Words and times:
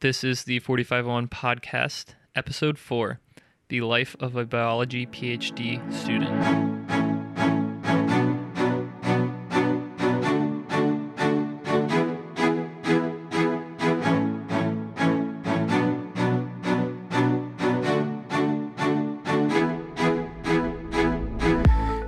This 0.00 0.24
is 0.24 0.44
the 0.44 0.58
451 0.58 1.28
podcast, 1.28 2.14
episode 2.34 2.78
4 2.78 3.20
The 3.68 3.82
Life 3.82 4.16
of 4.20 4.36
a 4.36 4.46
Biology 4.46 5.04
PhD 5.04 5.92
Student. 5.92 6.32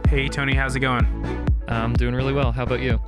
Hey 0.09 0.29
Tony, 0.31 0.55
how's 0.55 0.75
it 0.75 0.81
going? 0.81 1.07
I'm 1.69 1.93
doing 1.93 2.15
really 2.15 2.33
well. 2.33 2.51
How 2.51 2.63
about 2.63 2.81
you? 2.81 2.99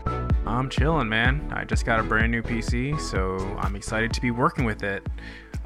I'm 0.57 0.71
chilling, 0.71 1.11
man. 1.11 1.53
I 1.53 1.65
just 1.67 1.85
got 1.85 2.01
a 2.01 2.03
brand 2.03 2.33
new 2.33 2.41
PC, 2.41 2.99
so 2.99 3.37
I'm 3.59 3.77
excited 3.77 4.15
to 4.15 4.23
be 4.23 4.31
working 4.31 4.65
with 4.65 4.83
it. 4.83 5.07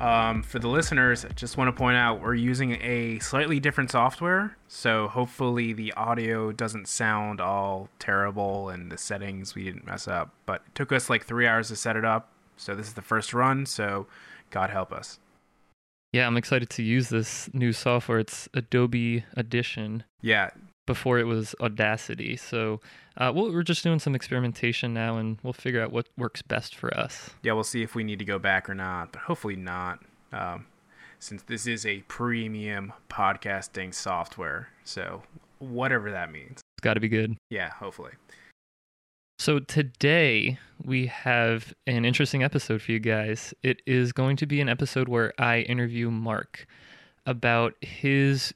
Um, 0.01 0.43
for 0.43 0.59
the 0.59 0.67
listeners, 0.67 1.25
I 1.25 1.29
just 1.29 1.57
want 1.57 1.69
to 1.69 1.73
point 1.73 1.97
out 1.97 2.21
we're 2.21 2.35
using 2.35 2.73
a 2.83 3.21
slightly 3.21 3.61
different 3.61 3.93
software, 3.93 4.57
so 4.67 5.07
hopefully 5.07 5.73
the 5.73 5.93
audio 5.93 6.51
doesn't 6.51 6.89
sound 6.89 7.41
all 7.41 7.89
terrible 8.01 8.69
and 8.69 8.91
the 8.91 8.99
settings 8.99 9.55
we 9.55 9.63
didn't 9.63 9.87
mess 9.87 10.09
up. 10.09 10.35
But 10.45 10.63
it 10.67 10.75
took 10.75 10.91
us 10.91 11.09
like 11.09 11.25
three 11.25 11.47
hours 11.47 11.69
to 11.69 11.77
set 11.77 11.95
it 11.95 12.05
up, 12.05 12.33
so 12.57 12.75
this 12.75 12.89
is 12.89 12.95
the 12.95 13.01
first 13.01 13.33
run, 13.33 13.67
so 13.67 14.09
God 14.51 14.71
help 14.71 14.93
us. 14.93 15.21
Yeah, 16.13 16.27
I'm 16.27 16.37
excited 16.37 16.69
to 16.71 16.83
use 16.83 17.11
this 17.11 17.49
new 17.55 17.73
software. 17.73 18.19
It's 18.19 18.49
Adobe 18.55 19.25
Audition. 19.39 20.03
Yeah, 20.21 20.51
Before 20.91 21.21
it 21.21 21.25
was 21.25 21.55
Audacity. 21.61 22.35
So 22.35 22.81
uh, 23.17 23.31
we'll, 23.33 23.53
we're 23.53 23.63
just 23.63 23.85
doing 23.85 24.01
some 24.01 24.17
experimentation 24.17 24.93
now 24.93 25.19
and 25.19 25.39
we'll 25.45 25.53
figure 25.53 25.81
out 25.81 25.93
what 25.93 26.09
works 26.19 26.43
best 26.43 26.75
for 26.75 26.93
us. 26.99 27.31
yeah, 27.45 27.53
we'll 27.53 27.63
see 27.63 27.85
if 27.85 27.95
we 27.95 28.03
need 28.03 28.19
to 28.19 28.25
go 28.25 28.41
back 28.41 28.69
or 28.69 28.75
not, 28.75 29.13
but 29.13 29.23
hopefully 29.23 29.55
not, 29.55 30.01
um, 30.33 30.67
since 31.21 31.45
this 31.45 31.69
is 31.69 31.87
a 31.87 32.01
premium 32.09 32.93
podcasting 33.09 33.95
software. 33.95 34.71
So 34.83 35.23
whatever 35.61 36.11
that 36.11 36.33
means. 36.33 36.55
It's 36.55 36.83
got 36.83 36.95
to 36.95 37.01
be 37.01 37.09
good. 37.09 37.37
Yeah, 37.51 37.71
hopefully. 37.71 38.15
So 39.39 39.61
today 39.61 40.59
we 40.83 41.07
have 41.07 41.73
an 41.87 42.05
interesting 42.05 42.43
episode 42.43 42.83
for 42.83 42.91
you 42.91 42.99
guys. 42.99 43.55
It 43.63 43.81
is 43.87 44.11
going 44.11 44.39
to 44.39 44.47
be 44.47 44.61
an 44.61 44.69
episode 44.69 45.09
where 45.09 45.33
I 45.39 45.61
interview 45.61 46.11
Marc 46.11 46.67
about 47.27 47.75
his 47.81 48.53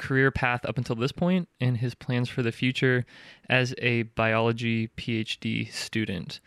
career 0.00 0.30
path 0.30 0.64
up 0.64 0.78
until 0.78 0.96
this 0.96 1.12
point 1.12 1.48
and 1.60 1.76
his 1.76 1.94
plans 1.94 2.28
for 2.28 2.42
the 2.42 2.50
future 2.50 3.04
as 3.48 3.74
a 3.78 4.02
biology 4.02 4.88
PhD 4.96 5.70
student. 5.72 6.40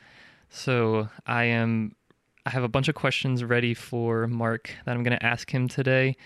So 0.50 1.08
I 1.26 1.46
am 1.46 1.96
I 2.46 2.50
have 2.50 2.64
a 2.64 2.68
bunch 2.68 2.90
of 2.90 2.96
questions 2.96 3.44
ready 3.44 3.74
for 3.74 4.28
Marc 4.28 4.72
that 4.86 4.96
I'm 4.96 5.04
going 5.04 5.18
to 5.18 5.26
ask 5.26 5.54
him 5.54 5.70
today 5.70 6.18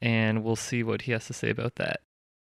and 0.00 0.44
we'll 0.44 0.56
see 0.56 0.84
what 0.84 1.02
he 1.02 1.12
has 1.12 1.26
to 1.26 1.32
say 1.32 1.50
about 1.50 1.76
that. 1.76 2.00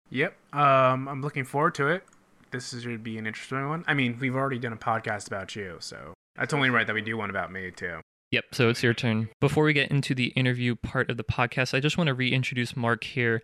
Yep. 0.09 0.36
Um, 0.53 1.08
I'm 1.08 1.22
looking 1.22 1.45
forward 1.45 1.75
to 1.75 1.88
it. 1.88 2.03
This 2.52 2.73
is 2.73 2.84
going 2.84 2.97
to 2.97 3.02
be 3.02 3.18
an 3.18 3.25
interesting 3.25 3.68
one. 3.70 3.86
I 3.88 3.94
mean, 3.94 4.18
we've 4.20 4.36
already 4.36 4.59
done 4.59 4.73
a 4.73 4.78
podcast 4.78 5.28
about 5.28 5.56
you, 5.56 5.78
so 5.80 6.14
that's 6.36 6.53
only 6.53 6.70
right 6.70 6.86
that 6.86 6.94
we 6.94 7.02
do 7.02 7.18
one 7.18 7.30
about 7.30 7.52
me 7.52 7.72
too. 7.72 8.02
Yep, 8.31 8.45
so 8.52 8.70
it's 8.70 8.84
your 8.84 8.94
turn. 8.94 9.30
Before 9.40 9.64
we 9.64 9.73
get 9.73 9.92
into 9.92 10.14
the 10.16 10.28
interview 10.30 10.75
part 10.75 11.09
of 11.09 11.18
the 11.18 11.23
podcast, 11.23 11.73
I 11.73 11.80
just 11.80 11.97
want 11.97 12.08
to 12.08 12.14
reintroduce 12.14 12.75
Marc 12.75 13.03
here. 13.03 13.42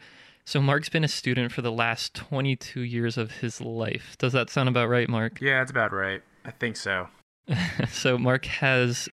So, 0.50 0.60
Marc's 0.60 0.90
been 0.90 1.04
a 1.04 1.08
student 1.08 1.52
for 1.52 1.62
the 1.62 1.72
last 1.72 2.16
22 2.16 2.82
years 2.82 3.20
of 3.20 3.30
his 3.30 3.62
life. 3.62 4.16
Does 4.18 4.34
that 4.34 4.50
sound 4.50 4.68
about 4.68 4.90
right, 4.90 5.08
Marc? 5.08 5.40
Yeah, 5.40 5.60
that's 5.60 5.70
about 5.70 5.94
right. 5.94 6.24
I 6.44 6.50
think 6.50 6.76
so. 6.76 7.08
so, 7.92 8.18
Marc 8.18 8.46
has 8.46 9.08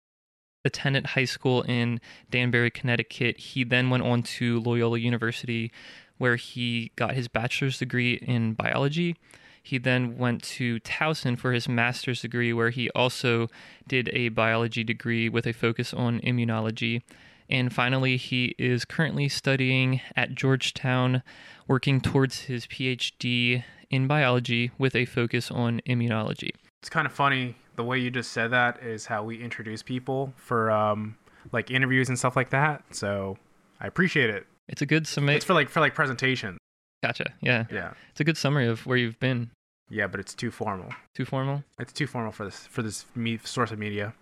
attended 0.64 1.08
high 1.08 1.26
school 1.26 1.60
in 1.60 2.00
Danbury, 2.30 2.70
Connecticut. 2.70 3.36
He 3.36 3.64
then 3.64 3.90
went 3.90 4.02
on 4.02 4.22
to 4.22 4.60
Loyola 4.60 4.98
University, 4.98 5.70
where 6.16 6.36
he 6.36 6.90
got 6.96 7.12
his 7.12 7.28
bachelor's 7.28 7.78
degree 7.78 8.14
in 8.14 8.54
biology. 8.54 9.14
He 9.62 9.76
then 9.76 10.16
went 10.16 10.42
to 10.44 10.80
Towson 10.80 11.38
for 11.38 11.52
his 11.52 11.68
master's 11.68 12.22
degree, 12.22 12.54
where 12.54 12.70
he 12.70 12.88
also 12.92 13.48
did 13.86 14.08
a 14.14 14.30
biology 14.30 14.84
degree 14.84 15.28
with 15.28 15.46
a 15.46 15.52
focus 15.52 15.92
on 15.92 16.18
immunology. 16.20 17.02
And 17.48 17.72
finally, 17.72 18.16
he 18.16 18.54
is 18.58 18.84
currently 18.84 19.28
studying 19.28 20.00
at 20.16 20.34
Georgetown, 20.34 21.22
working 21.68 22.00
towards 22.00 22.42
his 22.42 22.66
PhD 22.66 23.64
in 23.90 24.06
biology 24.06 24.70
with 24.78 24.96
a 24.96 25.04
focus 25.04 25.50
on 25.50 25.80
immunology. 25.86 26.50
It's 26.82 26.90
kind 26.90 27.06
of 27.06 27.12
funny 27.12 27.56
the 27.76 27.84
way 27.84 27.98
you 27.98 28.10
just 28.10 28.32
said 28.32 28.50
that 28.50 28.82
is 28.82 29.06
how 29.06 29.22
we 29.22 29.40
introduce 29.42 29.82
people 29.82 30.32
for 30.36 30.70
um, 30.70 31.16
like 31.52 31.70
interviews 31.70 32.08
and 32.08 32.18
stuff 32.18 32.36
like 32.36 32.50
that. 32.50 32.82
So 32.90 33.38
I 33.80 33.86
appreciate 33.86 34.30
it. 34.30 34.46
It's 34.68 34.82
a 34.82 34.86
good 34.86 35.06
summary. 35.06 35.36
It's 35.36 35.44
for 35.44 35.54
like 35.54 35.68
for 35.68 35.80
like 35.80 35.94
presentation. 35.94 36.58
Gotcha. 37.02 37.32
Yeah. 37.40 37.66
Yeah. 37.70 37.92
It's 38.10 38.20
a 38.20 38.24
good 38.24 38.36
summary 38.36 38.66
of 38.66 38.84
where 38.86 38.96
you've 38.96 39.20
been. 39.20 39.50
Yeah, 39.88 40.08
but 40.08 40.18
it's 40.18 40.34
too 40.34 40.50
formal. 40.50 40.92
Too 41.14 41.24
formal? 41.24 41.62
It's 41.78 41.92
too 41.92 42.08
formal 42.08 42.32
for 42.32 42.44
this 42.44 42.66
for 42.66 42.82
this 42.82 43.04
me- 43.14 43.38
source 43.44 43.70
of 43.70 43.78
media. 43.78 44.14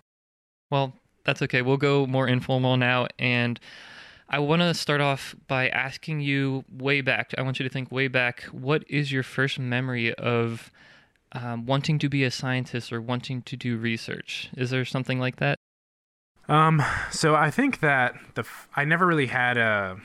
Well, 0.69 0.93
that's 1.25 1.41
okay. 1.41 1.61
We'll 1.61 1.77
go 1.77 2.05
more 2.07 2.27
informal 2.27 2.77
now. 2.77 3.07
And 3.19 3.59
I 4.29 4.39
want 4.39 4.61
to 4.61 4.73
start 4.73 5.01
off 5.01 5.35
by 5.47 5.69
asking 5.69 6.21
you 6.21 6.63
way 6.71 7.01
back. 7.01 7.33
I 7.37 7.41
want 7.41 7.59
you 7.59 7.63
to 7.63 7.69
think 7.69 7.91
way 7.91 8.07
back. 8.07 8.43
What 8.43 8.83
is 8.89 9.11
your 9.11 9.23
first 9.23 9.59
memory 9.59 10.13
of 10.15 10.71
um, 11.33 11.65
wanting 11.65 11.99
to 11.99 12.09
be 12.09 12.23
a 12.23 12.31
scientist 12.31 12.91
or 12.93 13.01
wanting 13.01 13.41
to 13.43 13.57
do 13.57 13.77
research? 13.77 14.49
Is 14.55 14.69
there 14.69 14.85
something 14.85 15.19
like 15.19 15.35
that? 15.37 15.57
Um, 16.47 16.81
so 17.11 17.35
I 17.35 17.51
think 17.51 17.79
that 17.79 18.15
the 18.35 18.41
f- 18.41 18.67
I 18.75 18.85
never 18.85 19.05
really 19.05 19.27
had 19.27 19.57
a, 19.57 19.97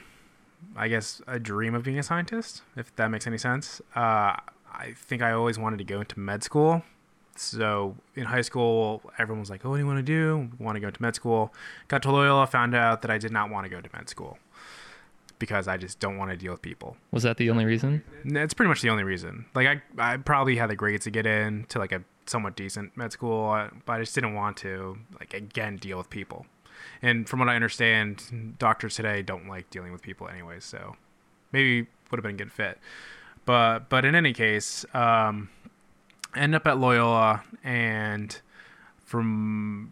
I 0.74 0.88
guess, 0.88 1.20
a 1.26 1.38
dream 1.38 1.74
of 1.74 1.84
being 1.84 1.98
a 1.98 2.02
scientist, 2.02 2.62
if 2.76 2.94
that 2.96 3.08
makes 3.10 3.26
any 3.26 3.38
sense. 3.38 3.80
Uh, 3.94 4.36
I 4.72 4.94
think 4.96 5.22
I 5.22 5.32
always 5.32 5.58
wanted 5.58 5.78
to 5.78 5.84
go 5.84 6.00
into 6.00 6.18
med 6.18 6.42
school. 6.42 6.82
So 7.40 7.96
in 8.14 8.24
high 8.24 8.42
school, 8.42 9.02
everyone 9.18 9.40
was 9.40 9.50
like, 9.50 9.64
"Oh, 9.64 9.70
what 9.70 9.76
do 9.76 9.80
you 9.80 9.86
want 9.86 9.98
to 9.98 10.02
do? 10.02 10.50
Want 10.58 10.76
to 10.76 10.80
go 10.80 10.90
to 10.90 11.02
med 11.02 11.14
school?" 11.14 11.52
Got 11.88 12.02
to 12.02 12.12
Loyola, 12.12 12.46
found 12.46 12.74
out 12.74 13.02
that 13.02 13.10
I 13.10 13.18
did 13.18 13.32
not 13.32 13.50
want 13.50 13.64
to 13.64 13.70
go 13.70 13.80
to 13.80 13.88
med 13.94 14.08
school 14.08 14.38
because 15.38 15.66
I 15.66 15.78
just 15.78 15.98
don't 15.98 16.18
want 16.18 16.30
to 16.30 16.36
deal 16.36 16.52
with 16.52 16.60
people. 16.60 16.98
Was 17.10 17.22
that 17.22 17.38
the 17.38 17.48
only 17.50 17.64
reason? 17.64 18.04
That's 18.26 18.52
pretty 18.52 18.68
much 18.68 18.82
the 18.82 18.90
only 18.90 19.04
reason. 19.04 19.46
Like 19.54 19.66
I, 19.66 20.12
I 20.12 20.16
probably 20.18 20.56
had 20.56 20.68
the 20.68 20.76
grades 20.76 21.04
to 21.04 21.10
get 21.10 21.26
in 21.26 21.64
to 21.70 21.78
like 21.78 21.92
a 21.92 22.02
somewhat 22.26 22.56
decent 22.56 22.96
med 22.96 23.10
school, 23.12 23.50
uh, 23.50 23.70
but 23.86 23.94
I 23.94 24.00
just 24.00 24.14
didn't 24.14 24.34
want 24.34 24.58
to 24.58 24.98
like 25.18 25.32
again 25.34 25.76
deal 25.76 25.98
with 25.98 26.10
people. 26.10 26.46
And 27.02 27.28
from 27.28 27.40
what 27.40 27.48
I 27.48 27.56
understand, 27.56 28.56
doctors 28.58 28.94
today 28.94 29.22
don't 29.22 29.48
like 29.48 29.70
dealing 29.70 29.92
with 29.92 30.02
people 30.02 30.28
anyway, 30.28 30.60
so 30.60 30.96
maybe 31.52 31.88
would 32.10 32.18
have 32.18 32.22
been 32.22 32.34
a 32.34 32.38
good 32.38 32.52
fit. 32.52 32.78
But 33.46 33.88
but 33.88 34.04
in 34.04 34.14
any 34.14 34.34
case, 34.34 34.84
um, 34.92 35.48
I 36.34 36.40
ended 36.40 36.56
up 36.56 36.66
at 36.66 36.78
Loyola 36.78 37.42
and 37.64 38.40
from 39.04 39.90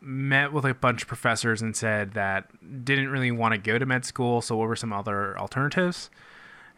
met 0.00 0.52
with 0.52 0.64
a 0.64 0.74
bunch 0.74 1.02
of 1.02 1.08
professors 1.08 1.62
and 1.62 1.74
said 1.74 2.12
that 2.12 2.84
didn't 2.84 3.08
really 3.08 3.30
want 3.30 3.52
to 3.52 3.58
go 3.58 3.78
to 3.78 3.86
med 3.86 4.04
school, 4.04 4.40
so 4.40 4.56
what 4.56 4.68
were 4.68 4.76
some 4.76 4.92
other 4.92 5.38
alternatives? 5.38 6.10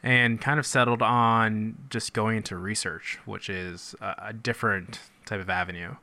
And 0.02 0.40
kind 0.40 0.60
of 0.60 0.66
settled 0.66 1.02
on 1.02 1.76
just 1.90 2.12
going 2.12 2.38
into 2.38 2.56
research, 2.56 3.18
which 3.24 3.50
is 3.50 3.94
a, 4.00 4.14
a 4.28 4.32
different 4.32 5.00
type 5.24 5.40
of 5.40 5.50
avenue. 5.50 5.96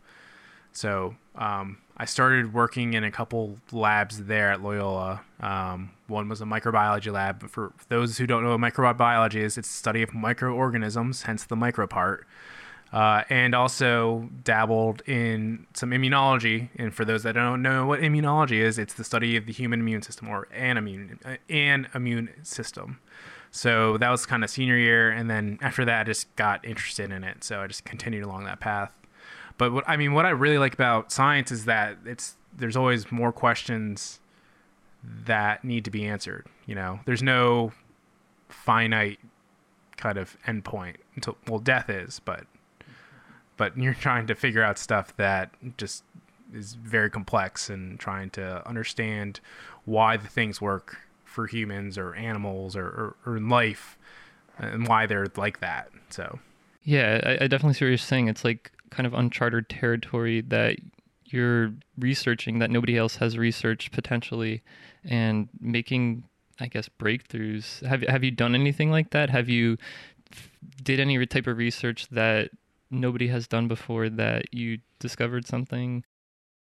So 0.73 1.15
um, 1.35 1.77
I 1.95 2.05
started 2.05 2.53
working 2.53 2.93
in 2.93 3.03
a 3.03 3.11
couple 3.11 3.57
labs 3.71 4.23
there 4.25 4.51
at 4.51 4.61
Loyola. 4.61 5.21
Um, 5.39 5.91
one 6.07 6.27
was 6.27 6.41
a 6.41 6.45
microbiology 6.45 7.11
lab. 7.13 7.49
For 7.49 7.71
those 7.87 8.17
who 8.17 8.27
don't 8.27 8.43
know 8.43 8.57
what 8.57 8.59
microbiology 8.59 9.35
is, 9.35 9.57
it's 9.57 9.69
the 9.69 9.73
study 9.73 10.01
of 10.01 10.13
microorganisms, 10.13 11.23
hence 11.23 11.45
the 11.45 11.55
micro 11.55 11.87
part 11.87 12.27
uh, 12.93 13.23
and 13.29 13.55
also 13.55 14.29
dabbled 14.43 15.01
in 15.07 15.65
some 15.73 15.89
immunology. 15.89 16.69
And 16.75 16.93
for 16.93 17.03
those 17.03 17.23
that 17.23 17.33
don't 17.33 17.63
know 17.63 17.87
what 17.87 18.01
immunology 18.01 18.59
is, 18.59 18.77
it's 18.77 18.93
the 18.93 19.03
study 19.03 19.35
of 19.35 19.47
the 19.47 19.51
human 19.51 19.79
immune 19.79 20.03
system 20.03 20.29
or 20.29 20.47
an 20.53 20.77
immune 20.77 21.19
uh, 21.25 21.37
an 21.49 21.87
immune 21.95 22.29
system. 22.43 22.99
So 23.49 23.97
that 23.97 24.09
was 24.09 24.25
kind 24.25 24.43
of 24.43 24.49
senior 24.49 24.77
year, 24.77 25.11
and 25.11 25.29
then 25.29 25.59
after 25.61 25.85
that, 25.85 26.01
I 26.01 26.03
just 26.05 26.35
got 26.35 26.65
interested 26.65 27.11
in 27.11 27.23
it. 27.23 27.43
So 27.43 27.61
I 27.61 27.67
just 27.67 27.85
continued 27.85 28.23
along 28.23 28.45
that 28.45 28.59
path. 28.59 28.91
But 29.57 29.71
what 29.71 29.83
I 29.87 29.97
mean, 29.97 30.13
what 30.13 30.25
I 30.25 30.29
really 30.29 30.57
like 30.57 30.73
about 30.73 31.11
science 31.11 31.51
is 31.51 31.65
that 31.65 31.97
it's 32.05 32.35
there's 32.55 32.75
always 32.75 33.11
more 33.11 33.31
questions 33.31 34.19
that 35.03 35.63
need 35.63 35.85
to 35.85 35.91
be 35.91 36.05
answered. 36.05 36.47
You 36.65 36.75
know, 36.75 36.99
there's 37.05 37.23
no 37.23 37.73
finite 38.49 39.19
kind 39.97 40.17
of 40.17 40.37
endpoint 40.47 40.95
until 41.15 41.37
well, 41.47 41.59
death 41.59 41.89
is, 41.89 42.19
but 42.19 42.45
but 43.57 43.77
you're 43.77 43.93
trying 43.93 44.27
to 44.27 44.35
figure 44.35 44.63
out 44.63 44.77
stuff 44.77 45.15
that 45.17 45.51
just 45.77 46.03
is 46.53 46.75
very 46.75 47.09
complex 47.09 47.69
and 47.69 47.99
trying 47.99 48.29
to 48.29 48.67
understand 48.67 49.39
why 49.85 50.17
the 50.17 50.27
things 50.27 50.61
work 50.61 50.97
for 51.23 51.47
humans 51.47 51.97
or 51.97 52.13
animals 52.13 52.75
or, 52.75 52.85
or, 52.85 53.15
or 53.25 53.37
in 53.37 53.49
life 53.49 53.97
and 54.59 54.87
why 54.87 55.05
they're 55.05 55.27
like 55.35 55.59
that. 55.61 55.89
So 56.09 56.39
Yeah, 56.83 57.19
I, 57.25 57.45
I 57.45 57.47
definitely 57.47 57.73
see 57.73 57.85
what 57.85 57.89
you're 57.89 57.97
saying. 57.97 58.27
It's 58.27 58.43
like 58.43 58.71
kind 58.91 59.07
of 59.07 59.13
uncharted 59.15 59.67
territory 59.67 60.41
that 60.41 60.77
you're 61.25 61.73
researching 61.97 62.59
that 62.59 62.69
nobody 62.69 62.95
else 62.95 63.15
has 63.15 63.37
researched 63.37 63.91
potentially 63.91 64.61
and 65.03 65.49
making 65.59 66.23
I 66.59 66.67
guess 66.67 66.87
breakthroughs. 66.99 67.83
Have 67.85 68.03
have 68.03 68.23
you 68.23 68.29
done 68.29 68.53
anything 68.53 68.91
like 68.91 69.09
that? 69.09 69.31
Have 69.31 69.49
you 69.49 69.77
did 70.83 70.99
any 70.99 71.25
type 71.25 71.47
of 71.47 71.57
research 71.57 72.07
that 72.09 72.51
nobody 72.93 73.27
has 73.27 73.47
done 73.47 73.67
before 73.67 74.09
that 74.09 74.53
you 74.53 74.79
discovered 74.99 75.47
something? 75.47 76.03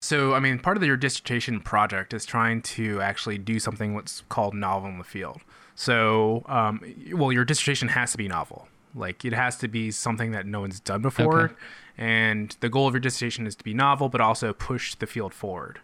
So, 0.00 0.34
I 0.34 0.40
mean, 0.40 0.58
part 0.58 0.76
of 0.76 0.82
your 0.82 0.96
dissertation 0.96 1.60
project 1.60 2.12
is 2.12 2.24
trying 2.26 2.62
to 2.62 3.00
actually 3.00 3.38
do 3.38 3.58
something 3.58 3.94
what's 3.94 4.22
called 4.28 4.54
novel 4.54 4.88
in 4.90 4.98
the 4.98 5.04
field. 5.04 5.40
So, 5.74 6.44
um, 6.46 6.80
well, 7.12 7.32
your 7.32 7.44
dissertation 7.44 7.88
has 7.88 8.12
to 8.12 8.18
be 8.18 8.28
novel. 8.28 8.68
Like, 8.94 9.24
it 9.24 9.32
has 9.32 9.56
to 9.58 9.68
be 9.68 9.90
something 9.90 10.32
that 10.32 10.46
no 10.46 10.60
one's 10.60 10.80
done 10.80 11.02
before. 11.02 11.40
Okay. 11.40 11.54
And 11.98 12.56
the 12.60 12.68
goal 12.68 12.86
of 12.86 12.94
your 12.94 13.00
dissertation 13.00 13.46
is 13.46 13.56
to 13.56 13.64
be 13.64 13.74
novel, 13.74 14.08
but 14.08 14.20
also 14.20 14.52
push 14.52 14.94
the 14.94 15.06
field 15.06 15.34
forward. 15.34 15.80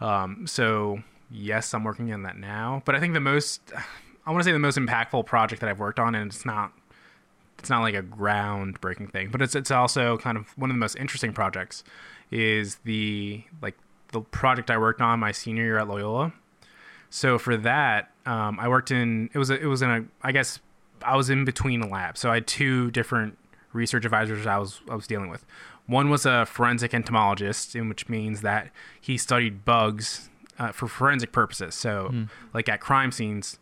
Um, 0.00 0.46
so, 0.46 1.02
yes, 1.30 1.74
I'm 1.74 1.84
working 1.84 2.12
on 2.12 2.22
that 2.22 2.38
now. 2.38 2.82
But 2.84 2.94
I 2.94 3.00
think 3.00 3.14
the 3.14 3.20
most, 3.20 3.60
I 4.26 4.30
want 4.30 4.42
to 4.42 4.44
say 4.44 4.52
the 4.52 4.58
most 4.58 4.78
impactful 4.78 5.26
project 5.26 5.60
that 5.60 5.68
I've 5.68 5.80
worked 5.80 5.98
on, 5.98 6.14
and 6.14 6.30
it's 6.30 6.46
not 6.46 6.72
it's 7.60 7.70
not 7.70 7.82
like 7.82 7.94
a 7.94 8.02
groundbreaking 8.02 9.12
thing, 9.12 9.28
but 9.30 9.42
it's 9.42 9.54
it's 9.54 9.70
also 9.70 10.16
kind 10.16 10.38
of 10.38 10.56
one 10.56 10.70
of 10.70 10.74
the 10.74 10.80
most 10.80 10.96
interesting 10.96 11.32
projects 11.32 11.84
is 12.30 12.76
the 12.84 13.44
like 13.60 13.76
the 14.12 14.22
project 14.22 14.70
I 14.70 14.78
worked 14.78 15.00
on 15.00 15.20
my 15.20 15.30
senior 15.30 15.62
year 15.62 15.78
at 15.78 15.86
Loyola. 15.86 16.32
So 17.10 17.38
for 17.38 17.56
that, 17.58 18.10
um, 18.24 18.58
I 18.58 18.68
worked 18.68 18.90
in 18.90 19.28
it 19.34 19.38
was 19.38 19.50
a, 19.50 19.60
it 19.60 19.66
was 19.66 19.82
in 19.82 19.90
a 19.90 20.04
I 20.22 20.32
guess 20.32 20.58
I 21.04 21.16
was 21.16 21.28
in 21.28 21.44
between 21.44 21.88
labs. 21.90 22.20
So 22.20 22.30
I 22.30 22.34
had 22.34 22.46
two 22.46 22.90
different 22.90 23.36
research 23.74 24.04
advisors 24.06 24.46
I 24.46 24.56
was 24.56 24.80
I 24.88 24.94
was 24.94 25.06
dealing 25.06 25.28
with. 25.28 25.44
One 25.86 26.08
was 26.08 26.24
a 26.24 26.46
forensic 26.46 26.94
entomologist, 26.94 27.76
in 27.76 27.88
which 27.88 28.08
means 28.08 28.40
that 28.40 28.70
he 28.98 29.18
studied 29.18 29.64
bugs 29.66 30.30
uh, 30.58 30.72
for 30.72 30.88
forensic 30.88 31.30
purposes. 31.32 31.74
So 31.74 32.10
like 32.54 32.68
at 32.70 32.80
crime 32.80 33.12
scenes, 33.12 33.58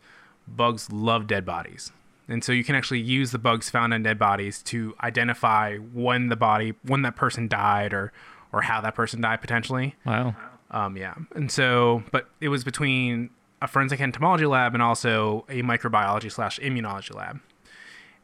bugs 0.46 0.92
love 0.92 1.26
dead 1.26 1.44
bodies. 1.44 1.90
And 2.28 2.44
so 2.44 2.52
you 2.52 2.62
can 2.62 2.75
actually 2.75 3.00
use 3.00 3.30
the 3.30 3.38
bugs 3.38 3.70
found 3.70 3.94
on 3.94 4.02
dead 4.02 4.19
bodies 4.19 4.62
to 4.64 4.94
identify 5.02 5.76
when 5.76 6.28
the 6.28 6.36
body, 6.36 6.75
when 6.82 7.02
that 7.02 7.16
person 7.16 7.48
died, 7.48 7.94
or 7.94 8.12
or 8.52 8.62
how 8.62 8.80
that 8.80 8.94
person 8.94 9.20
died 9.20 9.40
potentially. 9.40 9.94
Wow. 10.04 10.34
Um, 10.70 10.96
yeah. 10.96 11.14
And 11.34 11.50
so, 11.50 12.02
but 12.10 12.28
it 12.40 12.48
was 12.48 12.64
between 12.64 13.30
a 13.60 13.66
forensic 13.66 14.00
entomology 14.00 14.46
lab 14.46 14.75
and 14.75 14.82
also 14.82 15.44
a 15.48 15.62
microbiology 15.62 16.30
slash 16.30 16.58
immunology 16.60 17.14
lab. 17.14 17.40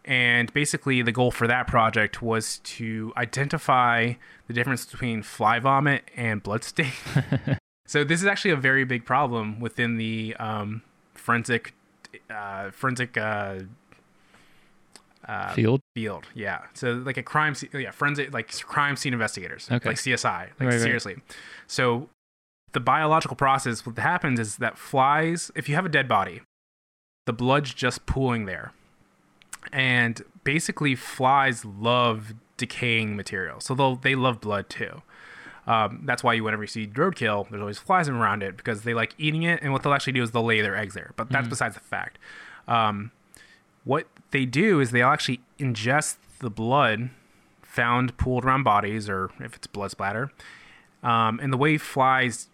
And 0.05 0.53
basically, 0.53 1.01
the 1.01 1.13
goal 1.13 1.31
for 1.31 1.47
that 1.47 1.67
project 1.67 2.21
was 2.21 2.59
to 2.59 3.13
identify 3.17 4.15
the 4.47 4.53
difference 4.53 4.85
between 4.85 5.23
fly 5.23 5.59
vomit 5.59 6.05
and 6.15 6.43
blood 6.43 6.63
stain. 6.63 6.93
so 7.87 8.05
this 8.05 8.21
is 8.21 8.27
actually 8.27 8.51
a 8.51 8.57
very 8.57 8.85
big 8.85 9.07
problem 9.07 9.61
within 9.61 9.97
the 9.97 10.37
um, 10.39 10.83
forensic 11.15 11.75
uh, 12.31 12.71
forensic 12.71 13.17
uh, 13.17 13.61
uh, 15.29 15.53
Field. 15.55 15.81
field. 15.95 16.27
Yeah. 16.35 16.61
So 16.75 16.93
like 16.93 17.17
a 17.17 17.23
crime 17.23 17.55
scene, 17.55 17.71
yeah, 17.73 17.91
forensic 17.91 18.33
like 18.33 18.53
crime 18.63 18.97
scene 18.97 19.13
investigators, 19.13 19.69
Okay. 19.71 19.89
like 19.91 19.97
CSI, 19.99 20.25
like 20.41 20.61
Right, 20.61 20.67
right. 20.73 20.81
seriously. 20.81 21.17
So 21.67 22.09
the 22.73 22.81
biological 22.81 23.37
process, 23.37 23.87
what 23.87 23.97
happens 23.99 24.39
is 24.41 24.57
that 24.57 24.77
flies, 24.77 25.51
if 25.55 25.69
you 25.69 25.75
have 25.77 25.87
a 25.87 25.89
dead 25.89 26.09
body, 26.09 26.43
the 27.27 27.33
blood's 27.33 27.73
just 27.73 28.05
pooling 28.07 28.45
there, 28.47 28.73
and 29.73 30.23
basically 30.45 30.95
flies 30.95 31.65
love 31.65 32.35
decaying 32.57 33.17
material, 33.17 33.61
so 33.61 33.75
they'll 33.75 33.97
they 33.97 34.15
love 34.15 34.41
blood 34.41 34.69
too. 34.69 35.03
Um, 35.67 36.03
that's 36.05 36.23
why 36.23 36.35
you 36.35 36.45
whenever 36.45 36.63
you 36.63 36.67
see 36.67 36.87
roadkill, 36.87 37.49
there's 37.49 37.61
always 37.63 37.79
flies 37.79 38.09
around 38.09 38.43
it 38.43 38.57
because 38.59 38.83
they 38.83 38.93
like 38.93 39.15
eating 39.17 39.43
it, 39.45 39.63
and 39.63 39.73
what 39.73 39.83
they'll 39.83 39.95
actually 39.95 40.13
do 40.13 40.23
is 40.23 40.33
they'll 40.33 40.45
lay 40.45 40.61
their 40.61 40.77
eggs 40.77 40.93
there. 40.95 41.13
But 41.17 41.31
that's 41.31 41.49
besides 41.49 41.75
the 41.75 41.81
fact. 41.81 42.19
Um, 42.69 43.11
what 43.85 44.07
they 44.35 44.45
do 44.45 44.81
is 44.81 44.91
they'll 44.91 45.07
actually 45.07 45.41
ingest 45.61 46.17
the 46.41 46.51
blood 46.51 47.11
found 47.63 48.17
pooled 48.17 48.45
around 48.45 48.65
bodies, 48.65 49.09
or 49.09 49.31
if 49.39 49.55
it's 49.55 49.69
blood 49.69 49.93
splatter. 49.93 50.33
Um, 51.05 51.39
and 51.41 51.53
the 51.53 51.57
way 51.57 51.79
flies 51.79 52.49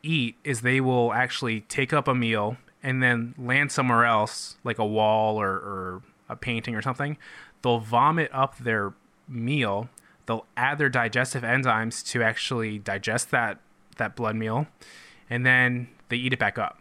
eat 0.00 0.36
is 0.44 0.60
they 0.60 0.80
will 0.80 1.12
actually 1.12 1.62
take 1.62 1.92
up 1.92 2.06
a 2.06 2.14
meal 2.14 2.56
and 2.84 3.02
then 3.02 3.34
land 3.36 3.72
somewhere 3.72 4.04
else, 4.04 4.56
like 4.62 4.78
a 4.78 4.86
wall 4.86 5.40
or, 5.40 5.50
or 5.50 6.02
a 6.28 6.36
painting 6.36 6.76
or 6.76 6.82
something. 6.82 7.18
They'll 7.62 7.80
vomit 7.80 8.30
up 8.32 8.58
their 8.58 8.94
meal. 9.26 9.88
They'll 10.26 10.46
add 10.56 10.78
their 10.78 10.88
digestive 10.88 11.42
enzymes 11.42 12.06
to 12.12 12.22
actually 12.22 12.78
digest 12.78 13.32
that 13.32 13.58
that 13.96 14.14
blood 14.14 14.36
meal, 14.36 14.68
and 15.28 15.44
then 15.44 15.88
they 16.10 16.16
eat 16.16 16.32
it 16.32 16.38
back 16.38 16.58
up. 16.58 16.80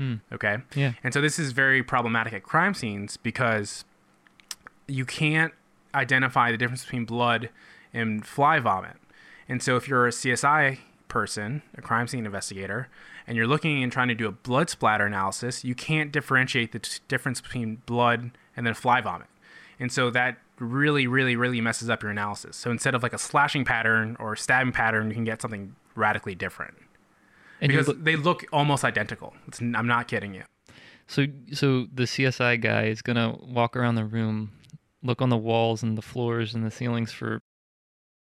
Hmm. 0.00 0.14
Okay. 0.32 0.56
Yeah. 0.74 0.94
And 1.04 1.12
so 1.12 1.20
this 1.20 1.38
is 1.38 1.52
very 1.52 1.82
problematic 1.82 2.32
at 2.32 2.42
crime 2.42 2.72
scenes 2.72 3.18
because 3.18 3.84
you 4.88 5.04
can't 5.04 5.52
identify 5.94 6.50
the 6.50 6.56
difference 6.56 6.84
between 6.84 7.04
blood 7.04 7.50
and 7.92 8.26
fly 8.26 8.60
vomit. 8.60 8.96
And 9.46 9.62
so 9.62 9.76
if 9.76 9.88
you're 9.88 10.06
a 10.06 10.10
CSI 10.10 10.78
person, 11.08 11.60
a 11.76 11.82
crime 11.82 12.08
scene 12.08 12.24
investigator, 12.24 12.88
and 13.26 13.36
you're 13.36 13.46
looking 13.46 13.82
and 13.82 13.92
trying 13.92 14.08
to 14.08 14.14
do 14.14 14.26
a 14.26 14.32
blood 14.32 14.70
splatter 14.70 15.04
analysis, 15.04 15.66
you 15.66 15.74
can't 15.74 16.10
differentiate 16.10 16.72
the 16.72 16.78
t- 16.78 17.00
difference 17.06 17.42
between 17.42 17.82
blood 17.84 18.30
and 18.56 18.66
then 18.66 18.72
fly 18.72 19.02
vomit. 19.02 19.28
And 19.78 19.92
so 19.92 20.08
that 20.12 20.38
really, 20.58 21.06
really, 21.06 21.36
really 21.36 21.60
messes 21.60 21.90
up 21.90 22.02
your 22.02 22.10
analysis. 22.10 22.56
So 22.56 22.70
instead 22.70 22.94
of 22.94 23.02
like 23.02 23.12
a 23.12 23.18
slashing 23.18 23.66
pattern 23.66 24.16
or 24.18 24.34
stabbing 24.34 24.72
pattern, 24.72 25.08
you 25.08 25.14
can 25.14 25.24
get 25.24 25.42
something 25.42 25.76
radically 25.94 26.34
different 26.34 26.78
And 27.60 27.70
because 27.70 27.86
they 27.98 28.16
look 28.16 28.44
almost 28.52 28.84
identical. 28.84 29.34
It's, 29.48 29.60
I'm 29.60 29.86
not 29.86 30.08
kidding 30.08 30.34
you. 30.34 30.44
so 31.06 31.26
so 31.52 31.86
the 31.92 32.04
CSI 32.04 32.60
guy 32.60 32.84
is 32.84 33.02
gonna 33.02 33.36
walk 33.42 33.76
around 33.76 33.94
the 33.96 34.04
room, 34.04 34.52
look 35.02 35.20
on 35.22 35.28
the 35.28 35.36
walls 35.36 35.82
and 35.82 35.96
the 35.98 36.02
floors 36.02 36.54
and 36.54 36.64
the 36.64 36.70
ceilings 36.70 37.12
for 37.12 37.40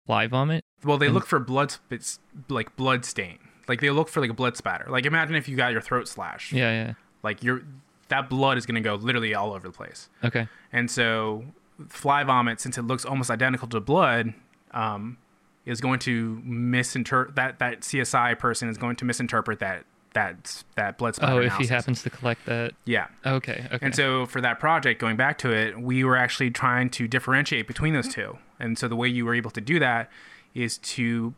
fly 0.06 0.28
vomit. 0.28 0.64
Well, 0.84 0.98
they 0.98 1.08
And- 1.08 1.16
look 1.16 1.26
for 1.26 1.40
blood, 1.40 1.72
sp- 1.76 2.22
like 2.50 2.76
blood 2.76 3.06
stain. 3.06 3.40
Like 3.68 3.82
they 3.82 3.90
look 3.90 4.10
for 4.10 4.22
like 4.22 4.30
a 4.30 4.34
blood 4.36 4.56
spatter. 4.56 4.86
Like 4.90 5.06
imagine 5.06 5.36
if 5.36 5.50
you 5.50 5.58
got 5.58 5.72
your 5.72 5.82
throat 5.82 6.08
slashed. 6.08 6.52
Yeah, 6.52 6.72
yeah. 6.72 6.94
Like 7.24 7.44
your 7.44 7.64
that 8.10 8.30
blood 8.30 8.56
is 8.60 8.68
going 8.68 8.76
to 8.76 8.82
go 8.88 8.94
literally 8.94 9.34
all 9.34 9.52
over 9.54 9.68
the 9.68 9.74
place. 9.74 10.10
Okay. 10.24 10.48
And 10.72 10.92
so 10.92 11.44
fly 11.90 12.24
vomit, 12.24 12.62
since 12.62 12.78
it 12.78 12.84
looks 12.84 13.04
almost 13.04 13.32
identical 13.32 13.68
to 13.70 13.80
blood, 13.80 14.36
um, 14.72 15.18
is 15.66 15.82
going 15.82 16.00
to 16.00 16.42
misinterpret 16.44 17.36
that 17.36 17.60
that 17.60 17.82
CSI 17.82 18.38
person 18.38 18.70
is 18.70 18.78
going 18.78 18.96
to 18.98 19.06
misinterpret 19.06 19.60
that 19.60 19.86
that 20.16 20.64
that 20.76 20.98
blood 20.98 21.16
splatter. 21.16 21.42
Oh, 21.42 21.46
if 21.46 21.54
he 21.56 21.68
happens 21.68 22.02
to 22.04 22.10
collect 22.10 22.46
that. 22.46 22.74
Yeah. 22.86 23.08
Okay. 23.26 23.68
Okay. 23.72 23.86
And 23.86 23.94
so 23.94 24.26
for 24.26 24.42
that 24.42 24.60
project, 24.60 25.00
going 25.00 25.18
back 25.18 25.38
to 25.40 25.52
it, 25.52 25.80
we 25.80 26.04
were 26.04 26.16
actually 26.16 26.50
trying 26.50 26.90
to 26.92 27.08
differentiate 27.08 27.68
between 27.68 27.94
those 27.94 28.08
two. 28.08 28.38
And 28.60 28.78
so 28.78 28.88
the 28.88 28.96
way 28.96 29.08
you 29.08 29.26
were 29.26 29.36
able 29.36 29.52
to 29.52 29.62
do 29.62 29.78
that 29.80 30.10
is 30.54 30.78
to, 30.80 31.34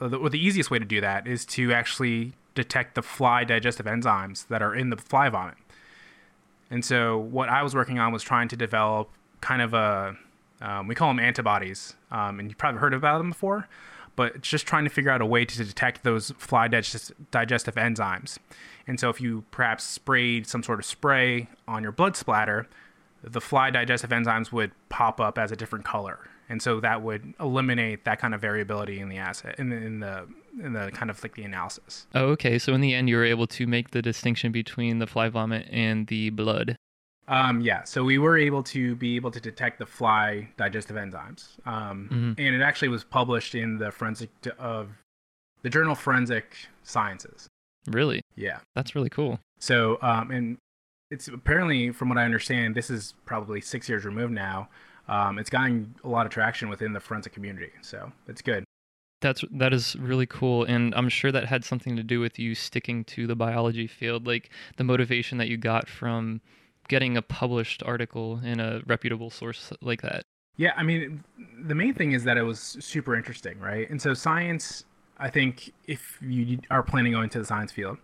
uh, 0.00 0.14
or 0.14 0.28
the 0.28 0.38
easiest 0.38 0.70
way 0.70 0.78
to 0.78 0.84
do 0.84 1.00
that 1.00 1.26
is 1.26 1.44
to 1.46 1.72
actually 1.72 2.34
detect 2.54 2.94
the 2.94 3.02
fly 3.02 3.42
digestive 3.42 3.86
enzymes 3.86 4.46
that 4.48 4.62
are 4.62 4.74
in 4.74 4.90
the 4.90 4.96
fly 4.96 5.28
vomit. 5.30 5.54
And 6.70 6.84
so 6.84 7.18
what 7.18 7.48
I 7.48 7.62
was 7.62 7.74
working 7.74 7.98
on 7.98 8.12
was 8.12 8.22
trying 8.22 8.48
to 8.48 8.56
develop 8.56 9.10
kind 9.40 9.62
of 9.62 9.72
a, 9.74 10.16
um, 10.60 10.86
we 10.86 10.94
call 10.94 11.08
them 11.08 11.18
antibodies, 11.18 11.94
um, 12.10 12.38
and 12.38 12.48
you've 12.48 12.58
probably 12.58 12.80
heard 12.80 12.94
about 12.94 13.18
them 13.18 13.30
before, 13.30 13.68
but 14.16 14.34
it's 14.36 14.48
just 14.48 14.66
trying 14.66 14.84
to 14.84 14.90
figure 14.90 15.10
out 15.10 15.20
a 15.20 15.26
way 15.26 15.44
to 15.44 15.56
detect 15.56 16.02
those 16.02 16.32
fly 16.32 16.68
digest- 16.68 17.12
digestive 17.30 17.76
enzymes. 17.76 18.38
And 18.86 18.98
so 18.98 19.08
if 19.08 19.20
you 19.20 19.44
perhaps 19.50 19.84
sprayed 19.84 20.46
some 20.46 20.62
sort 20.62 20.78
of 20.78 20.84
spray 20.84 21.48
on 21.66 21.82
your 21.82 21.92
blood 21.92 22.16
splatter, 22.16 22.66
the 23.22 23.40
fly 23.40 23.70
digestive 23.70 24.10
enzymes 24.10 24.52
would 24.52 24.72
pop 24.88 25.20
up 25.20 25.38
as 25.38 25.52
a 25.52 25.56
different 25.56 25.84
color. 25.84 26.18
And 26.48 26.60
so 26.60 26.80
that 26.80 27.02
would 27.02 27.34
eliminate 27.38 28.04
that 28.04 28.18
kind 28.18 28.34
of 28.34 28.40
variability 28.40 28.98
in 28.98 29.08
the 29.08 29.18
assay 29.18 29.54
in 29.56 29.68
the, 29.68 29.76
in 29.76 30.00
the 30.00 30.26
in 30.60 30.72
the 30.72 30.90
kind 30.92 31.08
of 31.08 31.22
like 31.22 31.36
the 31.36 31.44
analysis. 31.44 32.08
oh, 32.14 32.26
okay. 32.30 32.58
So 32.58 32.74
in 32.74 32.80
the 32.80 32.92
end, 32.92 33.08
you 33.08 33.16
were 33.16 33.24
able 33.24 33.46
to 33.46 33.66
make 33.68 33.90
the 33.90 34.02
distinction 34.02 34.50
between 34.50 34.98
the 34.98 35.06
fly 35.06 35.28
vomit 35.28 35.68
and 35.70 36.08
the 36.08 36.30
blood. 36.30 36.76
Um, 37.30 37.60
yeah, 37.60 37.84
so 37.84 38.02
we 38.02 38.18
were 38.18 38.36
able 38.36 38.62
to 38.64 38.96
be 38.96 39.14
able 39.14 39.30
to 39.30 39.40
detect 39.40 39.78
the 39.78 39.86
fly 39.86 40.48
digestive 40.56 40.96
enzymes, 40.96 41.64
um, 41.64 42.34
and 42.36 42.54
it 42.54 42.60
actually 42.60 42.88
was 42.88 43.04
published 43.04 43.54
in 43.54 43.78
the 43.78 43.92
forensic 43.92 44.30
of 44.58 44.88
the 45.62 45.70
journal 45.70 45.94
Forensic 45.94 46.56
Sciences. 46.82 47.46
Really? 47.86 48.20
Yeah. 48.36 48.58
That's 48.74 48.94
really 48.94 49.10
cool. 49.10 49.38
So, 49.58 49.98
um, 50.02 50.30
and 50.30 50.58
it's 51.10 51.28
apparently, 51.28 51.92
from 51.92 52.08
what 52.08 52.18
I 52.18 52.24
understand, 52.24 52.74
this 52.74 52.90
is 52.90 53.14
probably 53.26 53.60
six 53.60 53.88
years 53.88 54.04
removed 54.04 54.32
now. 54.32 54.68
Um, 55.08 55.38
it's 55.38 55.50
gotten 55.50 55.94
a 56.04 56.08
lot 56.08 56.26
of 56.26 56.32
traction 56.32 56.68
within 56.68 56.92
the 56.92 57.00
forensic 57.00 57.32
community, 57.32 57.72
so 57.80 58.12
it's 58.28 58.42
good. 58.42 58.64
That's 59.20 59.44
that 59.50 59.74
is 59.74 59.96
really 59.96 60.26
cool, 60.26 60.64
and 60.64 60.94
I'm 60.94 61.08
sure 61.08 61.30
that 61.30 61.44
had 61.46 61.64
something 61.64 61.94
to 61.96 62.02
do 62.02 62.20
with 62.20 62.38
you 62.38 62.54
sticking 62.54 63.04
to 63.04 63.26
the 63.26 63.36
biology 63.36 63.86
field, 63.86 64.26
like 64.26 64.50
the 64.76 64.84
motivation 64.84 65.36
that 65.38 65.48
you 65.48 65.56
got 65.56 65.88
from 65.88 66.40
getting 66.90 67.16
a 67.16 67.22
published 67.22 67.82
article 67.84 68.40
in 68.44 68.58
a 68.58 68.82
reputable 68.84 69.30
source 69.30 69.72
like 69.80 70.02
that. 70.02 70.24
Yeah, 70.56 70.72
I 70.76 70.82
mean, 70.82 71.22
the 71.62 71.74
main 71.74 71.94
thing 71.94 72.12
is 72.12 72.24
that 72.24 72.36
it 72.36 72.42
was 72.42 72.76
super 72.80 73.14
interesting, 73.16 73.58
right? 73.60 73.88
And 73.88 74.02
so 74.02 74.12
science, 74.12 74.84
I 75.16 75.30
think 75.30 75.72
if 75.86 76.18
you 76.20 76.58
are 76.68 76.82
planning 76.82 77.14
on 77.14 77.22
into 77.24 77.38
the 77.38 77.44
science 77.44 77.70
field, 77.70 77.96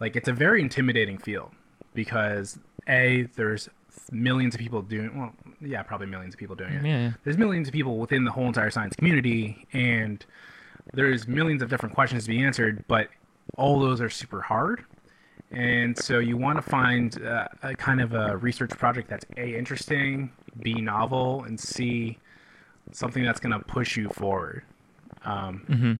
like 0.00 0.16
it's 0.16 0.28
a 0.28 0.34
very 0.34 0.60
intimidating 0.60 1.16
field 1.16 1.50
because 1.94 2.58
a 2.86 3.22
there's 3.36 3.70
millions 4.12 4.54
of 4.54 4.60
people 4.60 4.82
doing 4.82 5.18
well, 5.18 5.32
yeah, 5.62 5.82
probably 5.82 6.06
millions 6.06 6.34
of 6.34 6.38
people 6.38 6.54
doing 6.54 6.74
it. 6.74 6.84
Yeah. 6.84 7.12
There's 7.24 7.38
millions 7.38 7.68
of 7.68 7.72
people 7.72 7.96
within 7.96 8.24
the 8.24 8.30
whole 8.30 8.46
entire 8.46 8.70
science 8.70 8.94
community, 8.96 9.66
and 9.72 10.24
there's 10.92 11.26
millions 11.26 11.62
of 11.62 11.70
different 11.70 11.94
questions 11.94 12.24
to 12.24 12.30
be 12.30 12.42
answered, 12.42 12.84
but 12.86 13.08
all 13.56 13.80
those 13.80 14.00
are 14.02 14.10
super 14.10 14.42
hard. 14.42 14.84
And 15.50 15.98
so 15.98 16.18
you 16.20 16.36
want 16.36 16.58
to 16.58 16.62
find 16.62 17.20
uh, 17.24 17.48
a 17.62 17.74
kind 17.74 18.00
of 18.00 18.12
a 18.14 18.36
research 18.36 18.70
project 18.70 19.10
that's 19.10 19.26
a 19.36 19.56
interesting, 19.58 20.30
b 20.62 20.74
novel, 20.74 21.44
and 21.44 21.58
c 21.58 22.18
something 22.92 23.24
that's 23.24 23.40
going 23.40 23.52
to 23.58 23.64
push 23.66 23.96
you 23.96 24.08
forward. 24.10 24.64
Um, 25.24 25.66
hmm 25.66 25.92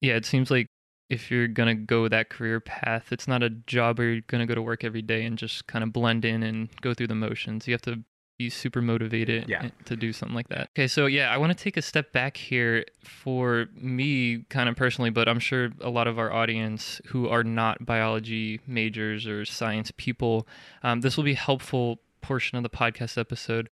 Yeah, 0.00 0.16
it 0.16 0.26
seems 0.26 0.50
like 0.50 0.68
if 1.10 1.30
you're 1.30 1.48
gonna 1.48 1.74
go 1.74 2.08
that 2.08 2.30
career 2.30 2.60
path, 2.60 3.12
it's 3.12 3.28
not 3.28 3.42
a 3.42 3.50
job 3.50 3.98
where 3.98 4.12
you're 4.12 4.22
gonna 4.22 4.46
go 4.46 4.54
to 4.54 4.62
work 4.62 4.84
every 4.84 5.02
day 5.02 5.24
and 5.24 5.38
just 5.38 5.66
kind 5.66 5.84
of 5.84 5.92
blend 5.92 6.24
in 6.24 6.42
and 6.42 6.70
go 6.80 6.94
through 6.94 7.08
the 7.08 7.14
motions. 7.14 7.66
You 7.68 7.74
have 7.74 7.82
to 7.82 8.02
be 8.38 8.50
super 8.50 8.82
motivated 8.82 9.48
Yeah. 9.48 9.68
to 9.84 9.96
do 9.96 10.12
something 10.12 10.34
like 10.34 10.48
that. 10.48 10.68
Okay, 10.76 10.88
so 10.88 11.06
yeah, 11.06 11.30
I 11.32 11.36
want 11.36 11.56
to 11.56 11.62
take 11.62 11.76
a 11.76 11.82
step 11.82 12.12
back 12.12 12.36
here 12.36 12.84
for 13.04 13.66
me, 13.74 14.44
kind 14.48 14.68
of 14.68 14.76
personally, 14.76 15.10
but 15.10 15.28
I'm 15.28 15.38
sure 15.38 15.70
a 15.80 15.90
lot 15.90 16.06
of 16.08 16.18
our 16.18 16.32
audience 16.32 17.00
who 17.06 17.28
are 17.28 17.44
not 17.44 17.86
biology 17.86 18.60
majors 18.66 19.26
or 19.26 19.44
science 19.44 19.92
people, 19.96 20.48
um, 20.82 21.00
this 21.00 21.16
will 21.16 21.24
be 21.24 21.32
a 21.32 21.36
helpful 21.36 22.00
portion 22.20 22.56
of 22.56 22.62
the 22.64 22.70
podcast 22.70 23.16
episode. 23.18 23.68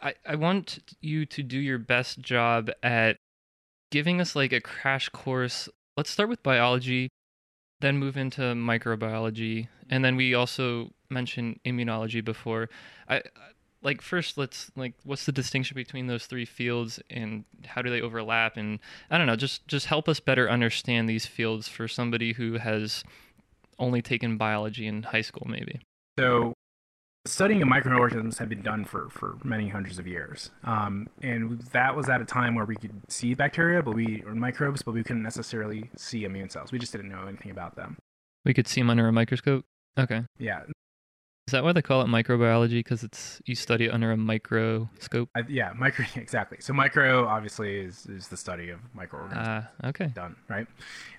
I, 0.00 0.14
I 0.26 0.34
want 0.36 0.78
you 1.00 1.24
to 1.26 1.42
do 1.42 1.58
your 1.58 1.78
best 1.78 2.20
job 2.20 2.70
at 2.82 3.16
giving 3.90 4.20
us 4.20 4.36
like 4.36 4.52
a 4.52 4.60
crash 4.60 5.08
course. 5.08 5.68
Let's 5.96 6.10
start 6.10 6.28
with 6.28 6.42
biology, 6.42 7.08
then 7.80 7.96
move 7.96 8.16
into 8.16 8.42
microbiology, 8.42 9.68
and 9.88 10.04
then 10.04 10.14
we 10.16 10.34
also 10.34 10.90
mentioned 11.08 11.58
immunology 11.64 12.22
before. 12.22 12.68
I- 13.08 13.22
like 13.82 14.02
first 14.02 14.36
let's 14.36 14.70
like 14.76 14.94
what's 15.04 15.26
the 15.26 15.32
distinction 15.32 15.74
between 15.74 16.06
those 16.06 16.26
three 16.26 16.44
fields 16.44 17.00
and 17.10 17.44
how 17.66 17.82
do 17.82 17.90
they 17.90 18.00
overlap 18.00 18.56
and 18.56 18.78
I 19.10 19.18
don't 19.18 19.26
know, 19.26 19.36
just 19.36 19.66
just 19.68 19.86
help 19.86 20.08
us 20.08 20.20
better 20.20 20.50
understand 20.50 21.08
these 21.08 21.26
fields 21.26 21.68
for 21.68 21.86
somebody 21.88 22.32
who 22.32 22.58
has 22.58 23.04
only 23.78 24.02
taken 24.02 24.36
biology 24.36 24.86
in 24.86 25.04
high 25.04 25.20
school 25.20 25.46
maybe. 25.48 25.80
So, 26.18 26.52
studying 27.26 27.62
of 27.62 27.68
microorganisms 27.68 28.38
had 28.38 28.48
been 28.48 28.62
done 28.62 28.84
for, 28.84 29.08
for 29.10 29.36
many 29.44 29.68
hundreds 29.68 29.98
of 29.98 30.06
years, 30.06 30.50
um, 30.64 31.08
and 31.22 31.60
that 31.72 31.94
was 31.94 32.08
at 32.08 32.20
a 32.20 32.24
time 32.24 32.56
where 32.56 32.64
we 32.64 32.74
could 32.74 33.00
see 33.08 33.34
bacteria, 33.34 33.82
but 33.82 33.94
we 33.94 34.22
or 34.26 34.34
microbes, 34.34 34.82
but 34.82 34.94
we 34.94 35.04
couldn't 35.04 35.22
necessarily 35.22 35.90
see 35.96 36.24
immune 36.24 36.50
cells. 36.50 36.72
We 36.72 36.78
just 36.78 36.90
didn't 36.90 37.08
know 37.08 37.24
anything 37.28 37.52
about 37.52 37.76
them. 37.76 37.96
We 38.44 38.52
could 38.52 38.66
see 38.66 38.80
them 38.80 38.90
under 38.90 39.06
a 39.06 39.12
microscope. 39.12 39.64
Okay. 39.96 40.24
Yeah, 40.38 40.62
Is 41.48 41.52
that 41.52 41.64
why 41.64 41.72
they 41.72 41.80
call 41.80 42.02
it 42.02 42.08
microbiology? 42.08 42.72
Because 42.72 43.02
it's 43.02 43.40
you 43.46 43.54
study 43.54 43.86
it 43.86 43.90
under 43.90 44.12
a 44.12 44.18
microscope. 44.18 45.30
I, 45.34 45.44
yeah, 45.48 45.72
micro 45.74 46.04
exactly. 46.16 46.58
So 46.60 46.74
micro 46.74 47.26
obviously 47.26 47.78
is 47.78 48.04
is 48.04 48.28
the 48.28 48.36
study 48.36 48.68
of 48.68 48.80
microorganisms. 48.92 49.48
Ah, 49.82 49.88
okay. 49.88 50.08
done, 50.08 50.36
right? 50.50 50.66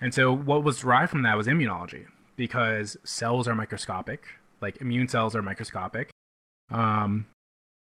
And 0.02 0.14
so 0.14 0.32
what 0.32 0.64
was 0.64 0.82
derived 0.82 1.10
from 1.10 1.24
that 1.24 1.36
was 1.36 1.48
immunology 1.48 2.06
because 2.36 2.96
cells 3.04 3.48
are 3.48 3.56
microscopic, 3.56 4.28
like 4.62 4.80
immune 4.82 5.08
cells 5.08 5.36
are 5.36 5.42
microscopic. 5.42 6.12
Um, 6.70 7.26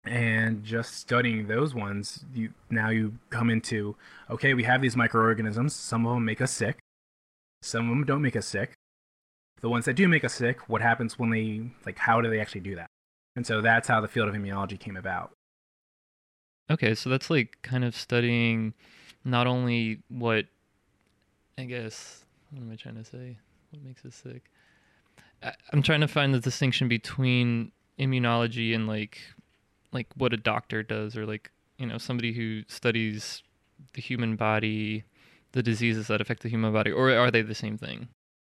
and 0.05 0.63
just 0.63 0.95
studying 0.99 1.49
those 1.49 1.75
ones, 1.75 2.25
you 2.33 2.51
now 2.71 2.91
you 2.91 3.15
come 3.31 3.51
into 3.51 3.97
okay, 4.31 4.55
we 4.55 4.63
have 4.63 4.81
these 4.81 4.97
microorganisms. 4.97 5.75
Some 5.75 6.07
of 6.07 6.15
them 6.15 6.25
make 6.25 6.41
us 6.41 6.53
sick. 6.53 6.79
Some 7.61 7.91
of 7.91 7.97
them 7.97 8.05
don't 8.05 8.23
make 8.23 8.37
us 8.37 8.47
sick. 8.47 8.75
The 9.61 9.69
ones 9.69 9.85
that 9.85 9.95
do 9.95 10.09
make 10.09 10.25
us 10.25 10.35
sick, 10.35 10.69
what 10.69 10.81
happens 10.81 11.19
when 11.19 11.31
they 11.31 11.71
like? 11.85 11.99
How 11.99 12.21
do 12.21 12.31
they 12.31 12.40
actually 12.40 12.62
do 12.62 12.76
that? 12.76 12.87
And 13.37 13.47
so 13.47 13.61
that's 13.61 13.88
how 13.88 14.00
the 14.00 14.09
field 14.09 14.29
of 14.29 14.35
immunology 14.35 14.79
came 14.79 14.97
about. 14.97 15.33
Okay, 16.71 16.95
so 16.95 17.11
that's 17.11 17.31
like 17.31 17.59
kind 17.62 17.85
of 17.85 17.95
studying 17.95 18.75
not 19.25 19.47
only 19.47 20.02
what 20.09 20.47
I 21.59 21.64
guess 21.64 22.25
what 22.50 22.62
am 22.62 22.71
I 22.73 22.76
trying 22.76 22.97
to 22.97 23.05
say? 23.05 23.37
What 23.71 23.83
makes 23.85 24.05
us 24.05 24.14
sick? 24.14 24.45
I'm 25.73 25.83
trying 25.83 26.00
to 26.00 26.09
find 26.09 26.35
the 26.35 26.40
distinction 26.40 26.88
between 26.88 27.73
immunology 27.99 28.75
and 28.75 28.87
like 28.87 29.21
like 29.93 30.07
what 30.17 30.33
a 30.33 30.37
doctor 30.37 30.83
does 30.83 31.17
or 31.17 31.26
like, 31.26 31.50
you 31.76 31.87
know, 31.87 31.99
somebody 31.99 32.33
who 32.33 32.62
studies 32.69 33.43
the 33.95 34.00
human 34.00 34.37
body, 34.37 35.05
the 35.52 35.62
diseases 35.62 36.07
that 36.09 36.21
affect 36.21 36.43
the 36.43 36.49
human 36.49 36.73
body, 36.73 36.90
or 36.90 37.11
are 37.12 37.31
they 37.31 37.43
the 37.43 37.55
same 37.55 37.76
thing? 37.76 38.09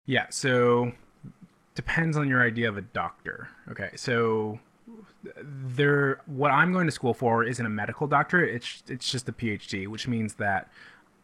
Yeah, 0.09 0.25
so 0.31 0.91
depends 1.75 2.17
on 2.17 2.27
your 2.27 2.41
idea 2.41 2.67
of 2.67 2.77
a 2.77 2.81
doctor. 2.81 3.47
Okay, 3.69 3.91
so 3.95 4.59
there 5.35 6.21
what 6.25 6.49
I'm 6.49 6.73
going 6.73 6.87
to 6.87 6.91
school 6.91 7.13
for 7.13 7.43
isn't 7.43 7.63
a 7.63 7.69
medical 7.69 8.07
doctor, 8.07 8.43
it's 8.43 8.81
it's 8.87 9.11
just 9.11 9.29
a 9.29 9.31
PhD, 9.31 9.87
which 9.87 10.07
means 10.07 10.33
that 10.35 10.67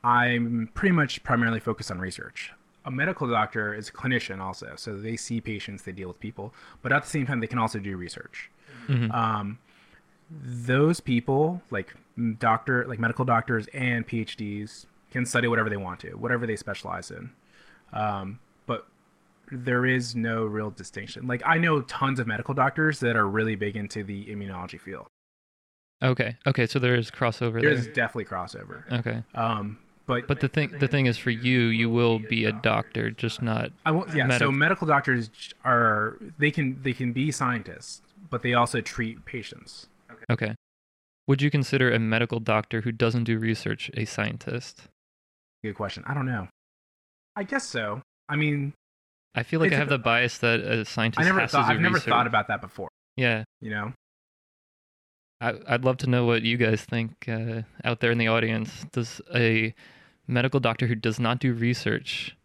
I'm 0.03 0.69
pretty 0.75 0.93
much 0.93 1.23
primarily 1.23 1.59
focused 1.59 1.89
on 1.89 1.97
research. 1.97 2.53
A 2.85 2.91
medical 2.91 3.27
doctor 3.27 3.73
is 3.73 3.89
a 3.89 3.91
clinician 3.91 4.39
also, 4.39 4.73
so 4.75 4.95
they 4.95 5.17
see 5.17 5.41
patients, 5.41 5.81
they 5.81 5.91
deal 5.91 6.07
with 6.07 6.19
people, 6.19 6.53
but 6.83 6.91
at 6.93 7.01
the 7.01 7.09
same 7.09 7.25
time 7.25 7.39
they 7.39 7.47
can 7.47 7.57
also 7.57 7.79
do 7.79 7.97
research. 7.97 8.51
Mhm. 8.87 9.11
Um, 9.11 9.57
those 10.29 10.99
people, 10.99 11.63
like 11.71 11.95
doctor, 12.37 12.85
like 12.87 12.99
medical 12.99 13.25
doctors 13.25 13.65
and 13.73 14.07
PhDs, 14.07 14.85
can 15.09 15.25
study 15.25 15.47
whatever 15.47 15.71
they 15.71 15.77
want 15.77 16.01
to, 16.01 16.11
whatever 16.11 16.45
they 16.45 16.55
specialize 16.55 17.09
in. 17.09 17.31
Um, 17.91 18.37
there 19.51 19.85
is 19.85 20.15
no 20.15 20.45
real 20.45 20.71
distinction. 20.71 21.27
Like 21.27 21.41
I 21.45 21.57
know 21.57 21.81
tons 21.81 22.19
of 22.19 22.27
medical 22.27 22.53
doctors 22.53 22.99
that 22.99 23.15
are 23.15 23.27
really 23.27 23.55
big 23.55 23.75
into 23.75 24.03
the 24.03 24.25
immunology 24.25 24.79
field. 24.79 25.07
Okay. 26.03 26.37
Okay, 26.45 26.65
so 26.67 26.77
there 26.79 26.95
is 26.95 27.09
crossover 27.09 27.61
There's 27.61 27.85
there. 27.85 27.93
definitely 27.93 28.25
crossover. 28.25 28.91
Okay. 28.91 29.23
Um, 29.33 29.79
but 30.05 30.27
But 30.27 30.39
the 30.39 30.47
thing 30.47 30.71
the 30.79 30.87
thing 30.87 31.07
is 31.07 31.17
for 31.17 31.31
you, 31.31 31.61
you 31.67 31.89
will 31.89 32.19
be 32.19 32.45
a 32.45 32.51
doctor, 32.51 33.09
just 33.09 33.41
not 33.41 33.71
I 33.85 33.91
won't, 33.91 34.13
yeah. 34.13 34.37
So 34.37 34.51
medical 34.51 34.85
doctors 34.85 35.29
are 35.63 36.17
they 36.37 36.51
can 36.51 36.79
they 36.83 36.93
can 36.93 37.11
be 37.11 37.31
scientists, 37.31 38.01
but 38.29 38.43
they 38.43 38.53
also 38.53 38.81
treat 38.81 39.25
patients. 39.25 39.87
Okay. 40.29 40.53
Would 41.27 41.41
you 41.41 41.49
consider 41.49 41.91
a 41.91 41.97
medical 41.97 42.39
doctor 42.39 42.81
who 42.81 42.91
doesn't 42.91 43.23
do 43.23 43.39
research 43.39 43.89
a 43.95 44.05
scientist? 44.05 44.89
Good 45.63 45.73
question. 45.73 46.03
I 46.05 46.13
don't 46.13 46.27
know. 46.27 46.47
I 47.35 47.43
guess 47.43 47.65
so. 47.65 48.01
I 48.29 48.35
mean, 48.35 48.73
I 49.35 49.43
feel 49.43 49.59
like 49.59 49.67
It's 49.67 49.73
I 49.73 49.77
a- 49.77 49.79
have 49.79 49.89
the 49.89 49.97
bias 49.99 50.37
that 50.39 50.61
a 50.61 50.85
scientist 50.85 51.21
I 51.21 51.25
never 51.25 51.41
has 51.41 51.51
thought 51.51 51.63
to 51.67 51.73
do 51.73 51.75
I've 51.75 51.81
never 51.81 51.99
thought 51.99 52.25
about 52.27 52.47
that 52.47 52.61
before. 52.61 52.89
Yeah, 53.17 53.43
You 53.61 53.69
know. 53.71 53.93
I, 55.41 55.53
I'd 55.67 55.83
love 55.83 55.97
to 55.97 56.07
know 56.09 56.25
what 56.25 56.43
you 56.43 56.55
guys 56.57 56.81
think 56.83 57.27
uh, 57.27 57.63
out 57.83 57.99
there 57.99 58.11
in 58.11 58.17
the 58.17 58.27
audience. 58.27 58.85
Does 58.93 59.19
a 59.33 59.73
medical 60.27 60.59
doctor 60.59 60.87
who 60.87 60.95
does 60.95 61.19
not 61.19 61.39
do 61.39 61.53
research 61.53 62.35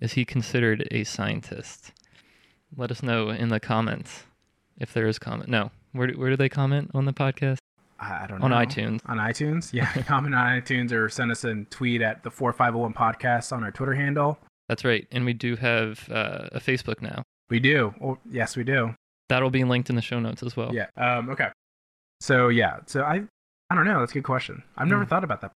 is 0.00 0.14
he 0.14 0.24
considered 0.24 0.88
a 0.90 1.04
scientist? 1.04 1.92
Let 2.74 2.90
us 2.90 3.02
know 3.02 3.28
in 3.28 3.50
the 3.50 3.60
comments 3.60 4.24
if 4.78 4.94
there 4.94 5.06
is 5.06 5.18
comment. 5.18 5.50
No, 5.50 5.70
where 5.92 6.06
do, 6.06 6.18
where 6.18 6.30
do 6.30 6.36
they 6.36 6.48
comment 6.48 6.90
on 6.94 7.04
the 7.04 7.12
podcast? 7.12 7.58
I 7.98 8.26
don't 8.26 8.38
know. 8.40 8.46
On 8.46 8.52
iTunes. 8.52 9.00
On 9.04 9.18
iTunes, 9.18 9.74
yeah. 9.74 9.92
Comment 10.06 10.34
on 10.34 10.58
iTunes 10.58 10.90
or 10.90 11.10
send 11.10 11.30
us 11.30 11.44
a 11.44 11.64
tweet 11.64 12.00
at 12.00 12.22
the 12.22 12.30
four 12.30 12.50
five 12.54 12.72
zero 12.72 12.78
one 12.84 12.94
podcast 12.94 13.52
on 13.54 13.62
our 13.62 13.70
Twitter 13.70 13.92
handle. 13.92 14.38
That's 14.70 14.84
right, 14.84 15.04
and 15.10 15.24
we 15.24 15.32
do 15.32 15.56
have 15.56 16.08
uh, 16.12 16.46
a 16.52 16.60
Facebook 16.60 17.02
now. 17.02 17.24
We 17.48 17.58
do. 17.58 17.92
Oh, 18.00 18.18
yes, 18.30 18.56
we 18.56 18.62
do. 18.62 18.94
That'll 19.28 19.50
be 19.50 19.64
linked 19.64 19.90
in 19.90 19.96
the 19.96 20.02
show 20.02 20.20
notes 20.20 20.44
as 20.44 20.56
well. 20.56 20.72
Yeah. 20.72 20.86
Um. 20.96 21.28
Okay. 21.30 21.48
So 22.20 22.48
yeah. 22.48 22.78
So 22.86 23.02
I. 23.02 23.22
I 23.68 23.74
don't 23.74 23.84
know. 23.84 23.98
That's 23.98 24.12
a 24.12 24.14
good 24.14 24.22
question. 24.24 24.62
I've 24.76 24.86
never 24.86 25.02
Hmm. 25.02 25.08
thought 25.08 25.24
about 25.24 25.40
that. 25.40 25.50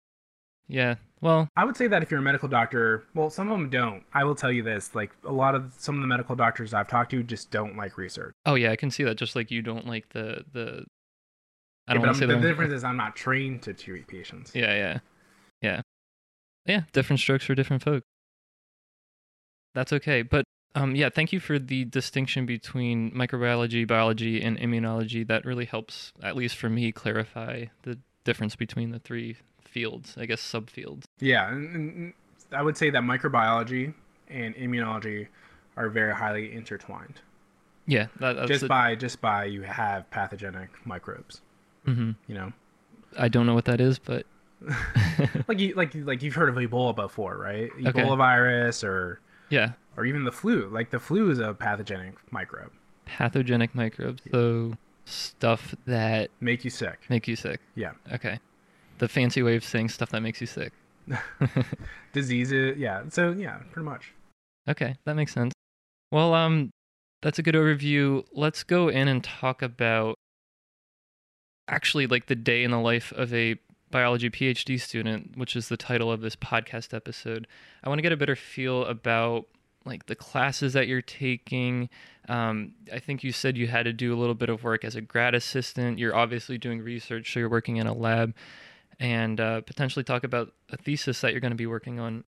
Yeah. 0.70 0.96
Well, 1.20 1.50
I 1.58 1.66
would 1.66 1.76
say 1.76 1.88
that 1.88 2.02
if 2.04 2.10
you're 2.10 2.22
a 2.22 2.24
medical 2.24 2.48
doctor, 2.48 3.04
well, 3.14 3.30
some 3.30 3.52
of 3.52 3.60
them 3.60 3.70
don't. 3.70 4.04
I 4.14 4.24
will 4.24 4.36
tell 4.36 4.52
you 4.52 4.64
this: 4.64 4.96
like 4.96 5.12
a 5.26 5.32
lot 5.34 5.56
of 5.56 5.74
some 5.78 5.96
of 5.96 6.02
the 6.02 6.08
medical 6.08 6.36
doctors 6.38 6.74
I've 6.74 6.88
talked 6.88 7.12
to 7.12 7.22
just 7.22 7.52
don't 7.52 7.76
like 7.76 7.98
research. 7.98 8.34
oh 8.46 8.56
yeah, 8.56 8.72
I 8.72 8.78
can 8.78 8.92
see 8.92 9.04
that. 9.04 9.18
Just 9.18 9.36
like 9.36 9.52
you 9.52 9.62
don't 9.62 9.86
like 9.88 10.08
the 10.10 10.46
the. 10.54 10.86
I 11.90 11.94
don't 11.96 12.04
to 12.04 12.14
say 12.14 12.26
the 12.28 12.36
the 12.36 12.40
difference 12.48 12.72
is 12.72 12.86
I'm 12.86 12.96
not 12.96 13.18
trained 13.18 13.62
to 13.64 13.74
treat 13.74 14.08
patients. 14.08 14.52
Yeah, 14.56 14.74
yeah, 14.74 15.00
yeah, 15.62 15.82
yeah. 16.66 16.82
Different 16.94 17.20
strokes 17.20 17.44
for 17.46 17.56
different 17.56 17.84
folk. 17.84 18.04
That's 19.74 19.94
okay, 19.94 20.22
but 20.22 20.44
um, 20.76 20.96
yeah. 20.96 21.10
Thank 21.10 21.34
you 21.34 21.40
for 21.40 21.60
the 21.60 21.86
distinction 21.86 22.46
between 22.46 23.12
microbiology, 23.12 23.88
biology, 23.88 24.42
and 24.42 24.58
immunology. 24.58 25.26
That 25.28 25.46
really 25.46 25.66
helps, 25.66 26.14
at 26.24 26.36
least 26.36 26.56
for 26.56 26.70
me, 26.70 26.92
clarify 26.92 27.66
the 27.84 27.98
difference 28.24 28.56
between 28.56 28.92
the 28.92 29.00
three 29.00 29.38
fields. 29.64 30.16
I 30.18 30.26
guess 30.26 30.42
subfields. 30.42 31.04
Yeah, 31.20 31.50
and, 31.50 32.14
I 32.54 32.62
would 32.62 32.78
say 32.78 32.90
that 32.90 33.02
microbiology 33.04 33.94
and 34.30 34.56
immunology 34.56 35.28
are 35.78 35.90
very 35.90 36.14
highly 36.14 36.54
intertwined. 36.54 37.22
Yeah, 37.88 38.08
that, 38.20 38.48
just 38.48 38.62
the- 38.62 38.68
by 38.68 38.96
just 38.96 39.22
by 39.22 39.46
you 39.46 39.62
have 39.64 40.10
pathogenic 40.12 40.70
microbes. 40.86 41.42
mhm. 41.86 42.16
You 42.28 42.36
know, 42.36 42.54
I 43.18 43.28
don't 43.28 43.46
know 43.46 43.54
what 43.54 43.66
that 43.66 43.82
is, 43.82 44.00
but 44.00 44.26
like 45.48 45.60
you 45.60 45.74
like 45.76 45.94
like 45.96 46.22
you've 46.22 46.36
heard 46.36 46.50
of 46.50 46.56
Ebola 46.56 46.96
before, 46.96 47.38
right? 47.38 47.72
Okay. 47.88 47.92
Ebola 47.92 48.18
virus 48.18 48.84
or 48.84 49.20
yeah, 49.52 49.74
or 49.96 50.06
even 50.06 50.24
the 50.24 50.32
flu. 50.32 50.68
Like 50.70 50.90
the 50.90 51.00
flu 51.00 51.30
is 51.30 51.38
a 51.40 51.54
pathogenic 51.54 52.16
microbe, 52.32 52.72
pathogenic 53.06 53.76
microbes. 53.76 54.24
So 54.32 54.74
stuff 55.06 55.76
that 55.86 56.32
make 56.40 56.64
you 56.64 56.70
sick. 56.72 57.00
make 57.10 57.28
you 57.28 57.36
sick. 57.36 57.60
Yeah, 57.76 57.92
Okay. 58.12 58.40
The 58.98 59.08
fancy 59.08 59.42
way 59.44 59.56
of 59.56 59.64
saying 59.64 59.90
stuff 59.90 60.10
that 60.10 60.22
makes 60.22 60.42
you 60.42 60.48
sick. 60.48 60.74
diseases. 62.14 62.78
Yeah, 62.78 63.04
so 63.10 63.32
yeah, 63.32 63.58
pretty 63.72 63.86
much. 63.86 64.14
Okay, 64.70 64.96
that 65.06 65.16
makes 65.16 65.34
sense. 65.34 65.54
Well, 66.12 66.34
um, 66.34 66.70
that's 67.22 67.40
a 67.40 67.44
good 67.44 67.56
overview. 67.56 68.24
Let's 68.32 68.64
go 68.64 68.90
in 68.90 69.08
and 69.08 69.24
talk 69.24 69.62
about 69.62 70.16
actually 71.68 72.06
like 72.08 72.28
the 72.28 72.36
day 72.36 72.64
in 72.64 72.72
the 72.72 72.80
life 72.80 73.12
of 73.14 73.34
a 73.34 73.56
biology 73.92 74.30
PhD 74.30 74.80
student, 74.80 75.38
which 75.38 75.56
is 75.56 75.70
the 75.70 75.78
title 75.78 76.12
of 76.12 76.22
this 76.22 76.36
podcast 76.36 76.94
episode. 76.94 77.48
I 77.84 77.90
want 77.90 78.00
to 78.00 78.04
get 78.04 78.12
a 78.12 78.18
better 78.18 78.36
feel 78.36 78.86
about 78.86 79.48
like 79.86 80.06
the 80.06 80.16
classes 80.16 80.74
that 80.74 80.88
you're 80.88 81.02
taking. 81.02 81.90
Um, 82.30 82.74
I 82.94 83.00
think 83.00 83.24
you 83.24 83.32
said 83.32 83.58
you 83.58 83.68
had 83.68 83.84
to 83.84 83.94
do 83.94 84.14
a 84.14 84.18
little 84.20 84.36
bit 84.36 84.50
of 84.50 84.64
work 84.64 84.86
as 84.86 84.96
a 84.96 85.02
grad 85.02 85.36
assistant. 85.36 86.00
You're 86.00 86.16
obviously 86.16 86.58
doing 86.58 86.82
research, 86.82 87.34
so 87.34 87.40
you're 87.40 87.50
working 87.50 87.78
in 87.78 87.88
a 87.88 87.94
lab, 87.94 88.36
and 89.00 89.40
uh, 89.40 89.62
potentially 89.62 90.04
talk 90.04 90.24
about 90.24 90.54
a 90.70 90.78
thesis 90.78 91.22
that 91.22 91.32
you're 91.32 91.42
going 91.42 91.52
to 91.52 91.58
be 91.58 91.68
working 91.68 92.00
on 92.00 92.24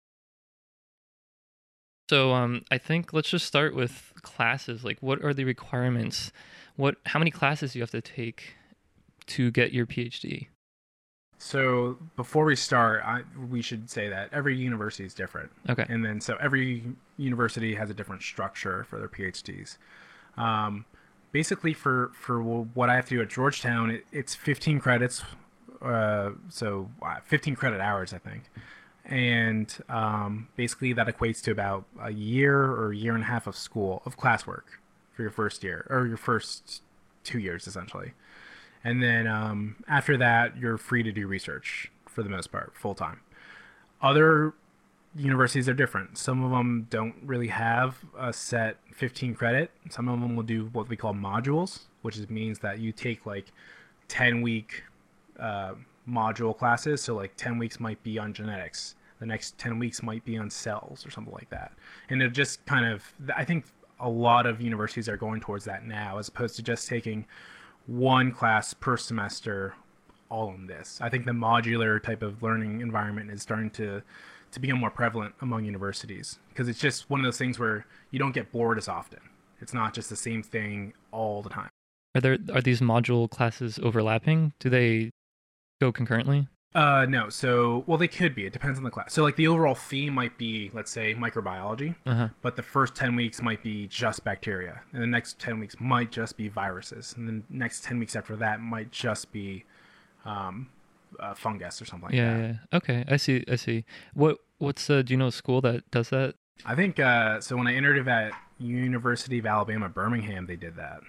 so 2.09 2.33
um, 2.33 2.65
I 2.71 2.79
think 2.79 3.13
let's 3.13 3.29
just 3.29 3.47
start 3.47 3.75
with 3.75 4.13
classes. 4.23 4.83
Like, 4.83 4.99
what 5.01 5.23
are 5.23 5.35
the 5.35 5.45
requirements? 5.45 6.33
What? 6.77 6.97
How 7.05 7.19
many 7.19 7.31
classes 7.31 7.73
do 7.73 7.79
you 7.79 7.83
have 7.83 7.91
to 7.91 8.01
take 8.01 8.55
to 9.27 9.51
get 9.51 9.73
your 9.73 9.87
PhD? 9.87 10.49
So 11.39 11.97
before 12.17 12.45
we 12.45 12.57
start, 12.57 13.03
I, 13.05 13.23
we 13.49 13.63
should 13.63 13.89
say 13.89 14.09
that 14.09 14.29
every 14.33 14.57
university 14.57 15.05
is 15.05 15.15
different. 15.15 15.51
Okay. 15.71 15.87
And 15.89 16.05
then 16.05 16.21
so 16.21 16.37
every 16.41 16.85
university 17.17 17.77
has 17.77 17.91
a 17.91 17.95
different 17.95 18.23
structure 18.23 18.85
for 18.85 18.99
their 18.99 19.09
PhDs. 19.09 19.79
Um, 20.37 20.85
basically, 21.33 21.75
for 21.75 22.11
for 22.13 22.43
what 22.43 22.91
I 22.91 22.97
have 22.97 23.07
to 23.07 23.17
do 23.17 23.23
at 23.23 23.29
Georgetown, 23.29 23.91
it, 23.91 24.07
it's 24.13 24.35
15 24.35 24.81
credits, 24.81 25.23
uh, 25.81 26.31
so 26.49 26.91
uh, 27.03 27.17
15 27.25 27.55
credit 27.55 27.81
hours, 27.81 28.13
I 28.13 28.19
think, 28.19 28.45
and 29.05 29.73
um, 29.89 30.49
basically 30.57 30.93
that 30.95 31.07
equates 31.07 31.43
to 31.45 31.53
about 31.53 31.85
a 32.01 32.13
year 32.13 32.61
or 32.61 32.93
a 32.93 32.97
year 32.97 33.15
and 33.15 33.23
a 33.23 33.27
half 33.27 33.47
of 33.47 33.57
school 33.57 34.03
of 34.05 34.19
classwork 34.19 34.65
for 35.13 35.23
your 35.23 35.31
first 35.31 35.63
year 35.63 35.87
or 35.89 36.07
your 36.07 36.17
first 36.17 36.83
two 37.25 37.39
years, 37.39 37.67
essentially. 37.67 38.13
And 38.85 39.03
then 39.03 39.27
um, 39.27 39.77
after 39.89 40.17
that, 40.17 40.57
you're 40.57 40.79
free 40.79 41.03
to 41.03 41.13
do 41.13 41.27
research 41.27 41.91
for 42.07 42.23
the 42.23 42.29
most 42.29 42.51
part, 42.51 42.73
full 42.77 42.95
time. 42.95 43.21
Other 44.01 44.55
universities 45.15 45.69
are 45.69 45.75
different. 45.75 46.17
Some 46.19 46.45
of 46.45 46.51
them 46.51 46.87
don't 46.91 47.15
really 47.25 47.49
have 47.49 47.99
a 48.19 48.33
set 48.33 48.77
15 48.95 49.35
credit. 49.35 49.71
Some 49.91 50.09
of 50.09 50.21
them 50.21 50.37
will 50.37 50.45
do 50.45 50.69
what 50.73 50.89
we 50.89 50.97
call 50.97 51.15
modules, 51.15 51.81
which 52.03 52.19
means 52.29 52.59
that 52.61 52.79
you 52.79 52.93
take 52.93 53.27
like 53.27 53.53
10 54.09 54.43
week 54.43 54.85
uh, 55.39 55.75
module 56.09 56.57
classes. 56.57 57.03
So, 57.03 57.15
like 57.15 57.37
10 57.37 57.59
weeks 57.59 57.81
might 57.81 58.03
be 58.03 58.19
on 58.19 58.33
genetics, 58.33 58.95
the 59.19 59.27
next 59.27 59.59
10 59.59 59.79
weeks 59.79 60.03
might 60.03 60.25
be 60.25 60.37
on 60.39 60.51
cells 60.51 61.05
or 61.07 61.11
something 61.11 61.35
like 61.35 61.51
that. 61.51 61.73
And 62.11 62.23
it 62.23 62.33
just 62.33 62.65
kind 62.67 62.87
of, 62.87 63.05
I 63.37 63.45
think 63.45 63.67
a 64.01 64.09
lot 64.09 64.47
of 64.47 64.61
universities 64.61 65.09
are 65.09 65.17
going 65.17 65.41
towards 65.41 65.65
that 65.65 65.85
now, 65.85 66.19
as 66.19 66.29
opposed 66.29 66.57
to 66.57 66.63
just 66.63 66.89
taking 66.89 67.27
one 67.89 68.31
class 68.31 68.75
per 68.75 68.97
semester 68.97 69.75
all 70.29 70.51
on 70.51 70.67
this. 70.67 71.01
I 71.01 71.09
think 71.09 71.25
the 71.25 71.33
modular 71.33 72.01
type 72.01 72.23
of 72.23 72.43
learning 72.43 72.81
environment 72.81 73.31
is 73.31 73.43
starting 73.43 73.71
to 73.71 74.03
to 74.51 74.61
become 74.61 74.79
more 74.79 74.91
prevalent 74.91 75.35
among 75.43 75.65
universities 75.65 76.39
because 76.49 76.69
it's 76.69 76.79
just 76.79 77.11
one 77.11 77.21
of 77.21 77.25
those 77.25 77.37
things 77.37 77.59
where 77.59 77.85
you 78.11 78.19
don't 78.19 78.33
get 78.33 78.51
bored 78.51 78.79
as 78.79 78.89
often. 78.89 79.21
It's 79.61 79.75
not 79.75 79.93
just 79.93 80.09
the 80.09 80.17
same 80.17 80.43
thing 80.43 80.95
all 81.13 81.43
the 81.43 81.51
time. 81.51 81.69
Are 82.15 82.21
there 82.21 82.39
are 82.55 82.61
these 82.61 82.81
module 82.81 83.29
classes 83.29 83.79
overlapping? 83.83 84.53
Do 84.61 84.71
they 84.71 85.11
go 85.81 85.91
concurrently? 85.91 86.47
Uh, 86.75 87.07
no. 87.09 87.29
So, 87.31 87.83
well, 87.87 87.97
they 87.99 88.09
could 88.09 88.35
be. 88.35 88.45
It 88.47 88.53
depends 88.53 88.79
on 88.79 88.85
the 88.85 88.91
class. 88.91 89.13
So, 89.13 89.23
like, 89.23 89.37
the 89.37 89.49
overall 89.49 89.75
theme 89.75 90.13
might 90.15 90.37
be, 90.37 90.71
let's 90.75 90.91
say, 90.91 91.15
microbiology, 91.15 91.95
Uh-huh. 92.07 92.29
but 92.43 92.57
the 92.57 92.63
first 92.63 92.95
10 92.95 93.17
weeks 93.17 93.41
might 93.41 93.63
be 93.63 93.87
just 93.87 94.23
bacteria. 94.23 94.83
And 94.93 95.03
the 95.03 95.07
next 95.07 95.39
10 95.39 95.59
weeks 95.61 95.77
might 95.81 96.11
just 96.13 96.37
be 96.37 96.49
viruses. 96.49 97.15
And 97.17 97.27
the 97.29 97.43
next 97.49 97.85
10 97.85 97.99
weeks 97.99 98.15
after 98.15 98.37
that 98.37 98.61
might 98.61 98.91
just 98.93 99.33
be 99.33 99.65
um, 100.27 100.69
uh, 101.19 101.33
fungus 101.35 101.81
or 101.81 101.87
something 101.87 102.09
like 102.11 102.15
yeah, 102.15 102.37
that. 102.37 102.43
yeah. 102.73 102.77
Okay, 102.77 103.05
I 103.09 103.17
see. 103.17 103.45
I 103.51 103.57
see. 103.57 103.85
What 104.15 104.39
what's 104.59 104.91
uh 104.91 105.01
do 105.03 105.15
you 105.15 105.17
know 105.17 105.29
a 105.29 105.33
school 105.33 105.61
that 105.63 105.91
does 105.91 106.11
that? 106.11 106.35
I 106.67 106.75
think, 106.75 106.99
uh, 107.01 107.41
so 107.41 107.57
when 107.57 107.67
I 107.67 107.75
entered 107.75 107.97
it 107.97 108.09
at 108.09 108.33
University 108.59 109.39
of 109.39 109.47
Alabama, 109.47 109.89
Birmingham, 109.89 110.47
they 110.47 110.57
did 110.57 110.77
that. 110.77 111.01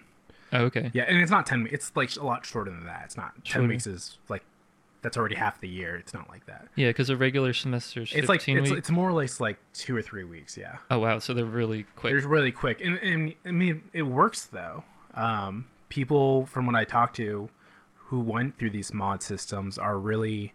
Oh, 0.54 0.62
okay. 0.66 0.90
Yeah, 0.94 1.04
and 1.04 1.18
it's 1.18 1.32
not 1.32 1.46
10 1.46 1.68
It's 1.72 1.92
like 1.96 2.16
a 2.16 2.24
lot 2.26 2.46
shorter 2.46 2.72
than 2.72 2.86
that. 2.86 3.02
It's 3.06 3.18
not 3.18 3.34
10 3.36 3.44
Shorter. 3.44 3.68
weeks 3.68 3.88
is 3.88 4.18
like, 4.30 4.44
that's 5.02 5.18
already 5.18 5.36
half 5.36 5.62
the 5.62 5.70
year. 5.70 5.96
It's 5.96 6.14
not 6.14 6.30
like 6.30 6.46
that. 6.46 6.68
Yeah, 6.76 6.90
because 6.90 7.10
a 7.10 7.18
regular 7.18 7.54
semester 7.54 8.02
is 8.02 8.14
It's 8.14 8.30
like, 8.30 8.48
it's, 8.48 8.72
it's 8.72 8.90
more 8.90 9.10
or 9.10 9.14
less 9.14 9.40
like 9.40 9.58
two 9.74 9.96
or 9.96 10.02
three 10.02 10.24
weeks. 10.24 10.58
Yeah. 10.58 10.78
Oh 10.92 11.00
wow, 11.00 11.20
so 11.20 11.34
they're 11.34 11.46
really 11.46 11.86
quick. 11.96 12.14
They're 12.14 12.28
really 12.28 12.52
quick, 12.52 12.82
and, 12.82 12.98
and 13.00 13.34
I 13.46 13.52
mean 13.52 13.84
it 13.94 14.04
works 14.04 14.46
though. 14.46 14.84
Um, 15.14 15.66
people 15.90 16.46
from 16.46 16.66
what 16.66 16.76
I 16.76 16.84
talked 16.84 17.16
to, 17.18 17.50
who 17.96 18.20
went 18.20 18.58
through 18.58 18.72
these 18.72 18.94
mod 18.94 19.24
systems, 19.24 19.78
are 19.78 19.98
really 19.98 20.54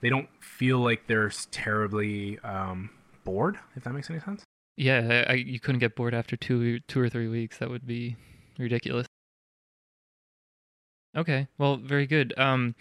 they 0.00 0.08
don't 0.08 0.28
feel 0.40 0.78
like 0.78 1.06
they're 1.06 1.30
terribly 1.50 2.38
um, 2.40 2.90
bored. 3.24 3.58
If 3.76 3.84
that 3.84 3.92
makes 3.92 4.10
any 4.10 4.20
sense. 4.20 4.42
Yeah, 4.76 5.24
I, 5.28 5.32
I, 5.32 5.34
you 5.34 5.60
couldn't 5.60 5.78
get 5.78 5.94
bored 5.94 6.14
after 6.14 6.36
two 6.36 6.80
two 6.80 7.00
or 7.00 7.08
three 7.08 7.28
weeks. 7.28 7.58
That 7.58 7.70
would 7.70 7.86
be 7.86 8.16
ridiculous. 8.58 9.06
Okay, 11.16 11.46
well, 11.58 11.76
very 11.76 12.06
good. 12.06 12.34
Um, 12.36 12.74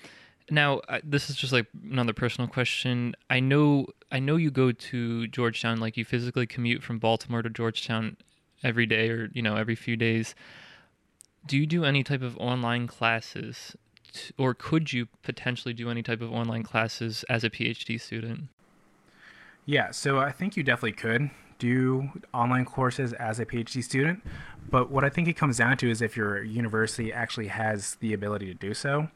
now 0.50 0.80
uh, 0.90 1.00
this 1.04 1.30
is 1.30 1.36
just 1.36 1.54
like 1.54 1.68
another 1.90 2.14
personal 2.14 2.48
question. 2.48 3.16
I 3.30 3.40
know, 3.40 3.88
I 4.12 4.20
know 4.20 4.36
you 4.36 4.52
go 4.52 4.72
to 4.72 5.28
Georgetown, 5.28 5.80
like 5.80 5.98
you 5.98 6.06
physically 6.06 6.46
commute 6.46 6.84
from 6.84 7.00
Baltimore 7.00 7.42
to 7.42 7.50
Georgetown 7.50 8.18
every 8.64 8.86
day, 8.86 9.10
or 9.10 9.30
you 9.34 9.42
know, 9.42 9.56
every 9.56 9.76
few 9.76 9.96
days. 9.96 10.36
Do 11.46 11.58
you 11.58 11.66
do 11.66 11.84
any 11.84 12.04
type 12.04 12.22
of 12.22 12.38
online 12.38 12.88
classes, 12.88 13.76
t- 14.14 14.34
or 14.38 14.54
could 14.54 14.94
you 14.94 15.08
potentially 15.24 15.74
do 15.74 15.90
any 15.90 16.02
type 16.02 16.22
of 16.22 16.32
online 16.32 16.64
classes 16.64 17.26
as 17.30 17.44
a 17.44 17.50
PhD 17.50 18.00
student? 18.00 18.46
Yeah, 19.66 19.92
so 19.92 20.20
I 20.20 20.32
think 20.32 20.58
you 20.58 20.64
definitely 20.64 20.94
could 20.94 21.30
do 21.58 22.10
online 22.34 22.66
courses 22.66 23.14
as 23.14 23.40
a 23.40 23.46
PhD 23.46 23.84
student, 23.84 24.22
but 24.70 24.92
what 24.92 25.06
I 25.06 25.10
think 25.10 25.28
it 25.28 25.34
comes 25.34 25.58
down 25.58 25.78
to 25.78 25.90
is 25.90 26.02
if 26.02 26.18
your 26.18 26.44
university 26.44 27.14
actually 27.14 27.48
has 27.48 27.96
the 27.96 28.14
ability 28.14 28.48
to 28.48 28.54
do 28.54 28.74
so. 28.74 29.08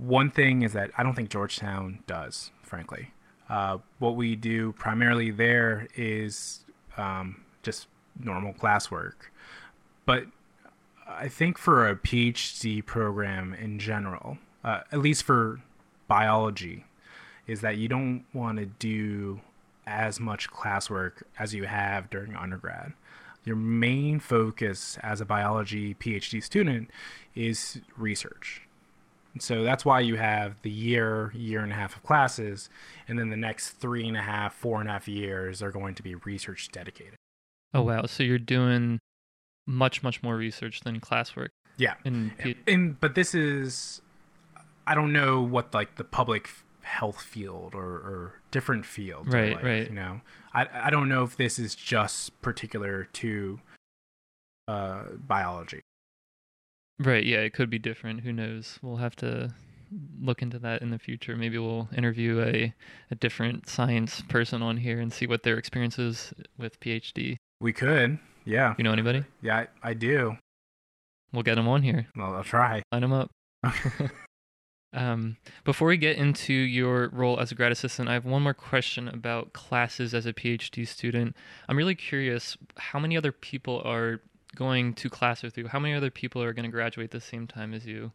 One 0.00 0.30
thing 0.30 0.62
is 0.62 0.72
that 0.72 0.90
I 0.96 1.02
don't 1.02 1.14
think 1.14 1.28
Georgetown 1.28 1.98
does, 2.06 2.52
frankly. 2.62 3.10
Uh, 3.50 3.78
what 3.98 4.16
we 4.16 4.34
do 4.34 4.72
primarily 4.72 5.30
there 5.30 5.88
is 5.94 6.64
um, 6.96 7.42
just 7.62 7.86
normal 8.18 8.54
classwork, 8.54 9.14
but 10.06 10.24
I 11.06 11.28
think 11.28 11.58
for 11.58 11.86
a 11.86 11.96
PhD 11.96 12.84
program 12.84 13.52
in 13.52 13.78
general, 13.78 14.38
uh, 14.64 14.80
at 14.90 15.00
least 15.00 15.24
for 15.24 15.60
biology, 16.08 16.86
is 17.46 17.60
that 17.60 17.76
you 17.76 17.88
don't 17.88 18.24
want 18.32 18.58
to 18.58 18.66
do 18.66 19.40
as 19.86 20.18
much 20.18 20.50
classwork 20.50 21.24
as 21.38 21.52
you 21.52 21.64
have 21.64 22.08
during 22.08 22.34
undergrad. 22.34 22.94
Your 23.44 23.56
main 23.56 24.18
focus 24.20 24.96
as 25.02 25.20
a 25.20 25.26
biology 25.26 25.94
PhD 25.94 26.42
student 26.42 26.90
is 27.34 27.80
research. 27.96 28.62
So 29.38 29.62
that's 29.62 29.84
why 29.84 30.00
you 30.00 30.16
have 30.16 30.60
the 30.62 30.70
year, 30.70 31.30
year 31.34 31.60
and 31.60 31.70
a 31.72 31.74
half 31.76 31.94
of 31.96 32.02
classes, 32.02 32.68
and 33.06 33.18
then 33.18 33.30
the 33.30 33.36
next 33.36 33.70
three 33.70 34.06
and 34.08 34.16
a 34.16 34.22
half, 34.22 34.54
four 34.54 34.80
and 34.80 34.88
a 34.88 34.92
half 34.92 35.06
years 35.06 35.62
are 35.62 35.70
going 35.70 35.94
to 35.94 36.02
be 36.02 36.14
research 36.16 36.68
dedicated. 36.72 37.14
Oh 37.72 37.82
wow, 37.82 38.06
so 38.06 38.22
you're 38.24 38.38
doing 38.38 38.98
much 39.66 40.02
much 40.02 40.22
more 40.22 40.36
research 40.36 40.80
than 40.80 40.98
classwork 41.00 41.50
Yeah. 41.76 41.94
in 42.04 42.32
P- 42.38 42.56
and 42.66 42.98
but 42.98 43.14
this 43.14 43.34
is 43.36 44.00
i 44.86 44.94
don't 44.96 45.12
know 45.12 45.40
what 45.40 45.72
like 45.72 45.94
the 45.94 46.02
public 46.02 46.48
health 46.82 47.20
field 47.22 47.72
or, 47.74 47.84
or 47.84 48.40
different 48.50 48.84
field, 48.84 49.32
Right, 49.32 49.54
like, 49.54 49.62
right. 49.64 49.88
you 49.88 49.94
know 49.94 50.22
I, 50.52 50.66
I 50.86 50.90
don't 50.90 51.08
know 51.08 51.22
if 51.22 51.36
this 51.36 51.58
is 51.60 51.76
just 51.76 52.40
particular 52.42 53.04
to 53.12 53.60
uh 54.66 55.02
biology 55.26 55.82
Right, 57.00 57.24
yeah, 57.24 57.38
it 57.38 57.54
could 57.54 57.70
be 57.70 57.78
different. 57.78 58.20
Who 58.20 58.32
knows? 58.32 58.78
We'll 58.82 58.96
have 58.98 59.16
to 59.16 59.54
look 60.20 60.42
into 60.42 60.58
that 60.60 60.82
in 60.82 60.90
the 60.90 60.98
future. 60.98 61.34
Maybe 61.34 61.56
we'll 61.58 61.88
interview 61.96 62.40
a, 62.42 62.74
a 63.10 63.14
different 63.14 63.68
science 63.68 64.20
person 64.28 64.62
on 64.62 64.76
here 64.76 65.00
and 65.00 65.10
see 65.12 65.26
what 65.26 65.42
their 65.42 65.56
experience 65.56 65.98
is 65.98 66.32
with 66.58 66.78
PhD. 66.78 67.36
we 67.60 67.72
could 67.72 68.18
yeah 68.44 68.74
You 68.78 68.84
know 68.84 68.92
anybody? 68.92 69.24
yeah 69.42 69.64
i, 69.82 69.90
I 69.90 69.94
do 69.94 70.36
We'll 71.32 71.42
get 71.42 71.54
them 71.56 71.68
on 71.68 71.82
here. 71.82 72.06
well 72.16 72.34
i'll 72.34 72.44
try 72.44 72.82
Line 72.92 73.02
them 73.02 73.12
up. 73.12 73.30
Um, 74.92 75.36
before 75.64 75.86
we 75.86 75.96
get 75.96 76.16
into 76.16 76.52
your 76.52 77.10
role 77.10 77.38
as 77.38 77.52
a 77.52 77.54
grad 77.54 77.70
assistant, 77.70 78.08
I 78.08 78.14
have 78.14 78.24
one 78.24 78.42
more 78.42 78.54
question 78.54 79.06
about 79.06 79.52
classes 79.52 80.14
as 80.14 80.26
a 80.26 80.32
PhD 80.32 80.84
student. 80.84 81.36
I'm 81.68 81.76
really 81.76 81.94
curious 81.94 82.56
how 82.76 82.98
many 82.98 83.16
other 83.16 83.30
people 83.30 83.80
are 83.84 84.20
going 84.54 84.94
to 84.94 85.08
class 85.10 85.42
with 85.42 85.56
you? 85.56 85.68
How 85.68 85.78
many 85.78 85.94
other 85.94 86.10
people 86.10 86.42
are 86.42 86.52
going 86.52 86.64
to 86.64 86.70
graduate 86.70 87.10
the 87.10 87.20
same 87.20 87.46
time 87.46 87.74
as 87.74 87.86
you? 87.86 88.12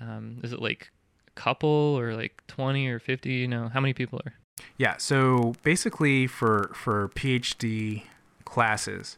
Um, 0.00 0.40
is 0.42 0.52
it 0.52 0.60
like 0.60 0.90
a 1.28 1.30
couple 1.40 1.68
or 1.98 2.14
like 2.14 2.42
20 2.48 2.86
or 2.88 2.98
50? 2.98 3.30
You 3.32 3.48
know, 3.48 3.68
how 3.68 3.80
many 3.80 3.94
people 3.94 4.20
are? 4.24 4.34
Yeah, 4.78 4.96
so 4.96 5.54
basically 5.62 6.26
for 6.26 6.70
for 6.74 7.08
PhD 7.10 8.02
classes, 8.44 9.16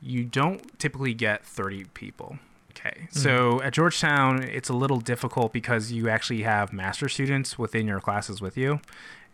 you 0.00 0.24
don't 0.24 0.78
typically 0.78 1.14
get 1.14 1.44
30 1.44 1.84
people. 1.94 2.38
Okay. 2.70 3.08
So 3.10 3.60
at 3.62 3.72
Georgetown, 3.72 4.44
it's 4.44 4.68
a 4.68 4.72
little 4.72 5.00
difficult 5.00 5.52
because 5.52 5.90
you 5.90 6.08
actually 6.08 6.42
have 6.42 6.72
master 6.72 7.08
students 7.08 7.58
within 7.58 7.88
your 7.88 8.00
classes 8.00 8.40
with 8.40 8.56
you. 8.56 8.80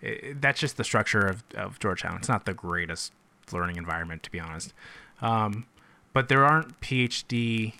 I- 0.02 0.34
that's 0.40 0.60
just 0.60 0.78
the 0.78 0.84
structure 0.84 1.20
of, 1.20 1.44
of 1.54 1.78
Georgetown. 1.78 2.16
It's 2.16 2.28
not 2.28 2.46
the 2.46 2.54
greatest 2.54 3.12
learning 3.52 3.76
environment, 3.76 4.22
to 4.22 4.30
be 4.30 4.40
honest. 4.40 4.72
Um, 5.20 5.66
but 6.14 6.28
there 6.28 6.46
aren't 6.46 6.80
PhD 6.80 7.74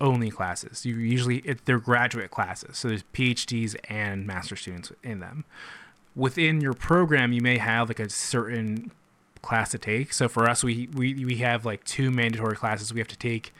only 0.00 0.30
classes. 0.30 0.86
You 0.86 0.94
usually 0.94 1.38
it, 1.38 1.64
they're 1.64 1.80
graduate 1.80 2.30
classes, 2.30 2.78
so 2.78 2.86
there's 2.86 3.02
PhDs 3.12 3.74
and 3.88 4.24
master 4.24 4.54
students 4.54 4.92
in 5.02 5.18
them. 5.18 5.44
Within 6.14 6.60
your 6.60 6.74
program, 6.74 7.32
you 7.32 7.40
may 7.40 7.58
have 7.58 7.88
like 7.88 7.98
a 7.98 8.08
certain 8.08 8.92
class 9.42 9.70
to 9.70 9.78
take. 9.78 10.12
So 10.12 10.28
for 10.28 10.48
us, 10.48 10.62
we 10.62 10.88
we 10.94 11.24
we 11.24 11.36
have 11.36 11.64
like 11.64 11.82
two 11.84 12.10
mandatory 12.12 12.56
classes 12.56 12.92
we 12.92 13.00
have 13.00 13.08
to 13.08 13.18
take 13.18 13.52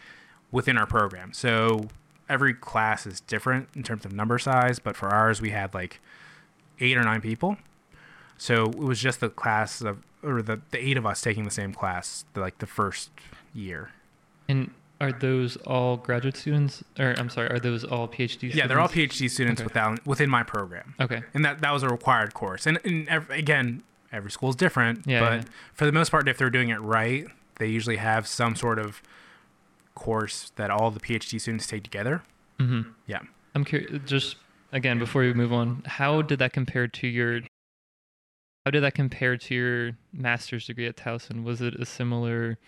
within 0.52 0.78
our 0.78 0.86
program. 0.86 1.32
So 1.32 1.88
every 2.28 2.54
class 2.54 3.06
is 3.06 3.20
different 3.20 3.68
in 3.74 3.82
terms 3.82 4.04
of 4.04 4.12
number 4.12 4.38
size, 4.38 4.78
but 4.78 4.96
for 4.96 5.08
ours, 5.08 5.40
we 5.40 5.50
had 5.50 5.74
like 5.74 6.00
eight 6.80 6.96
or 6.96 7.02
nine 7.02 7.20
people. 7.20 7.56
So 8.36 8.64
it 8.66 8.78
was 8.78 9.00
just 9.00 9.20
the 9.20 9.30
class 9.30 9.80
of 9.80 10.02
or 10.22 10.42
the 10.42 10.60
the 10.70 10.78
eight 10.78 10.96
of 10.96 11.06
us 11.06 11.22
taking 11.22 11.44
the 11.44 11.50
same 11.50 11.72
class, 11.72 12.24
the, 12.34 12.40
like 12.40 12.58
the 12.58 12.66
first 12.66 13.10
year. 13.54 13.90
And 14.48 14.70
are 15.00 15.12
those 15.12 15.56
all 15.58 15.96
graduate 15.96 16.36
students? 16.36 16.82
Or 16.98 17.14
I'm 17.18 17.30
sorry, 17.30 17.50
are 17.50 17.58
those 17.60 17.84
all 17.84 18.08
PhD 18.08 18.30
students? 18.32 18.56
Yeah, 18.56 18.66
they're 18.66 18.80
all 18.80 18.88
PhD 18.88 19.30
students 19.30 19.60
Okay. 19.60 19.66
without 19.66 20.06
within 20.06 20.28
my 20.30 20.42
program, 20.42 20.94
Okay. 20.98 21.22
and 21.34 21.44
that 21.44 21.60
that 21.60 21.70
was 21.72 21.82
a 21.82 21.88
required 21.88 22.34
course. 22.34 22.66
And, 22.66 22.78
and 22.84 23.08
ev- 23.08 23.30
again, 23.30 23.82
every 24.10 24.30
school 24.30 24.48
is 24.50 24.56
different, 24.56 25.06
Yeah, 25.06 25.20
but 25.20 25.32
yeah. 25.42 25.44
for 25.74 25.86
the 25.86 25.92
most 25.92 26.10
part, 26.10 26.26
if 26.28 26.38
they're 26.38 26.50
doing 26.50 26.70
it 26.70 26.78
right, 26.78 27.26
they 27.58 27.68
usually 27.68 27.96
have 27.96 28.26
some 28.26 28.56
sort 28.56 28.78
of 28.78 29.02
course 29.94 30.52
that 30.56 30.70
all 30.70 30.90
the 30.90 31.00
PhD 31.00 31.40
students 31.40 31.66
take 31.66 31.82
together. 31.84 32.22
Mm-hmm. 32.58 32.90
Yeah. 33.06 33.20
I'm 33.54 33.64
curious, 33.64 33.90
just 34.06 34.36
again, 34.72 34.98
before 34.98 35.22
we 35.22 35.32
move 35.34 35.52
on, 35.52 35.82
how 35.86 36.22
did 36.22 36.38
that 36.40 36.52
compare 36.52 36.86
to 36.88 37.06
your, 37.06 37.40
how 38.64 38.70
did 38.70 38.82
that 38.82 38.94
compare 38.94 39.36
to 39.36 39.54
your 39.54 39.92
master's 40.12 40.66
degree 40.66 40.86
at 40.86 40.96
Towson? 40.96 41.42
Was 41.44 41.60
it 41.60 41.74
a 41.74 41.86
similar 41.86 42.58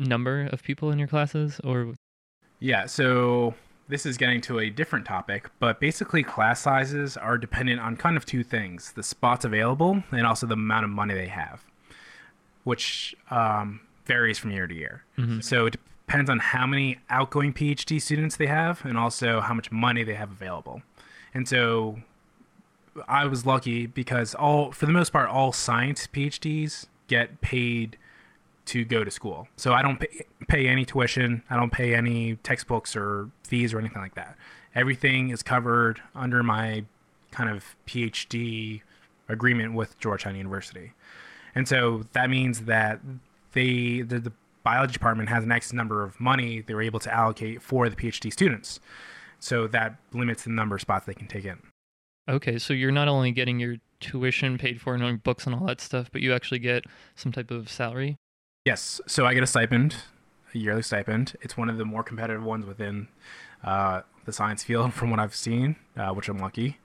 number 0.00 0.48
of 0.52 0.62
people 0.62 0.90
in 0.90 0.98
your 0.98 1.08
classes 1.08 1.60
or? 1.62 1.94
Yeah, 2.58 2.86
so 2.86 3.54
this 3.88 4.06
is 4.06 4.16
getting 4.16 4.40
to 4.42 4.58
a 4.58 4.70
different 4.70 5.04
topic, 5.04 5.50
but 5.58 5.80
basically 5.80 6.22
class 6.22 6.60
sizes 6.60 7.16
are 7.16 7.36
dependent 7.36 7.80
on 7.80 7.96
kind 7.96 8.16
of 8.16 8.24
two 8.24 8.42
things 8.42 8.92
the 8.92 9.02
spots 9.02 9.44
available 9.44 10.02
and 10.12 10.26
also 10.26 10.46
the 10.46 10.54
amount 10.54 10.84
of 10.84 10.90
money 10.90 11.14
they 11.14 11.26
have, 11.28 11.64
which 12.64 13.14
um, 13.30 13.80
varies 14.04 14.38
from 14.38 14.50
year 14.50 14.66
to 14.66 14.74
year. 14.74 15.04
Mhm. 15.18 15.42
So 15.42 15.66
it 15.66 15.76
depends 16.06 16.30
on 16.30 16.38
how 16.38 16.66
many 16.66 16.98
outgoing 17.08 17.52
PhD 17.52 18.00
students 18.00 18.36
they 18.36 18.46
have 18.46 18.84
and 18.84 18.96
also 18.96 19.40
how 19.40 19.54
much 19.54 19.70
money 19.70 20.04
they 20.04 20.14
have 20.14 20.30
available. 20.30 20.82
And 21.34 21.46
so 21.46 22.00
I 23.08 23.26
was 23.26 23.46
lucky 23.46 23.86
because 23.86 24.34
all, 24.34 24.72
for 24.72 24.86
the 24.86 24.92
most 24.92 25.12
part, 25.12 25.28
all 25.28 25.52
science 25.52 26.06
PhDs 26.06 26.86
get 27.06 27.40
paid 27.40 27.96
to 28.70 28.84
go 28.84 29.02
to 29.02 29.10
school. 29.10 29.48
So 29.56 29.72
I 29.72 29.82
don't 29.82 29.98
pay, 29.98 30.24
pay 30.48 30.68
any 30.68 30.84
tuition. 30.84 31.42
I 31.50 31.56
don't 31.56 31.72
pay 31.72 31.94
any 31.94 32.36
textbooks 32.36 32.94
or 32.94 33.28
fees 33.42 33.74
or 33.74 33.80
anything 33.80 34.00
like 34.00 34.14
that. 34.14 34.36
Everything 34.76 35.30
is 35.30 35.42
covered 35.42 36.00
under 36.14 36.44
my 36.44 36.84
kind 37.32 37.50
of 37.50 37.64
PhD 37.86 38.82
agreement 39.28 39.74
with 39.74 39.98
Georgetown 39.98 40.36
University. 40.36 40.92
And 41.54 41.66
so 41.66 42.04
that 42.12 42.30
means 42.30 42.62
that 42.62 43.00
they 43.52 44.02
the, 44.02 44.20
the 44.20 44.32
biology 44.62 44.92
department 44.92 45.28
has 45.30 45.42
an 45.42 45.50
X 45.50 45.72
number 45.72 46.04
of 46.04 46.20
money 46.20 46.60
they 46.60 46.74
were 46.74 46.82
able 46.82 47.00
to 47.00 47.12
allocate 47.12 47.60
for 47.62 47.88
the 47.88 47.96
PhD 47.96 48.32
students. 48.32 48.78
So 49.40 49.66
that 49.68 49.96
limits 50.12 50.44
the 50.44 50.50
number 50.50 50.76
of 50.76 50.80
spots 50.80 51.06
they 51.06 51.14
can 51.14 51.26
take 51.26 51.44
in. 51.44 51.58
Okay, 52.28 52.58
so 52.58 52.72
you're 52.72 52.92
not 52.92 53.08
only 53.08 53.32
getting 53.32 53.58
your 53.58 53.76
tuition 53.98 54.58
paid 54.58 54.80
for 54.80 54.94
and 54.94 55.22
books 55.24 55.46
and 55.46 55.54
all 55.54 55.66
that 55.66 55.80
stuff, 55.80 56.08
but 56.12 56.22
you 56.22 56.32
actually 56.32 56.60
get 56.60 56.84
some 57.16 57.32
type 57.32 57.50
of 57.50 57.68
salary. 57.68 58.16
Yes. 58.64 59.00
So 59.06 59.24
I 59.26 59.34
get 59.34 59.42
a 59.42 59.46
stipend, 59.46 59.96
a 60.54 60.58
yearly 60.58 60.82
stipend. 60.82 61.34
It's 61.40 61.56
one 61.56 61.70
of 61.70 61.78
the 61.78 61.84
more 61.84 62.02
competitive 62.02 62.42
ones 62.44 62.66
within 62.66 63.08
uh, 63.64 64.02
the 64.26 64.32
science 64.32 64.62
field, 64.64 64.92
from 64.94 65.10
what 65.10 65.18
I've 65.20 65.34
seen, 65.34 65.76
uh, 65.96 66.10
which 66.12 66.28
I'm 66.28 66.38
lucky. 66.38 66.78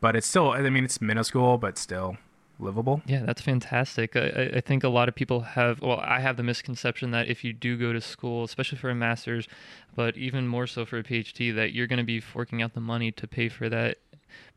But 0.00 0.16
it's 0.16 0.26
still, 0.26 0.50
I 0.50 0.68
mean, 0.68 0.84
it's 0.84 1.00
minuscule, 1.00 1.58
but 1.58 1.78
still 1.78 2.16
livable. 2.58 3.02
Yeah, 3.06 3.24
that's 3.24 3.40
fantastic. 3.40 4.16
I, 4.16 4.20
I- 4.28 4.50
I 4.56 4.60
think 4.60 4.82
a 4.84 4.88
lot 4.88 5.08
of 5.08 5.14
people 5.14 5.40
have, 5.40 5.80
well, 5.80 6.00
I 6.02 6.18
have 6.20 6.36
the 6.36 6.42
misconception 6.42 7.12
that 7.12 7.28
if 7.28 7.44
you 7.44 7.52
do 7.52 7.76
go 7.78 7.92
to 7.92 8.00
school, 8.00 8.42
especially 8.44 8.78
for 8.78 8.90
a 8.90 8.94
master's, 8.94 9.46
but 9.94 10.16
even 10.16 10.48
more 10.48 10.66
so 10.66 10.84
for 10.84 10.98
a 10.98 11.04
PhD, 11.04 11.54
that 11.54 11.72
you're 11.72 11.86
going 11.86 11.98
to 11.98 12.04
be 12.04 12.18
forking 12.20 12.62
out 12.62 12.74
the 12.74 12.80
money 12.80 13.12
to 13.12 13.26
pay 13.28 13.48
for 13.48 13.68
that. 13.68 13.98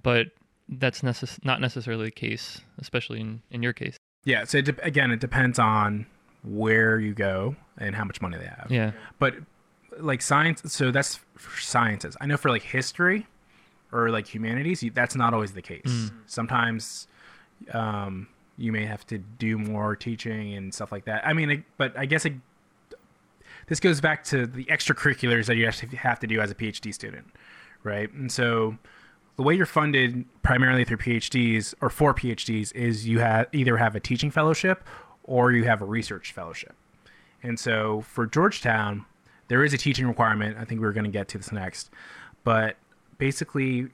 But 0.01 0.27
that's 0.67 1.01
necess- 1.01 1.43
not 1.45 1.61
necessarily 1.61 2.05
the 2.05 2.11
case, 2.11 2.61
especially 2.79 3.21
in, 3.21 3.43
in 3.51 3.61
your 3.61 3.73
case. 3.73 3.97
Yeah. 4.23 4.45
So 4.45 4.57
it 4.57 4.65
de- 4.65 4.83
again, 4.83 5.11
it 5.11 5.19
depends 5.19 5.59
on 5.59 6.07
where 6.45 6.99
you 6.99 7.13
go 7.13 7.55
and 7.77 7.95
how 7.95 8.03
much 8.03 8.21
money 8.21 8.37
they 8.37 8.45
have. 8.45 8.67
Yeah. 8.69 8.91
But 9.19 9.35
like 9.99 10.21
science, 10.21 10.61
so 10.71 10.91
that's 10.91 11.19
for 11.35 11.61
sciences. 11.61 12.15
I 12.21 12.25
know 12.25 12.37
for 12.37 12.49
like 12.49 12.61
history 12.61 13.27
or 13.91 14.09
like 14.09 14.33
humanities, 14.33 14.83
that's 14.93 15.15
not 15.15 15.33
always 15.33 15.53
the 15.53 15.61
case. 15.61 15.83
Mm. 15.85 16.11
Sometimes 16.27 17.07
um, 17.73 18.27
you 18.57 18.71
may 18.71 18.85
have 18.85 19.05
to 19.07 19.17
do 19.17 19.57
more 19.57 19.95
teaching 19.95 20.53
and 20.53 20.73
stuff 20.73 20.91
like 20.91 21.05
that. 21.05 21.25
I 21.25 21.33
mean, 21.33 21.49
it, 21.49 21.63
but 21.77 21.97
I 21.97 22.05
guess 22.05 22.25
it, 22.25 22.33
this 23.67 23.79
goes 23.79 24.01
back 24.01 24.23
to 24.25 24.45
the 24.45 24.65
extracurriculars 24.65 25.45
that 25.47 25.55
you 25.55 25.65
actually 25.65 25.97
have 25.97 26.19
to 26.19 26.27
do 26.27 26.39
as 26.41 26.51
a 26.51 26.55
PhD 26.55 26.93
student, 26.93 27.25
right? 27.83 28.11
And 28.13 28.31
so 28.31 28.77
the 29.37 29.43
way 29.43 29.55
you're 29.55 29.65
funded 29.65 30.25
primarily 30.43 30.85
through 30.85 30.97
PhDs 30.97 31.73
or 31.81 31.89
for 31.89 32.13
PhDs 32.13 32.73
is 32.73 33.07
you 33.07 33.19
have 33.19 33.47
either 33.51 33.77
have 33.77 33.95
a 33.95 33.99
teaching 33.99 34.31
fellowship 34.31 34.83
or 35.25 35.51
you 35.51 35.65
have 35.65 35.81
a 35.81 35.85
research 35.85 36.31
fellowship. 36.31 36.75
And 37.43 37.59
so 37.59 38.01
for 38.01 38.25
Georgetown, 38.25 39.05
there 39.47 39.63
is 39.63 39.73
a 39.73 39.77
teaching 39.77 40.07
requirement. 40.07 40.57
I 40.57 40.65
think 40.65 40.81
we 40.81 40.87
are 40.87 40.93
going 40.93 41.05
to 41.05 41.11
get 41.11 41.27
to 41.29 41.37
this 41.37 41.51
next. 41.51 41.89
But 42.43 42.77
basically, 43.17 43.87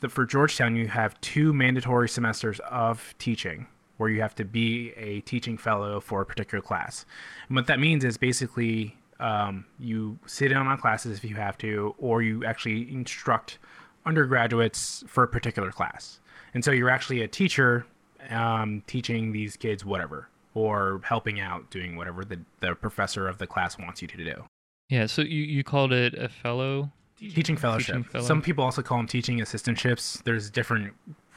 the, 0.00 0.08
for 0.08 0.24
Georgetown, 0.24 0.76
you 0.76 0.88
have 0.88 1.20
two 1.20 1.52
mandatory 1.52 2.08
semesters 2.08 2.60
of 2.70 3.14
teaching 3.18 3.66
where 3.98 4.10
you 4.10 4.20
have 4.20 4.34
to 4.34 4.44
be 4.44 4.92
a 4.96 5.20
teaching 5.20 5.56
fellow 5.56 6.00
for 6.00 6.20
a 6.20 6.26
particular 6.26 6.62
class. 6.62 7.06
And 7.48 7.56
what 7.56 7.66
that 7.66 7.80
means 7.80 8.04
is 8.04 8.16
basically 8.16 8.96
um, 9.20 9.64
you 9.78 10.18
sit 10.26 10.50
in 10.50 10.58
on 10.58 10.78
classes 10.78 11.18
if 11.18 11.24
you 11.24 11.36
have 11.36 11.56
to, 11.58 11.94
or 11.98 12.22
you 12.22 12.44
actually 12.44 12.92
instruct 12.92 13.58
undergraduates 14.04 15.04
for 15.06 15.24
a 15.24 15.28
particular 15.28 15.72
class. 15.72 16.20
And 16.54 16.64
so 16.64 16.70
you're 16.70 16.90
actually 16.90 17.22
a 17.22 17.28
teacher 17.28 17.86
um, 18.30 18.82
teaching 18.86 19.32
these 19.32 19.56
kids 19.56 19.84
whatever, 19.84 20.28
or 20.56 21.02
helping 21.04 21.38
out 21.38 21.70
doing 21.70 21.96
whatever 21.96 22.24
the, 22.24 22.40
the 22.60 22.74
professor 22.74 23.28
of 23.28 23.36
the 23.36 23.46
class 23.46 23.78
wants 23.78 24.00
you 24.00 24.08
to 24.08 24.16
do. 24.16 24.44
Yeah. 24.88 25.04
So 25.04 25.20
you, 25.20 25.42
you 25.42 25.62
called 25.62 25.92
it 25.92 26.14
a 26.14 26.30
fellow. 26.30 26.90
Teaching 27.18 27.58
fellowship. 27.58 27.94
Teaching 27.94 28.10
fellow. 28.10 28.24
Some 28.24 28.40
people 28.40 28.64
also 28.64 28.80
call 28.80 28.96
them 28.96 29.06
teaching 29.06 29.38
assistantships. 29.38 30.22
There's 30.24 30.48
different 30.48 30.94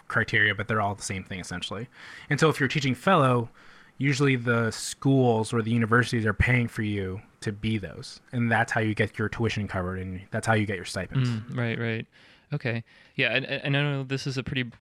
criteria, 0.08 0.55
but 0.55 0.69
they're 0.69 0.79
all 0.79 0.95
the 0.95 1.03
same 1.03 1.25
thing 1.25 1.41
essentially. 1.41 1.89
And 2.29 2.39
so 2.39 2.47
if 2.47 2.62
you're 2.62 2.69
teaching 2.69 2.95
fellow, 2.95 3.49
usually 3.97 4.38
the 4.38 4.71
schools 4.71 5.51
or 5.51 5.62
the 5.62 5.71
universities 5.71 6.25
are 6.25 6.34
paying 6.34 6.69
for 6.69 6.84
you 6.84 7.21
to 7.41 7.51
be 7.51 7.77
those. 7.77 8.21
And 8.32 8.49
that's 8.49 8.71
how 8.71 8.79
you 8.79 8.95
get 8.95 9.19
your 9.19 9.27
tuition 9.27 9.67
covered 9.67 9.99
and 9.99 10.21
that's 10.32 10.47
how 10.47 10.53
you 10.53 10.65
get 10.65 10.77
your 10.77 10.86
stipends. 10.86 11.29
Mm, 11.29 11.58
right, 11.58 11.77
right. 11.77 12.08
Okay. 12.53 12.86
Yeah, 13.15 13.36
and, 13.36 13.45
and 13.45 13.75
I 13.75 13.82
know 13.82 14.03
this 14.03 14.25
is 14.25 14.38
a 14.38 14.43
pretty 14.43 14.71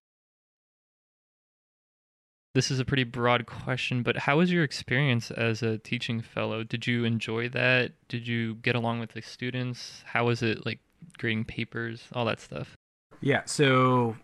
this 2.59 2.73
is 2.73 2.81
a 2.81 2.85
pretty 2.85 3.05
broad 3.05 3.47
question, 3.47 4.03
but 4.03 4.17
how 4.17 4.39
was 4.39 4.51
your 4.51 4.65
experience 4.65 5.31
as 5.31 5.63
a 5.63 5.79
teaching 5.79 6.21
fellow? 6.21 6.65
Did 6.65 6.89
you 6.89 7.05
enjoy 7.05 7.49
that? 7.51 7.93
Did 8.09 8.27
you 8.27 8.57
get 8.57 8.75
along 8.75 8.99
with 8.99 9.13
the 9.13 9.23
students? 9.23 10.03
How 10.05 10.27
was 10.27 10.43
it 10.43 10.67
like 10.67 10.81
grading 11.19 11.45
papers, 11.45 12.09
all 12.15 12.25
that 12.25 12.41
stuff? 12.41 12.77
Yeah, 13.21 13.43
so 13.45 14.17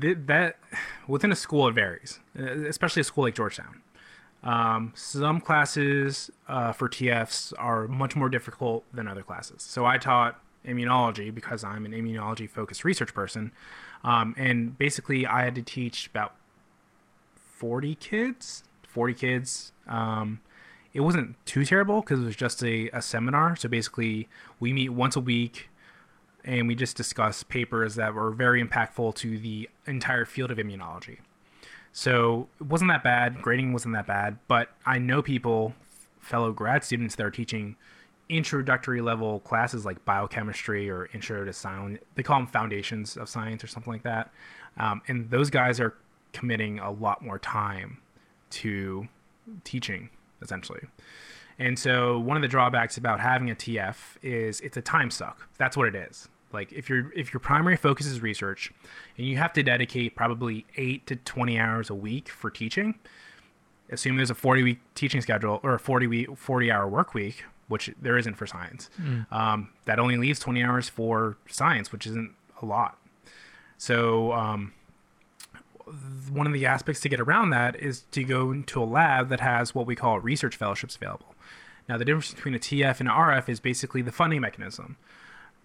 th- 0.00 0.18
that 0.26 0.56
within 1.06 1.30
a 1.30 1.36
school 1.36 1.68
it 1.68 1.74
varies, 1.74 2.18
especially 2.34 3.02
a 3.02 3.04
school 3.04 3.22
like 3.22 3.36
Georgetown. 3.36 3.80
Um, 4.42 4.92
some 4.96 5.40
classes 5.40 6.32
uh, 6.48 6.72
for 6.72 6.88
TFs 6.88 7.52
are 7.58 7.86
much 7.86 8.16
more 8.16 8.28
difficult 8.28 8.82
than 8.92 9.06
other 9.06 9.22
classes. 9.22 9.62
So 9.62 9.86
I 9.86 9.98
taught 9.98 10.40
immunology 10.66 11.32
because 11.32 11.62
I'm 11.62 11.86
an 11.86 11.92
immunology 11.92 12.50
focused 12.50 12.82
research 12.82 13.14
person. 13.14 13.52
Um, 14.02 14.34
and 14.36 14.76
basically, 14.76 15.28
I 15.28 15.44
had 15.44 15.54
to 15.54 15.62
teach 15.62 16.08
about 16.08 16.34
40 17.62 17.94
kids, 17.94 18.64
40 18.88 19.14
kids. 19.14 19.72
Um, 19.86 20.40
it 20.92 20.98
wasn't 20.98 21.36
too 21.46 21.64
terrible 21.64 22.00
because 22.00 22.18
it 22.18 22.24
was 22.24 22.34
just 22.34 22.60
a, 22.64 22.90
a 22.92 23.00
seminar. 23.00 23.54
So 23.54 23.68
basically, 23.68 24.28
we 24.58 24.72
meet 24.72 24.88
once 24.88 25.14
a 25.14 25.20
week 25.20 25.70
and 26.44 26.66
we 26.66 26.74
just 26.74 26.96
discuss 26.96 27.44
papers 27.44 27.94
that 27.94 28.14
were 28.14 28.32
very 28.32 28.60
impactful 28.60 29.14
to 29.14 29.38
the 29.38 29.70
entire 29.86 30.24
field 30.24 30.50
of 30.50 30.58
immunology. 30.58 31.18
So 31.92 32.48
it 32.60 32.66
wasn't 32.66 32.90
that 32.90 33.04
bad. 33.04 33.40
Grading 33.40 33.72
wasn't 33.72 33.94
that 33.94 34.08
bad, 34.08 34.38
but 34.48 34.70
I 34.84 34.98
know 34.98 35.22
people, 35.22 35.72
fellow 36.18 36.50
grad 36.50 36.82
students 36.82 37.14
that 37.14 37.24
are 37.24 37.30
teaching 37.30 37.76
introductory 38.28 39.00
level 39.00 39.38
classes 39.38 39.86
like 39.86 40.04
biochemistry 40.04 40.90
or 40.90 41.08
intro 41.14 41.44
to 41.44 41.52
science. 41.52 42.00
They 42.16 42.24
call 42.24 42.40
them 42.40 42.48
foundations 42.48 43.16
of 43.16 43.28
science 43.28 43.62
or 43.62 43.68
something 43.68 43.92
like 43.92 44.02
that. 44.02 44.32
Um, 44.78 45.00
and 45.06 45.30
those 45.30 45.48
guys 45.48 45.78
are 45.78 45.94
committing 46.32 46.78
a 46.78 46.90
lot 46.90 47.22
more 47.22 47.38
time 47.38 47.98
to 48.50 49.08
teaching, 49.64 50.10
essentially. 50.40 50.82
And 51.58 51.78
so 51.78 52.18
one 52.18 52.36
of 52.36 52.42
the 52.42 52.48
drawbacks 52.48 52.96
about 52.96 53.20
having 53.20 53.50
a 53.50 53.54
TF 53.54 53.96
is 54.22 54.60
it's 54.60 54.76
a 54.76 54.82
time 54.82 55.10
suck. 55.10 55.48
That's 55.58 55.76
what 55.76 55.88
it 55.88 55.94
is. 55.94 56.28
Like 56.52 56.72
if 56.72 56.88
your 56.88 57.12
if 57.12 57.32
your 57.32 57.40
primary 57.40 57.76
focus 57.76 58.06
is 58.06 58.20
research, 58.20 58.72
and 59.16 59.26
you 59.26 59.36
have 59.38 59.52
to 59.54 59.62
dedicate 59.62 60.14
probably 60.16 60.66
eight 60.76 61.06
to 61.06 61.16
twenty 61.16 61.58
hours 61.58 61.88
a 61.88 61.94
week 61.94 62.28
for 62.28 62.50
teaching, 62.50 62.94
assume 63.90 64.16
there's 64.16 64.30
a 64.30 64.34
forty 64.34 64.62
week 64.62 64.80
teaching 64.94 65.20
schedule 65.20 65.60
or 65.62 65.74
a 65.74 65.78
forty 65.78 66.06
week 66.06 66.36
forty 66.36 66.70
hour 66.70 66.86
work 66.86 67.14
week, 67.14 67.44
which 67.68 67.90
there 68.00 68.18
isn't 68.18 68.34
for 68.34 68.46
science. 68.46 68.90
Mm. 69.00 69.32
Um, 69.32 69.70
that 69.86 69.98
only 69.98 70.16
leaves 70.18 70.38
twenty 70.38 70.62
hours 70.62 70.88
for 70.88 71.38
science, 71.48 71.90
which 71.90 72.06
isn't 72.06 72.34
a 72.60 72.66
lot. 72.66 72.98
So 73.78 74.32
um, 74.32 74.74
one 76.30 76.46
of 76.46 76.52
the 76.52 76.66
aspects 76.66 77.00
to 77.02 77.08
get 77.08 77.20
around 77.20 77.50
that 77.50 77.76
is 77.76 78.02
to 78.12 78.24
go 78.24 78.50
into 78.52 78.82
a 78.82 78.84
lab 78.86 79.28
that 79.28 79.40
has 79.40 79.74
what 79.74 79.86
we 79.86 79.94
call 79.94 80.18
research 80.20 80.56
fellowships 80.56 80.96
available. 80.96 81.34
Now, 81.88 81.98
the 81.98 82.04
difference 82.04 82.32
between 82.32 82.54
a 82.54 82.58
TF 82.58 83.00
and 83.00 83.08
an 83.08 83.14
RF 83.14 83.48
is 83.48 83.60
basically 83.60 84.02
the 84.02 84.12
funding 84.12 84.40
mechanism. 84.40 84.96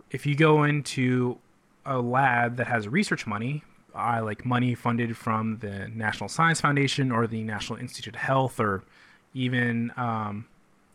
If 0.09 0.25
you 0.25 0.35
go 0.35 0.63
into 0.63 1.37
a 1.85 1.99
lab 1.99 2.57
that 2.57 2.67
has 2.67 2.87
research 2.87 3.25
money, 3.27 3.63
uh, 3.95 4.21
like 4.23 4.45
money 4.45 4.75
funded 4.75 5.15
from 5.15 5.57
the 5.59 5.87
National 5.87 6.27
Science 6.27 6.59
Foundation 6.61 7.11
or 7.11 7.27
the 7.27 7.43
National 7.43 7.79
Institute 7.79 8.15
of 8.15 8.21
Health 8.21 8.59
or 8.59 8.83
even 9.33 9.91
um, 9.95 10.47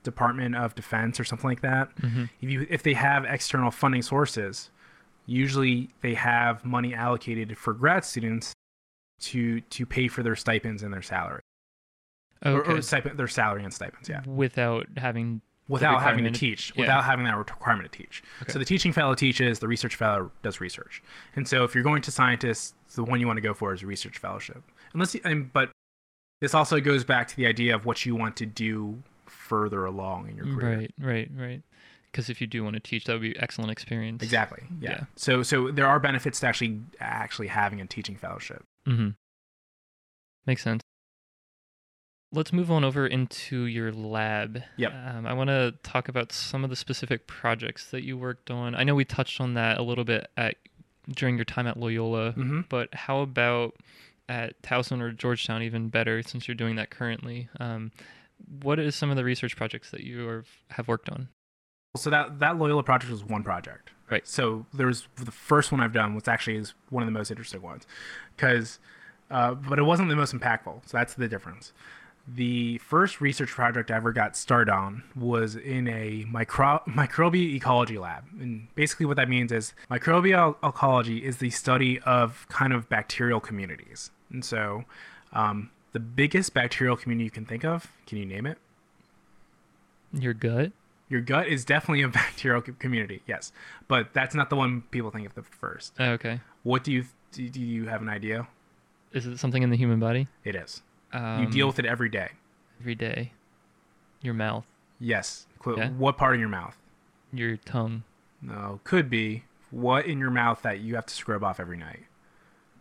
Department 0.03 0.55
of 0.57 0.75
Defense 0.75 1.19
or 1.21 1.25
something 1.25 1.49
like 1.49 1.61
that, 1.63 1.95
Mhm. 1.97 2.29
if 2.41 2.51
you 2.51 2.67
if 2.69 2.83
they 2.83 2.95
have 2.95 3.25
external 3.25 3.71
funding 3.71 4.03
sources, 4.03 4.71
usually 5.27 5.91
they 6.01 6.15
have 6.15 6.65
money 6.65 6.93
allocated 6.95 7.57
for 7.57 7.73
grad 7.73 8.05
students 8.05 8.53
to 9.23 9.61
to 9.61 9.87
pay 9.87 10.09
for 10.09 10.23
their 10.23 10.37
stipends 10.37 10.83
and 10.83 10.93
their 10.93 11.03
salary 11.03 11.43
or, 12.45 12.53
Okay. 12.53 12.73
or 12.73 12.83
stipend, 12.83 13.19
their 13.19 13.29
salary 13.29 13.65
and 13.65 13.73
stipends. 13.73 14.09
Yeah, 14.09 14.23
Without 14.27 14.87
having 14.97 15.41
without 15.69 16.03
having 16.03 16.25
to 16.25 16.31
teach, 16.31 16.73
yeah. 16.75 16.83
without 16.83 17.05
having 17.05 17.25
that 17.25 17.37
requirement 17.37 17.91
to 17.91 17.99
teach. 17.99 18.23
Okay. 18.43 18.53
So 18.53 18.59
the 18.59 18.65
teaching 18.65 18.93
fellow 18.93 19.15
teaches, 19.15 19.59
the 19.61 19.69
research 19.69 19.95
fellow 19.95 20.31
does 20.43 20.61
research. 20.61 21.03
And 21.37 21.47
so 21.47 21.65
if 21.65 21.75
you're 21.75 21.85
going 21.85 22.03
to 22.03 22.11
scientists, 22.11 22.75
the 22.95 23.05
one 23.05 23.21
you 23.21 23.27
want 23.27 23.37
to 23.39 23.41
go 23.43 23.55
for 23.55 23.73
is 23.73 23.83
a 23.83 23.87
research 23.87 24.19
fellowship. 24.19 24.63
Unless, 24.93 25.15
you, 25.15 25.21
and, 25.25 25.53
but 25.53 25.71
this 26.41 26.53
also 26.53 26.81
goes 26.81 27.05
back 27.05 27.29
to 27.29 27.37
the 27.37 27.47
idea 27.47 27.75
of 27.75 27.87
what 27.87 28.05
you 28.05 28.15
want 28.17 28.37
to 28.37 28.47
do 28.47 29.03
further 29.27 29.87
along 29.87 30.29
in 30.29 30.37
your 30.37 30.47
mm, 30.47 30.59
career. 30.59 30.79
right, 30.79 30.95
right, 30.99 31.31
right. 31.37 31.63
Because 32.11 32.29
if 32.29 32.41
you 32.43 32.47
do 32.47 32.63
want 32.63 32.75
to 32.75 32.81
teach, 32.81 33.05
that 33.05 33.15
would 33.15 33.23
be 33.23 33.39
excellent 33.39 33.71
experience. 33.71 34.23
Exactly. 34.23 34.65
Yeah. 34.81 34.91
Yeah. 34.91 35.05
So 35.17 35.43
so 35.43 35.71
there 35.71 35.87
are 35.87 35.99
benefits 35.99 36.41
to 36.41 36.47
actually 36.47 36.81
actually 37.01 37.47
having 37.47 37.81
a 37.81 37.87
teaching 37.87 38.17
fellowship. 38.17 38.63
Mm-hmm. 38.89 39.09
Makes 40.47 40.63
sense. 40.65 40.83
Let's 42.35 42.53
move 42.53 42.71
on 42.71 42.83
over 42.83 43.07
into 43.07 43.65
your 43.67 43.93
lab. 43.93 44.63
Yep. 44.79 44.93
Um, 44.93 45.27
I 45.27 45.35
want 45.35 45.49
to 45.49 45.75
talk 45.83 46.09
about 46.09 46.33
some 46.33 46.65
of 46.65 46.71
the 46.71 46.77
specific 46.77 47.27
projects 47.27 47.91
that 47.91 48.05
you 48.05 48.17
worked 48.17 48.51
on. 48.51 48.75
I 48.75 48.85
know 48.85 48.95
we 48.95 49.05
touched 49.05 49.41
on 49.41 49.55
that 49.55 49.79
a 49.79 49.83
little 49.83 50.05
bit 50.05 50.29
at 50.37 50.57
during 51.11 51.37
your 51.37 51.45
time 51.45 51.67
at 51.67 51.77
Loyola, 51.79 52.33
Mm-hmm. 52.33 52.61
but 52.71 52.95
how 52.95 53.21
about 53.21 53.75
at 54.31 54.61
Towson 54.63 55.03
or 55.03 55.13
Georgetown? 55.13 55.63
Even 55.63 55.89
better, 55.91 56.23
since 56.23 56.49
you're 56.49 56.55
doing 56.55 56.77
that 56.77 56.89
currently. 56.91 57.49
Um, 57.61 57.93
what 58.63 58.79
is 58.79 58.95
some 58.95 59.11
of 59.11 59.17
the 59.17 59.25
research 59.25 59.55
projects 59.55 59.91
that 59.91 60.01
you 60.05 60.27
are, 60.29 60.45
have 60.71 60.89
worked 60.89 61.11
on? 61.11 61.29
So 61.99 62.09
that 62.09 62.39
that 62.39 62.57
Loyola 62.59 62.83
project 62.83 63.13
was 63.13 63.23
one 63.23 63.43
project. 63.45 63.91
Right. 64.13 64.29
So 64.29 64.67
there's 64.75 65.09
the 65.17 65.31
first 65.33 65.73
one 65.73 65.81
I've 65.81 65.95
done, 65.95 66.15
which 66.15 66.29
actually 66.29 66.59
is 66.59 66.75
one 66.91 67.03
of 67.03 67.07
the 67.07 67.19
most 67.19 67.31
interesting 67.31 67.63
ones, 67.63 67.87
because, 68.37 68.79
uh, 69.31 69.55
but 69.55 69.79
it 69.79 69.85
wasn't 69.85 70.11
the 70.11 70.17
most 70.17 70.35
impactful. 70.35 70.83
So 70.87 70.99
that's 70.99 71.15
the 71.15 71.29
difference. 71.29 71.73
The 72.29 72.77
first 72.77 73.23
research 73.23 73.49
project 73.49 73.91
I 73.91 73.97
ever 73.97 74.13
got 74.13 74.37
started 74.37 74.71
on 74.71 75.03
was 75.17 75.57
in 75.57 75.89
a 75.89 76.27
micro 76.29 76.83
microbial 76.87 77.55
ecology 77.55 77.97
lab, 77.97 78.25
and 78.39 78.69
basically 78.75 79.07
what 79.07 79.17
that 79.17 79.31
means 79.31 79.51
is 79.51 79.73
microbial 79.91 80.57
ecology 80.63 81.25
is 81.25 81.39
the 81.39 81.49
study 81.49 81.99
of 82.01 82.47
kind 82.51 82.75
of 82.75 82.91
bacterial 82.91 83.41
communities. 83.41 84.11
And 84.31 84.45
so, 84.45 84.85
um, 85.33 85.71
the 85.93 86.01
biggest 86.01 86.53
bacterial 86.53 86.99
community 86.99 87.25
you 87.25 87.31
can 87.31 87.47
think 87.47 87.65
of, 87.65 87.91
can 88.07 88.19
you 88.19 88.27
name 88.27 88.45
it? 88.45 88.59
Your 90.13 90.35
gut? 90.35 90.73
Your 91.13 91.21
gut 91.21 91.47
is 91.47 91.67
definitely 91.67 92.03
a 92.03 92.09
bacterial 92.23 92.63
community, 92.63 93.21
yes, 93.27 93.53
but 93.87 94.15
that's 94.15 94.35
not 94.35 94.49
the 94.49 94.57
one 94.57 94.81
people 94.91 95.11
think 95.11 95.27
of 95.27 95.35
the 95.35 95.43
first. 95.43 95.93
Oh, 96.01 96.13
okay. 96.13 96.41
What 96.63 96.85
do 96.85 96.91
you 96.93 97.05
do? 97.35 97.61
You 97.61 97.85
have 97.89 98.01
an 98.01 98.09
idea? 98.09 98.49
Is 99.13 99.27
it 99.27 99.37
something 99.39 99.63
in 99.63 99.69
the 99.69 99.77
human 99.77 100.01
body? 100.01 100.29
It 100.43 100.55
is. 100.57 100.81
Um, 101.13 101.43
you 101.43 101.51
deal 101.51 101.67
with 101.67 101.79
it 101.79 101.85
every 101.85 102.09
day. 102.09 102.31
every 102.81 102.95
day. 102.95 103.33
Your 104.23 104.33
mouth, 104.33 104.65
Yes. 104.99 105.47
Yeah. 105.67 105.91
What 105.91 106.17
part 106.17 106.33
of 106.35 106.41
your 106.41 106.49
mouth? 106.49 106.77
your 107.31 107.57
tongue, 107.59 108.05
No, 108.41 108.81
could 108.85 109.11
be 109.11 109.45
what 109.71 110.07
in 110.07 110.19
your 110.19 110.31
mouth 110.31 110.63
that 110.63 110.81
you 110.81 110.95
have 110.95 111.05
to 111.07 111.15
scrub 111.15 111.45
off 111.45 111.61
every 111.61 111.77
night. 111.77 112.05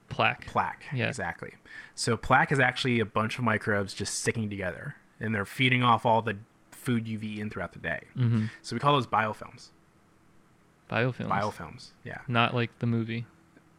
plaque. 0.08 0.46
Plaque. 0.48 0.84
Yeah. 0.94 1.08
Exactly. 1.10 1.56
So 1.96 2.16
plaque 2.16 2.52
is 2.54 2.60
actually 2.62 3.00
a 3.02 3.06
bunch 3.06 3.38
of 3.38 3.44
microbes 3.44 3.94
just 3.94 4.16
sticking 4.20 4.50
together, 4.50 4.96
and 5.20 5.36
they're 5.36 5.46
feeding 5.46 5.84
off 5.84 6.06
all 6.06 6.22
the 6.22 6.38
food 6.82 7.08
you've 7.08 7.24
eaten 7.24 7.50
throughout 7.50 7.74
the 7.74 7.80
day. 7.80 8.02
Mm-hmm. 8.18 8.46
So 8.62 8.76
we 8.76 8.80
call 8.80 8.94
those 8.94 9.08
biofilms. 9.08 9.70
Biofilms. 10.90 11.30
Biofilms. 11.30 11.88
Yeah. 12.04 12.18
Not 12.28 12.54
like 12.54 12.78
the 12.80 12.88
movie. 12.88 13.26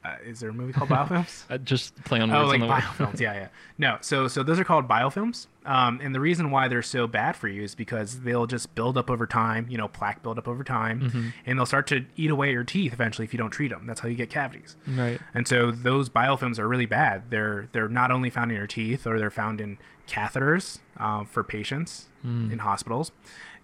Uh, 0.04 0.16
is 0.24 0.40
there 0.40 0.50
a 0.50 0.52
movie 0.52 0.72
called 0.72 0.90
biofilms? 0.90 1.44
Uh, 1.50 1.58
just 1.58 1.94
play 2.04 2.18
on 2.20 2.28
Oh, 2.32 2.46
words 2.48 2.48
like 2.58 2.60
on 2.62 2.66
the 2.66 2.74
biofilms. 2.74 3.20
yeah, 3.20 3.34
yeah. 3.34 3.48
No, 3.78 3.98
so 4.00 4.26
so 4.26 4.42
those 4.42 4.58
are 4.58 4.64
called 4.64 4.88
biofilms, 4.88 5.46
um, 5.64 6.00
and 6.02 6.12
the 6.12 6.18
reason 6.18 6.50
why 6.50 6.66
they're 6.66 6.82
so 6.82 7.06
bad 7.06 7.36
for 7.36 7.46
you 7.46 7.62
is 7.62 7.74
because 7.76 8.20
they'll 8.22 8.46
just 8.48 8.74
build 8.74 8.98
up 8.98 9.08
over 9.10 9.26
time. 9.28 9.66
You 9.68 9.78
know, 9.78 9.86
plaque 9.86 10.20
build 10.22 10.38
up 10.38 10.48
over 10.48 10.64
time, 10.64 11.00
Mhm. 11.02 11.32
and 11.46 11.56
they'll 11.58 11.66
start 11.66 11.86
to 11.88 12.04
eat 12.16 12.30
away 12.30 12.50
your 12.50 12.64
teeth 12.64 12.92
eventually 12.92 13.24
if 13.26 13.32
you 13.32 13.38
don't 13.38 13.50
treat 13.50 13.68
them. 13.68 13.86
That's 13.86 14.00
how 14.00 14.08
you 14.08 14.16
get 14.16 14.28
cavities. 14.30 14.76
Right. 14.88 15.20
And 15.34 15.46
so 15.46 15.70
those 15.70 16.08
biofilms 16.08 16.58
are 16.58 16.66
really 16.66 16.86
bad. 16.86 17.30
They're 17.30 17.68
they're 17.70 17.88
not 17.88 18.10
only 18.10 18.30
found 18.30 18.50
in 18.50 18.56
your 18.56 18.66
teeth, 18.66 19.06
or 19.06 19.18
they're 19.20 19.30
found 19.30 19.60
in 19.60 19.78
catheters 20.08 20.78
uh, 20.98 21.24
for 21.24 21.42
patients 21.44 22.08
Mm. 22.24 22.52
in 22.52 22.58
hospitals. 22.60 23.10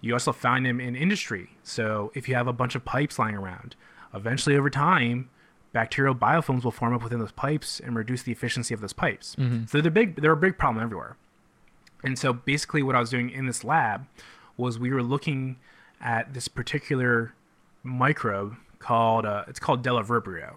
You 0.01 0.11
also 0.13 0.33
find 0.33 0.65
them 0.65 0.81
in 0.81 0.93
industry. 0.93 1.51
So 1.63 2.11
if 2.13 2.27
you 2.27 2.35
have 2.35 2.45
a 2.47 2.51
bunch 2.51 2.75
of 2.75 2.83
pipes 2.83 3.17
lying 3.17 3.35
around, 3.35 3.77
eventually 4.13 4.57
over 4.57 4.69
time, 4.69 5.29
bacterial 5.71 6.13
biofilms 6.13 6.65
will 6.65 6.71
form 6.71 6.93
up 6.93 7.01
within 7.01 7.19
those 7.19 7.31
pipes 7.31 7.79
and 7.79 7.95
reduce 7.95 8.23
the 8.23 8.33
efficiency 8.33 8.73
of 8.73 8.81
those 8.81 8.91
pipes. 8.91 9.37
Mhm. 9.37 9.69
So 9.69 9.79
they're 9.79 9.89
big. 9.91 10.19
They're 10.21 10.33
a 10.33 10.37
big 10.37 10.57
problem 10.57 10.83
everywhere. 10.83 11.15
And 12.03 12.19
so 12.19 12.33
basically, 12.33 12.83
what 12.83 12.95
I 12.95 12.99
was 12.99 13.09
doing 13.09 13.29
in 13.29 13.45
this 13.45 13.63
lab 13.63 14.07
was 14.57 14.77
we 14.77 14.91
were 14.91 15.03
looking 15.03 15.55
at 16.01 16.33
this 16.33 16.49
particular 16.49 17.33
microbe 17.83 18.57
called 18.79 19.25
uh, 19.25 19.45
it's 19.47 19.59
called 19.59 19.83
Bdellovibrio, 19.83 20.55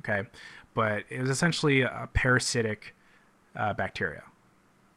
okay, 0.00 0.28
but 0.74 1.04
it 1.08 1.20
was 1.20 1.30
essentially 1.30 1.82
a 1.82 2.08
parasitic 2.12 2.94
uh, 3.56 3.72
bacteria 3.74 4.22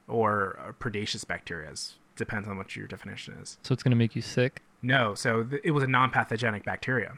or 0.08 0.52
a 0.68 0.74
predaceous 0.74 1.24
bacteria. 1.24 1.72
Depends 2.16 2.48
on 2.48 2.58
what 2.58 2.76
your 2.76 2.88
definition 2.88 3.36
is. 3.42 3.58
So 3.64 3.74
it's 3.74 3.84
gonna 3.84 3.96
make 3.96 4.16
you 4.16 4.22
sick. 4.22 4.62
No, 4.82 5.16
so 5.16 5.44
th- 5.44 5.62
it 5.64 5.72
was 5.72 5.84
a 5.84 5.88
non-pathogenic 5.88 6.64
bacteria. 6.64 7.14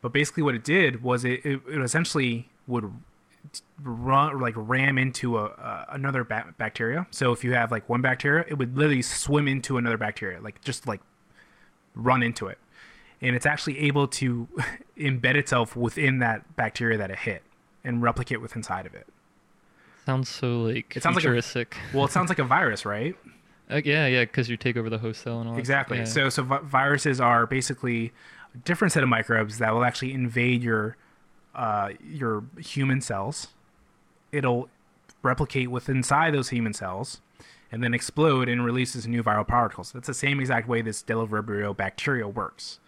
But 0.00 0.12
basically, 0.12 0.42
what 0.42 0.54
it 0.54 0.64
did 0.64 1.02
was 1.02 1.24
it, 1.24 1.44
it, 1.44 1.60
it 1.68 1.80
essentially 1.80 2.48
would 2.66 2.92
run 3.82 4.38
like 4.40 4.54
ram 4.56 4.98
into 4.98 5.38
a, 5.38 5.46
a 5.46 5.86
another 5.90 6.24
ba- 6.24 6.54
bacteria. 6.58 7.06
So 7.10 7.32
if 7.32 7.42
you 7.42 7.54
have 7.54 7.70
like 7.70 7.88
one 7.88 8.02
bacteria, 8.02 8.44
it 8.48 8.54
would 8.54 8.76
literally 8.76 9.02
swim 9.02 9.48
into 9.48 9.78
another 9.78 9.96
bacteria, 9.96 10.40
like 10.40 10.60
just 10.62 10.86
like 10.86 11.00
run 11.94 12.22
into 12.22 12.46
it, 12.46 12.58
and 13.20 13.34
it's 13.34 13.46
actually 13.46 13.78
able 13.80 14.06
to 14.08 14.48
embed 14.96 15.34
itself 15.34 15.74
within 15.74 16.18
that 16.18 16.54
bacteria 16.56 16.98
that 16.98 17.10
it 17.10 17.20
hit 17.20 17.42
and 17.82 18.02
replicate 18.02 18.40
with 18.40 18.54
inside 18.54 18.86
of 18.86 18.94
it. 18.94 19.06
Sounds 20.08 20.30
so 20.30 20.62
like 20.62 20.96
It 20.96 21.02
sounds 21.02 21.16
like 21.16 21.24
a- 21.24 21.28
futuristic. 21.28 21.76
Well, 21.92 22.06
it 22.06 22.12
sounds 22.12 22.30
like 22.30 22.38
a 22.38 22.44
virus, 22.44 22.86
right? 22.86 23.14
Uh, 23.70 23.82
yeah, 23.84 24.06
yeah, 24.06 24.22
because 24.24 24.48
you 24.48 24.56
take 24.56 24.78
over 24.78 24.88
the 24.88 24.96
host 24.96 25.20
cell 25.20 25.40
and 25.40 25.46
all. 25.50 25.54
that. 25.56 25.60
Exactly. 25.60 25.98
Yeah. 25.98 26.04
So, 26.04 26.30
so 26.30 26.42
vi- 26.42 26.60
viruses 26.60 27.20
are 27.20 27.46
basically 27.46 28.14
a 28.54 28.58
different 28.64 28.92
set 28.94 29.02
of 29.02 29.10
microbes 29.10 29.58
that 29.58 29.74
will 29.74 29.84
actually 29.84 30.14
invade 30.14 30.62
your 30.62 30.96
uh, 31.54 31.90
your 32.02 32.44
human 32.58 33.02
cells. 33.02 33.48
It'll 34.32 34.70
replicate 35.22 35.70
within 35.70 35.98
inside 35.98 36.32
those 36.32 36.48
human 36.48 36.72
cells, 36.72 37.20
and 37.70 37.84
then 37.84 37.92
explode 37.92 38.48
and 38.48 38.64
releases 38.64 39.06
new 39.06 39.22
viral 39.22 39.46
particles. 39.46 39.92
That's 39.92 40.06
the 40.06 40.14
same 40.14 40.40
exact 40.40 40.66
way 40.66 40.80
this 40.80 41.02
Bdellovibrio 41.02 41.76
bacteria 41.76 42.26
works, 42.26 42.80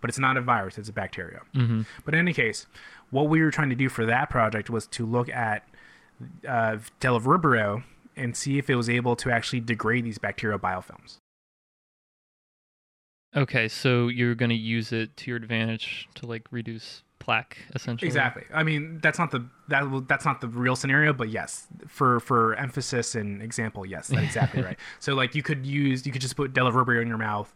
but 0.00 0.10
it's 0.10 0.18
not 0.18 0.36
a 0.36 0.40
virus; 0.40 0.78
it's 0.78 0.88
a 0.88 0.92
bacteria. 0.92 1.42
hmm 1.54 1.82
But 2.04 2.14
in 2.14 2.18
any 2.18 2.32
case, 2.32 2.66
what 3.10 3.28
we 3.28 3.40
were 3.40 3.52
trying 3.52 3.70
to 3.70 3.76
do 3.76 3.88
for 3.88 4.04
that 4.06 4.30
project 4.30 4.68
was 4.68 4.88
to 4.88 5.06
look 5.06 5.28
at 5.28 5.62
uh, 6.48 6.76
Vibrio 7.00 7.82
and 8.16 8.36
see 8.36 8.58
if 8.58 8.70
it 8.70 8.76
was 8.76 8.88
able 8.88 9.16
to 9.16 9.30
actually 9.30 9.60
degrade 9.60 10.04
these 10.04 10.18
bacterial 10.18 10.58
biofilms. 10.58 11.16
Okay, 13.36 13.66
so 13.66 14.06
you're 14.08 14.36
gonna 14.36 14.54
use 14.54 14.92
it 14.92 15.16
to 15.18 15.30
your 15.30 15.36
advantage 15.36 16.08
to 16.14 16.26
like 16.26 16.46
reduce 16.52 17.02
plaque, 17.18 17.56
essentially. 17.74 18.06
Exactly. 18.06 18.44
I 18.52 18.62
mean, 18.62 19.00
that's 19.02 19.18
not 19.18 19.32
the 19.32 19.44
that 19.68 19.90
will- 19.90 20.02
that's 20.02 20.24
not 20.24 20.40
the 20.40 20.46
real 20.48 20.76
scenario, 20.76 21.12
but 21.12 21.30
yes, 21.30 21.66
for 21.88 22.20
for 22.20 22.54
emphasis 22.54 23.16
and 23.16 23.42
example, 23.42 23.84
yes, 23.84 24.08
that's 24.08 24.22
exactly 24.22 24.62
right. 24.68 24.78
So 25.00 25.14
like 25.14 25.34
you 25.34 25.42
could 25.42 25.66
use 25.66 26.06
you 26.06 26.12
could 26.12 26.22
just 26.22 26.36
put 26.36 26.52
Bdellovibrio 26.54 27.02
in 27.02 27.08
your 27.08 27.18
mouth, 27.18 27.52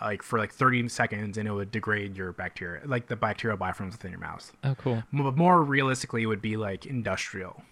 like 0.00 0.24
for 0.24 0.40
like 0.40 0.52
30 0.52 0.88
seconds, 0.88 1.38
and 1.38 1.46
it 1.46 1.52
would 1.52 1.70
degrade 1.70 2.16
your 2.16 2.32
bacteria, 2.32 2.82
like 2.84 3.06
the 3.06 3.14
bacterial 3.14 3.56
biofilms 3.56 3.92
within 3.92 4.10
your 4.10 4.20
mouth. 4.20 4.52
Oh, 4.64 4.74
cool. 4.74 5.04
But 5.12 5.36
more 5.36 5.62
realistically, 5.62 6.24
it 6.24 6.26
would 6.26 6.42
be 6.42 6.56
like 6.56 6.84
industrial 6.84 7.62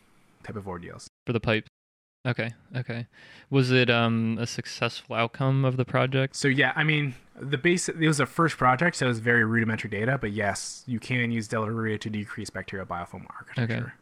type 0.42 0.56
of 0.56 0.66
ordeals. 0.68 1.08
For 1.26 1.32
the 1.32 1.40
pipe. 1.40 1.66
Okay. 2.26 2.52
Okay. 2.76 3.06
Was 3.48 3.70
it 3.70 3.88
um 3.88 4.36
a 4.40 4.46
successful 4.46 5.16
outcome 5.16 5.64
of 5.64 5.76
the 5.78 5.84
project? 5.86 6.36
So 6.36 6.48
yeah, 6.48 6.72
I 6.76 6.84
mean, 6.84 7.14
the 7.40 7.56
base 7.58 7.88
it 7.88 7.96
was 7.98 8.20
a 8.20 8.26
first 8.26 8.58
project, 8.58 8.96
so 8.96 9.06
it 9.06 9.08
was 9.08 9.20
very 9.20 9.44
rudimentary 9.44 9.88
data, 9.90 10.18
but 10.20 10.32
yes, 10.32 10.84
you 10.86 10.98
can 11.00 11.30
use 11.30 11.48
Bdellovibrio 11.48 11.98
to 12.00 12.10
decrease 12.10 12.50
bacterial 12.50 12.86
biofilm 12.86 13.24
architecture. 13.30 13.94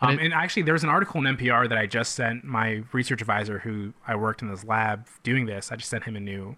And 0.00 0.10
Um, 0.12 0.18
it- 0.18 0.24
and 0.26 0.32
actually, 0.32 0.62
there 0.62 0.72
was 0.74 0.84
an 0.84 0.88
article 0.90 1.18
in 1.20 1.26
NPR 1.36 1.68
that 1.68 1.76
I 1.76 1.84
just 1.86 2.12
sent 2.14 2.44
my 2.44 2.84
research 2.92 3.20
advisor, 3.20 3.58
who 3.58 3.92
I 4.06 4.14
worked 4.14 4.40
in 4.42 4.48
this 4.48 4.64
lab 4.64 5.06
doing 5.24 5.46
this. 5.46 5.70
I 5.72 5.76
just 5.76 5.90
sent 5.90 6.04
him 6.04 6.14
a 6.16 6.20
new, 6.20 6.56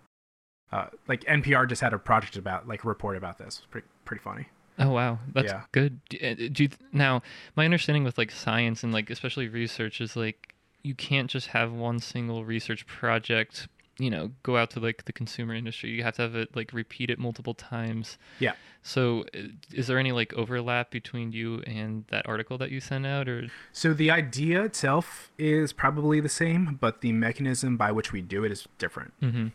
uh, 0.71 0.89
like 1.09 1.25
NPR 1.25 1.67
just 1.67 1.81
had 1.81 1.93
a 1.95 1.99
project 1.99 2.37
about, 2.37 2.69
like, 2.69 2.85
a 2.85 2.89
report 2.89 3.17
about 3.17 3.39
this. 3.39 3.57
It 3.57 3.61
was 3.63 3.67
pretty 3.71 3.89
pretty 4.05 4.23
funny. 4.23 4.49
Oh 4.81 4.91
wow, 4.91 5.19
that's 5.33 5.53
Yeah. 5.53 5.63
good. 5.73 6.01
Do, 6.09 6.19
uh, 6.23 6.35
you, 6.57 6.69
now 6.93 7.23
my 7.57 7.65
understanding 7.65 8.03
with 8.05 8.17
like 8.19 8.31
science 8.31 8.83
and 8.83 8.93
like 8.93 9.11
especially 9.11 9.49
research 9.49 10.01
is 10.01 10.17
like 10.17 10.55
you 10.83 10.95
can't 10.95 11.29
just 11.31 11.49
have 11.49 11.73
one 11.73 11.99
single 12.01 12.45
research 12.45 12.87
project. 12.87 13.69
You 13.99 14.09
know, 14.09 14.31
go 14.43 14.57
out 14.57 14.71
to 14.71 14.81
like 14.81 15.05
the 15.05 15.13
consumer 15.13 15.53
industry. 15.55 15.91
You 15.91 16.03
have 16.05 16.15
to 16.17 16.23
have 16.23 16.35
it 16.35 16.57
like 16.57 16.73
repeat 16.73 17.11
it 17.11 17.19
multiple 17.19 17.53
times. 17.53 18.17
Yeah. 18.39 18.55
So, 18.83 19.27
uh, 19.35 19.49
is 19.75 19.89
there 19.89 19.99
any 19.99 20.11
like 20.13 20.33
overlap 20.33 20.91
between 20.91 21.33
you 21.33 21.61
and 21.67 22.07
that 22.09 22.27
article 22.27 22.57
that 22.59 22.71
you 22.71 22.81
sent 22.81 23.05
out, 23.05 23.29
or 23.29 23.49
So 23.73 23.93
the 23.93 24.11
idea 24.11 24.63
itself 24.65 25.31
is 25.37 25.75
probably 25.75 26.19
the 26.21 26.31
same, 26.31 26.79
but 26.81 27.03
the 27.03 27.13
mechanism 27.13 27.77
by 27.77 27.93
which 27.93 28.11
we 28.11 28.23
do 28.23 28.43
it 28.43 28.51
is 28.51 28.67
different. 28.79 29.13
mm-hmm. 29.21 29.49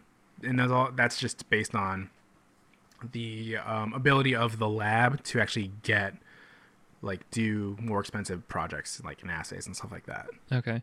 and 0.47 0.59
that's 0.59 0.71
all 0.71 0.91
that's 0.95 1.17
just 1.19 1.49
based 1.49 1.73
on 1.73 2.11
the 3.12 3.58
um, 3.58 3.93
ability 3.93 4.36
of 4.36 4.60
the 4.60 4.69
lab 4.69 5.23
to 5.23 5.39
actually 5.39 5.71
get 5.84 6.13
like 7.01 7.29
do 7.29 7.77
more 7.79 7.99
expensive 7.99 8.47
projects 8.47 9.01
like 9.03 9.21
in 9.21 9.29
assays 9.29 9.65
and 9.65 9.75
stuff 9.75 9.91
like 9.91 10.05
that 10.05 10.27
Okay. 10.51 10.81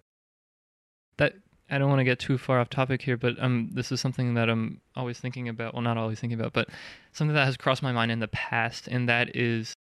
That 1.17 1.35
I 1.73 1.79
don't 1.79 1.89
want 1.89 2.01
to 2.01 2.05
get 2.05 2.19
too 2.19 2.37
far 2.37 2.61
off 2.61 2.69
topic 2.69 3.01
here, 3.01 3.17
but 3.17 3.43
um, 3.43 3.71
this 3.73 3.91
is 3.91 4.01
something 4.01 4.35
that 4.35 4.51
I'm 4.51 4.83
always 4.95 5.19
thinking 5.19 5.49
about. 5.49 5.73
Well, 5.73 5.83
not 5.83 5.97
always 5.97 6.21
thinking 6.21 6.39
about, 6.39 6.53
but 6.53 6.69
something 7.13 7.35
that 7.35 7.47
has 7.47 7.57
crossed 7.57 7.83
my 7.83 7.93
mind 7.93 8.13
in 8.13 8.21
the 8.21 8.29
past, 8.29 8.89
and 8.89 9.09
that 9.09 9.35
is: 9.35 9.73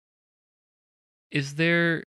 is 1.33 1.57
there 1.57 2.05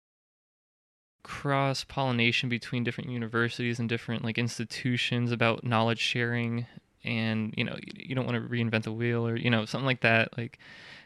cross 1.23 1.86
pollination 1.86 2.49
between 2.49 2.84
different 2.84 3.10
universities 3.10 3.79
and 3.79 3.88
different 3.88 4.23
like 4.23 4.38
institutions 4.38 5.32
about 5.32 5.63
knowledge 5.63 5.99
sharing? 5.99 6.65
And 7.03 7.53
you 7.55 7.63
know, 7.63 7.77
you, 7.95 8.13
don't 8.15 8.25
want 8.25 8.41
to 8.41 8.49
reinvent 8.49 8.83
the 8.83 8.91
wheel, 8.91 9.25
or 9.25 9.35
you 9.35 9.49
know, 9.49 9.65
something 9.65 9.85
like 9.85 10.01
that. 10.01 10.38
Like, 10.38 10.59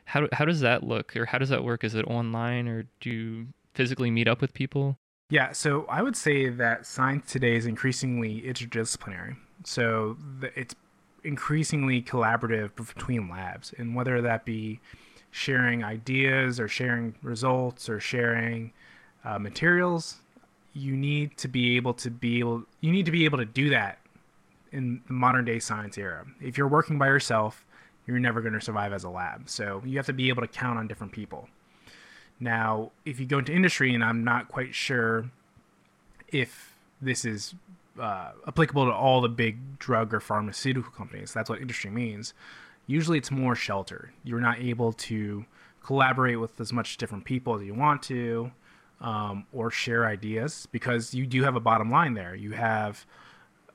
how 0.06 0.28
how 0.32 0.46
does 0.46 0.62
that 0.62 0.84
look, 0.84 1.16
or 1.16 1.26
how 1.26 1.38
does 1.38 1.50
that 1.50 1.64
work? 1.64 1.84
Is 1.84 1.96
it 1.96 2.06
online, 2.06 2.68
or 2.68 2.86
do 3.00 3.10
you 3.10 3.48
physically 3.74 4.12
meet 4.12 4.28
up 4.28 4.42
with 4.42 4.54
people? 4.54 4.98
yeah 5.34 5.52
so 5.52 5.86
i 5.90 6.02
would 6.02 6.16
say 6.16 6.48
that 6.48 6.86
science 6.86 7.32
today 7.32 7.56
is 7.56 7.66
increasingly 7.66 8.42
interdisciplinary 8.42 9.36
so 9.64 10.16
it's 10.56 10.76
increasingly 11.24 12.02
collaborative 12.02 12.76
between 12.76 13.30
labs 13.30 13.74
and 13.78 13.96
whether 13.96 14.22
that 14.22 14.46
be 14.46 14.80
sharing 15.32 15.84
ideas 15.84 16.60
or 16.60 16.68
sharing 16.68 17.16
results 17.24 17.90
or 17.90 18.00
sharing 18.00 18.72
uh, 19.26 19.40
materials 19.40 20.18
you 20.74 20.96
need 20.96 21.36
to 21.38 21.48
be 21.48 21.78
able 21.78 21.94
to 21.94 22.12
be 22.12 22.40
able 22.40 22.64
you 22.82 22.92
need 22.92 23.06
to 23.06 23.12
be 23.12 23.26
able 23.26 23.38
to 23.38 23.46
do 23.46 23.70
that 23.70 23.98
in 24.74 25.02
the 25.08 25.14
modern 25.14 25.46
day 25.46 25.60
science 25.60 25.98
era. 25.98 26.26
If 26.42 26.58
you're 26.58 26.68
working 26.68 26.98
by 26.98 27.08
yourself 27.08 27.66
you're 28.06 28.20
never 28.20 28.42
going 28.42 28.54
to 28.54 28.60
survive 28.60 28.92
as 28.92 29.06
a 29.06 29.10
lab. 29.10 29.50
So 29.50 29.82
you 29.86 29.96
have 29.98 30.06
to 30.08 30.14
be 30.14 30.28
able 30.28 30.42
to 30.42 30.48
count 30.48 30.78
on 30.78 30.90
different 30.90 31.14
people. 31.14 31.48
Now 32.40 32.92
if 33.06 33.18
you 33.18 33.26
go 33.26 33.38
into 33.40 33.54
industry 33.54 33.94
and 33.94 34.04
i'm 34.04 34.24
not 34.24 34.50
quite 34.50 34.76
sure 34.76 35.30
if 36.28 36.76
this 37.02 37.24
is 37.24 37.56
uh, 38.00 38.32
applicable 38.48 38.86
to 38.86 38.92
all 38.92 39.22
the 39.22 39.30
big 39.30 39.78
drug 39.78 40.14
or 40.14 40.20
pharmaceutical 40.20 40.92
companies 40.92 41.32
that's 41.32 41.50
what 41.50 41.62
industry 41.62 41.92
means 41.92 42.34
usually 42.88 43.20
it's 43.20 43.30
more 43.30 43.56
sheltered 43.56 44.12
you're 44.24 44.42
not 44.42 44.58
able 44.60 44.92
to 44.94 45.46
collaborate 45.84 46.40
with 46.40 46.60
as 46.60 46.74
much 46.74 46.98
different 46.98 47.24
people 47.24 47.56
as 47.56 47.62
you 47.62 47.74
want 47.74 48.02
to 48.02 48.52
um, 49.04 49.46
or 49.52 49.70
share 49.70 50.06
ideas 50.06 50.68
because 50.72 51.14
you 51.14 51.28
do 51.28 51.44
have 51.44 51.56
a 51.56 51.60
bottom 51.60 51.92
line 51.92 52.14
there. 52.14 52.34
You 52.34 52.52
have 52.52 53.06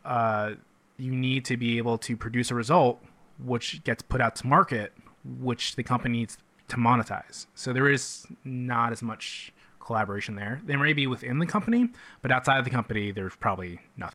uh, 0.04 0.52
you 0.98 1.12
need 1.14 1.44
to 1.44 1.56
be 1.56 1.78
able 1.78 1.96
to 1.98 2.16
produce 2.16 2.50
a 2.50 2.54
result 2.54 3.02
which 3.38 3.82
gets 3.84 4.02
put 4.02 4.20
out 4.20 4.34
to 4.36 4.46
market 4.46 4.92
which 5.24 5.76
the 5.76 5.82
company 5.82 6.18
needs 6.18 6.38
to 6.68 6.76
monetize 6.76 7.46
so 7.54 7.72
there 7.72 7.88
is 7.88 8.26
not 8.44 8.92
as 8.92 9.02
much 9.02 9.52
collaboration 9.80 10.34
there 10.34 10.60
there 10.66 10.78
may 10.78 10.92
be 10.92 11.06
within 11.06 11.38
the 11.38 11.46
company 11.46 11.88
but 12.22 12.30
outside 12.30 12.58
of 12.58 12.64
the 12.64 12.70
company 12.70 13.10
there's 13.12 13.36
probably 13.36 13.80
nothing 13.96 14.14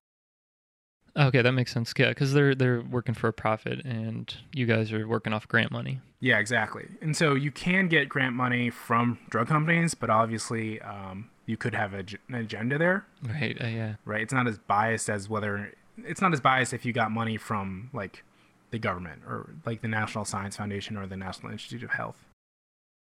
Okay, 1.16 1.44
that 1.44 1.52
makes 1.52 1.72
sense. 1.72 1.94
Yeah, 1.96 2.10
because 2.10 2.34
they're 2.34 2.56
they're 2.56 2.82
working 2.82 3.14
for 3.14 3.28
a 3.28 3.34
profit, 3.34 3.86
and 3.86 4.36
you 4.52 4.66
guys 4.66 4.92
are 4.92 5.08
working 5.08 5.32
off 5.32 5.48
grant 5.48 5.70
money. 5.72 6.02
Yeah, 6.20 6.40
exactly. 6.40 6.88
And 7.04 7.16
so 7.16 7.36
you 7.36 7.52
can 7.52 7.88
get 7.88 8.10
grant 8.10 8.36
money 8.36 8.72
from 8.72 9.20
drug 9.30 9.48
companies, 9.48 9.94
but 9.94 10.10
obviously 10.10 10.82
um, 10.82 11.30
you 11.46 11.56
could 11.56 11.76
have 11.76 11.94
a, 11.94 12.00
an 12.30 12.34
agenda 12.34 12.80
there, 12.80 13.06
Right. 13.30 13.56
Uh, 13.62 13.68
yeah. 13.68 13.94
right? 14.06 14.22
It's 14.24 14.34
not 14.34 14.48
as 14.48 14.58
biased 14.58 15.08
as 15.08 15.30
whether 15.30 15.74
it's 15.98 16.22
not 16.22 16.34
as 16.34 16.42
biased 16.42 16.74
if 16.74 16.86
you 16.86 16.94
got 16.94 17.12
money 17.12 17.38
from 17.38 17.90
like 17.94 18.24
the 18.72 18.80
government 18.80 19.22
or 19.28 19.52
like 19.66 19.82
the 19.82 19.88
National 19.88 20.26
Science 20.26 20.58
Foundation 20.58 20.98
or 20.98 21.06
the 21.08 21.18
National 21.18 21.52
Institute 21.52 21.84
of 21.84 21.92
Health. 21.92 22.18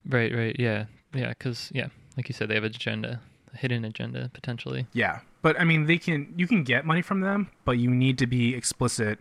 Right. 0.08 0.34
Right. 0.34 0.56
Yeah. 0.58 0.86
Yeah. 1.14 1.30
Because 1.30 1.70
yeah, 1.74 1.88
like 2.16 2.28
you 2.28 2.34
said, 2.34 2.48
they 2.48 2.54
have 2.54 2.64
an 2.64 2.74
agenda, 2.74 3.20
a 3.52 3.56
hidden 3.56 3.84
agenda 3.84 4.30
potentially. 4.32 4.86
Yeah, 4.92 5.20
but 5.42 5.58
I 5.60 5.64
mean, 5.64 5.86
they 5.86 5.98
can 5.98 6.32
you 6.36 6.46
can 6.46 6.64
get 6.64 6.84
money 6.84 7.02
from 7.02 7.20
them, 7.20 7.50
but 7.64 7.78
you 7.78 7.90
need 7.90 8.18
to 8.18 8.26
be 8.26 8.54
explicit, 8.54 9.18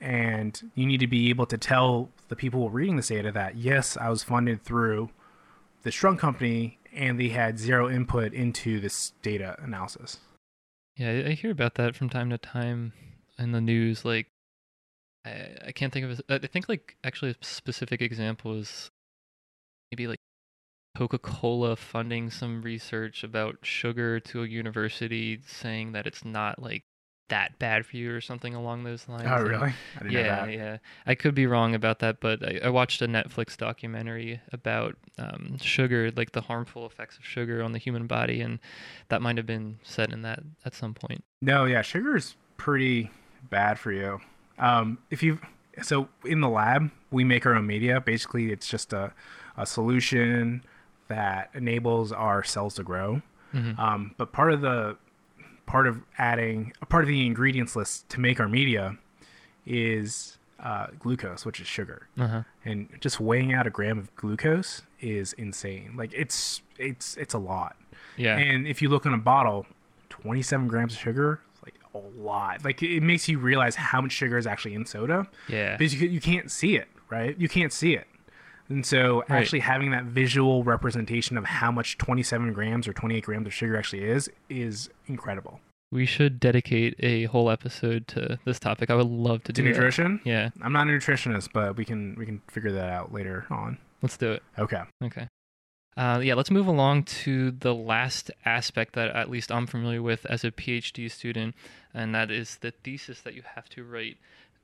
and 0.00 0.70
you 0.74 0.86
need 0.86 1.00
to 1.00 1.06
be 1.06 1.30
able 1.30 1.46
to 1.46 1.58
tell 1.58 2.10
the 2.28 2.36
people 2.36 2.70
reading 2.70 2.96
this 2.96 3.08
data 3.08 3.32
that 3.32 3.56
yes, 3.56 3.96
I 3.96 4.08
was 4.08 4.22
funded 4.22 4.62
through 4.62 5.10
the 5.82 5.90
drug 5.90 6.18
company, 6.18 6.78
and 6.92 7.18
they 7.20 7.28
had 7.28 7.58
zero 7.58 7.90
input 7.90 8.32
into 8.32 8.80
this 8.80 9.12
data 9.22 9.56
analysis. 9.60 10.18
Yeah, 10.96 11.24
I, 11.26 11.30
hear 11.32 11.50
about 11.50 11.74
that 11.74 11.96
from 11.96 12.08
time 12.08 12.30
to 12.30 12.38
time 12.38 12.92
in 13.38 13.52
the 13.52 13.60
news. 13.60 14.04
Like, 14.04 14.28
I 15.24 15.48
I 15.68 15.72
can't 15.72 15.92
think 15.92 16.06
of. 16.06 16.22
A, 16.28 16.44
I 16.44 16.46
think 16.46 16.68
like 16.68 16.96
actually 17.04 17.32
a 17.32 17.36
specific 17.44 18.02
example 18.02 18.54
is 18.58 18.90
maybe 19.90 20.06
like 20.08 20.20
Coca 20.96 21.18
Cola 21.18 21.76
funding 21.76 22.30
some 22.30 22.62
research 22.62 23.24
about 23.24 23.58
sugar 23.64 24.20
to 24.20 24.42
a 24.44 24.48
university, 24.48 25.40
saying 25.46 25.92
that 25.92 26.06
it's 26.06 26.24
not 26.24 26.60
like 26.62 26.84
that 27.28 27.58
bad 27.58 27.86
for 27.86 27.96
you 27.96 28.14
or 28.14 28.20
something 28.20 28.54
along 28.54 28.84
those 28.84 29.08
lines. 29.08 29.26
Oh, 29.26 29.42
really? 29.42 29.72
I 29.98 30.02
didn't 30.02 30.12
know 30.12 30.20
yeah, 30.20 30.44
that. 30.46 30.52
yeah. 30.52 30.76
I 31.06 31.14
could 31.14 31.34
be 31.34 31.46
wrong 31.46 31.74
about 31.74 32.00
that, 32.00 32.20
but 32.20 32.46
I, 32.46 32.60
I 32.64 32.68
watched 32.68 33.00
a 33.00 33.06
Netflix 33.06 33.56
documentary 33.56 34.40
about 34.52 34.96
um, 35.18 35.56
sugar, 35.58 36.10
like 36.14 36.32
the 36.32 36.42
harmful 36.42 36.84
effects 36.86 37.16
of 37.16 37.24
sugar 37.24 37.62
on 37.62 37.72
the 37.72 37.78
human 37.78 38.06
body, 38.06 38.40
and 38.40 38.58
that 39.08 39.22
might 39.22 39.36
have 39.36 39.46
been 39.46 39.78
said 39.82 40.12
in 40.12 40.22
that 40.22 40.40
at 40.64 40.74
some 40.74 40.92
point. 40.92 41.24
No, 41.40 41.64
yeah, 41.64 41.82
sugar 41.82 42.16
is 42.16 42.34
pretty 42.56 43.10
bad 43.48 43.78
for 43.78 43.92
you. 43.92 44.20
Um, 44.58 44.98
if 45.10 45.22
you 45.22 45.38
so 45.82 46.08
in 46.24 46.40
the 46.40 46.48
lab, 46.48 46.90
we 47.10 47.24
make 47.24 47.46
our 47.46 47.54
own 47.54 47.66
media. 47.66 48.00
Basically, 48.00 48.52
it's 48.52 48.68
just 48.68 48.92
a, 48.92 49.12
a 49.56 49.66
solution 49.66 50.62
that 51.08 51.50
enables 51.54 52.12
our 52.12 52.42
cells 52.44 52.74
to 52.74 52.82
grow. 52.82 53.22
Mhm. 53.52 53.78
Um, 53.78 54.14
but 54.16 54.32
part 54.32 54.52
of 54.52 54.60
the 54.60 54.96
part 55.66 55.86
of 55.86 56.02
adding 56.18 56.72
a 56.82 56.86
part 56.86 57.04
of 57.04 57.08
the 57.08 57.26
ingredients 57.26 57.76
list 57.76 58.08
to 58.10 58.20
make 58.20 58.40
our 58.40 58.48
media 58.48 58.96
is 59.66 60.38
uh, 60.60 60.86
glucose, 60.98 61.44
which 61.44 61.60
is 61.60 61.66
sugar. 61.66 62.08
Uh-huh. 62.18 62.42
And 62.64 62.88
just 63.00 63.20
weighing 63.20 63.52
out 63.52 63.66
a 63.66 63.70
gram 63.70 63.98
of 63.98 64.14
glucose 64.16 64.82
is 65.00 65.32
insane. 65.34 65.94
Like 65.96 66.12
it's 66.14 66.62
it's 66.78 67.16
it's 67.16 67.34
a 67.34 67.38
lot. 67.38 67.76
Yeah. 68.16 68.36
And 68.36 68.66
if 68.66 68.80
you 68.80 68.88
look 68.88 69.06
on 69.06 69.14
a 69.14 69.18
bottle, 69.18 69.66
27 70.10 70.68
grams 70.68 70.94
of 70.94 70.98
sugar, 70.98 71.40
like 71.64 71.74
a 71.94 71.98
lot. 72.20 72.64
Like 72.64 72.82
it 72.82 73.02
makes 73.02 73.28
you 73.28 73.38
realize 73.38 73.74
how 73.74 74.00
much 74.00 74.12
sugar 74.12 74.38
is 74.38 74.46
actually 74.46 74.74
in 74.74 74.86
soda 74.86 75.26
yeah. 75.48 75.76
because 75.76 76.00
you, 76.00 76.08
you 76.08 76.20
can't 76.20 76.50
see 76.50 76.76
it, 76.76 76.88
right? 77.10 77.38
You 77.38 77.48
can't 77.48 77.72
see 77.72 77.94
it. 77.94 78.06
And 78.68 78.84
so 78.86 79.18
Right. 79.28 79.40
actually 79.42 79.60
having 79.60 79.90
that 79.90 80.04
visual 80.04 80.64
representation 80.64 81.36
of 81.36 81.44
how 81.44 81.70
much 81.70 81.98
27 81.98 82.52
grams 82.52 82.88
or 82.88 82.92
28 82.92 83.24
grams 83.24 83.46
of 83.46 83.52
sugar 83.54 83.76
actually 83.76 84.04
is 84.04 84.30
is 84.48 84.88
incredible. 85.06 85.60
We 85.92 86.06
should 86.06 86.40
dedicate 86.40 86.96
a 86.98 87.24
whole 87.24 87.50
episode 87.50 88.08
to 88.08 88.38
this 88.44 88.58
topic. 88.58 88.90
I 88.90 88.94
would 88.94 89.06
love 89.06 89.44
to 89.44 89.52
To 89.52 89.62
do 89.62 89.62
that. 89.62 89.68
nutrition, 89.70 90.20
Yeah. 90.24 90.50
I'm 90.60 90.72
not 90.72 90.88
a 90.88 90.90
nutritionist, 90.90 91.50
but 91.52 91.76
we 91.76 91.84
can 91.84 92.14
we 92.16 92.26
can 92.26 92.40
figure 92.48 92.72
that 92.72 92.88
out 92.90 93.12
later 93.12 93.46
on. 93.50 93.78
Let's 94.02 94.16
do 94.16 94.32
it. 94.32 94.42
Okay. 94.58 94.82
Okay. 95.02 95.28
Uh, 95.96 96.18
yeah, 96.24 96.34
let's 96.34 96.50
move 96.50 96.66
along 96.66 97.04
to 97.04 97.52
the 97.52 97.72
last 97.72 98.28
aspect 98.44 98.94
that 98.94 99.14
at 99.14 99.30
least 99.30 99.52
I'm 99.52 99.66
familiar 99.68 100.02
with 100.02 100.26
as 100.26 100.42
a 100.42 100.50
PhD 100.50 101.08
student, 101.08 101.54
and 101.94 102.12
that 102.12 102.32
is 102.32 102.56
the 102.58 102.72
thesis 102.72 103.20
that 103.20 103.34
you 103.34 103.42
have 103.54 103.68
to 103.68 103.84
write 103.84 104.16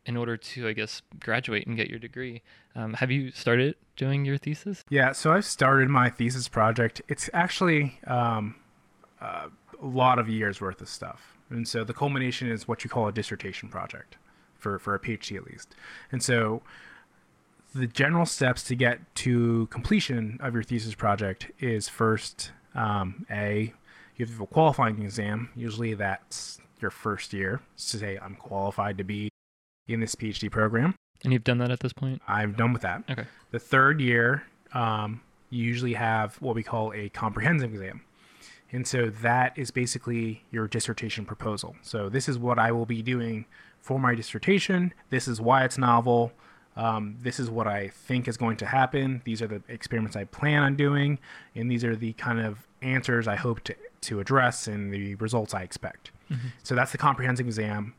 in 0.06 0.16
order 0.16 0.36
to, 0.36 0.68
I 0.68 0.72
guess, 0.72 1.02
graduate 1.18 1.66
and 1.66 1.76
get 1.76 1.88
your 1.88 1.98
degree. 1.98 2.42
Um, 2.74 2.94
have 2.94 3.10
you 3.10 3.30
started 3.30 3.76
doing 3.96 4.24
your 4.24 4.38
thesis? 4.38 4.84
Yeah, 4.88 5.12
so 5.12 5.32
I've 5.32 5.44
started 5.44 5.88
my 5.88 6.08
thesis 6.08 6.48
project. 6.48 7.02
It's 7.08 7.28
actually 7.32 7.98
um, 8.06 8.54
a 9.20 9.50
lot 9.82 10.18
of 10.18 10.28
years 10.28 10.60
worth 10.60 10.80
of 10.80 10.88
stuff. 10.88 11.36
And 11.50 11.66
so 11.66 11.84
the 11.84 11.94
culmination 11.94 12.50
is 12.50 12.68
what 12.68 12.84
you 12.84 12.90
call 12.90 13.08
a 13.08 13.12
dissertation 13.12 13.68
project 13.68 14.16
for, 14.58 14.78
for 14.78 14.94
a 14.94 15.00
PhD 15.00 15.36
at 15.36 15.44
least. 15.44 15.74
And 16.12 16.22
so 16.22 16.62
the 17.74 17.86
general 17.86 18.26
steps 18.26 18.62
to 18.64 18.74
get 18.74 18.98
to 19.16 19.66
completion 19.70 20.38
of 20.40 20.54
your 20.54 20.62
thesis 20.62 20.94
project 20.94 21.50
is 21.58 21.88
first, 21.88 22.52
um, 22.74 23.26
A, 23.30 23.74
you 24.16 24.26
have 24.26 24.28
to 24.28 24.34
have 24.34 24.42
a 24.42 24.46
qualifying 24.46 25.02
exam. 25.02 25.50
Usually 25.56 25.94
that's 25.94 26.58
your 26.80 26.90
first 26.90 27.32
year 27.32 27.60
to 27.76 27.98
say, 27.98 28.18
I'm 28.20 28.36
qualified 28.36 28.98
to 28.98 29.04
be 29.04 29.29
in 29.94 30.00
this 30.00 30.14
PhD 30.14 30.50
program. 30.50 30.94
And 31.22 31.32
you've 31.32 31.44
done 31.44 31.58
that 31.58 31.70
at 31.70 31.80
this 31.80 31.92
point? 31.92 32.22
I'm 32.26 32.52
done 32.52 32.72
with 32.72 32.82
that. 32.82 33.04
Okay. 33.10 33.24
The 33.50 33.58
third 33.58 34.00
year, 34.00 34.44
um, 34.72 35.20
you 35.50 35.64
usually 35.64 35.94
have 35.94 36.36
what 36.36 36.54
we 36.54 36.62
call 36.62 36.92
a 36.94 37.08
comprehensive 37.10 37.72
exam. 37.72 38.02
And 38.72 38.86
so 38.86 39.10
that 39.10 39.58
is 39.58 39.70
basically 39.70 40.44
your 40.50 40.68
dissertation 40.68 41.24
proposal. 41.24 41.76
So 41.82 42.08
this 42.08 42.28
is 42.28 42.38
what 42.38 42.58
I 42.58 42.72
will 42.72 42.86
be 42.86 43.02
doing 43.02 43.46
for 43.80 43.98
my 43.98 44.14
dissertation. 44.14 44.94
This 45.10 45.26
is 45.26 45.40
why 45.40 45.64
it's 45.64 45.76
novel. 45.76 46.32
Um, 46.76 47.16
this 47.20 47.40
is 47.40 47.50
what 47.50 47.66
I 47.66 47.88
think 47.88 48.28
is 48.28 48.36
going 48.36 48.56
to 48.58 48.66
happen. 48.66 49.22
These 49.24 49.42
are 49.42 49.48
the 49.48 49.60
experiments 49.68 50.16
I 50.16 50.24
plan 50.24 50.62
on 50.62 50.76
doing. 50.76 51.18
And 51.56 51.70
these 51.70 51.84
are 51.84 51.96
the 51.96 52.12
kind 52.12 52.40
of 52.40 52.66
answers 52.80 53.26
I 53.26 53.34
hope 53.34 53.60
to, 53.64 53.74
to 54.02 54.20
address 54.20 54.68
and 54.68 54.92
the 54.92 55.16
results 55.16 55.52
I 55.52 55.62
expect. 55.62 56.12
So 56.62 56.76
that's 56.76 56.92
the 56.92 56.98
comprehensive 56.98 57.46
exam. 57.46 57.94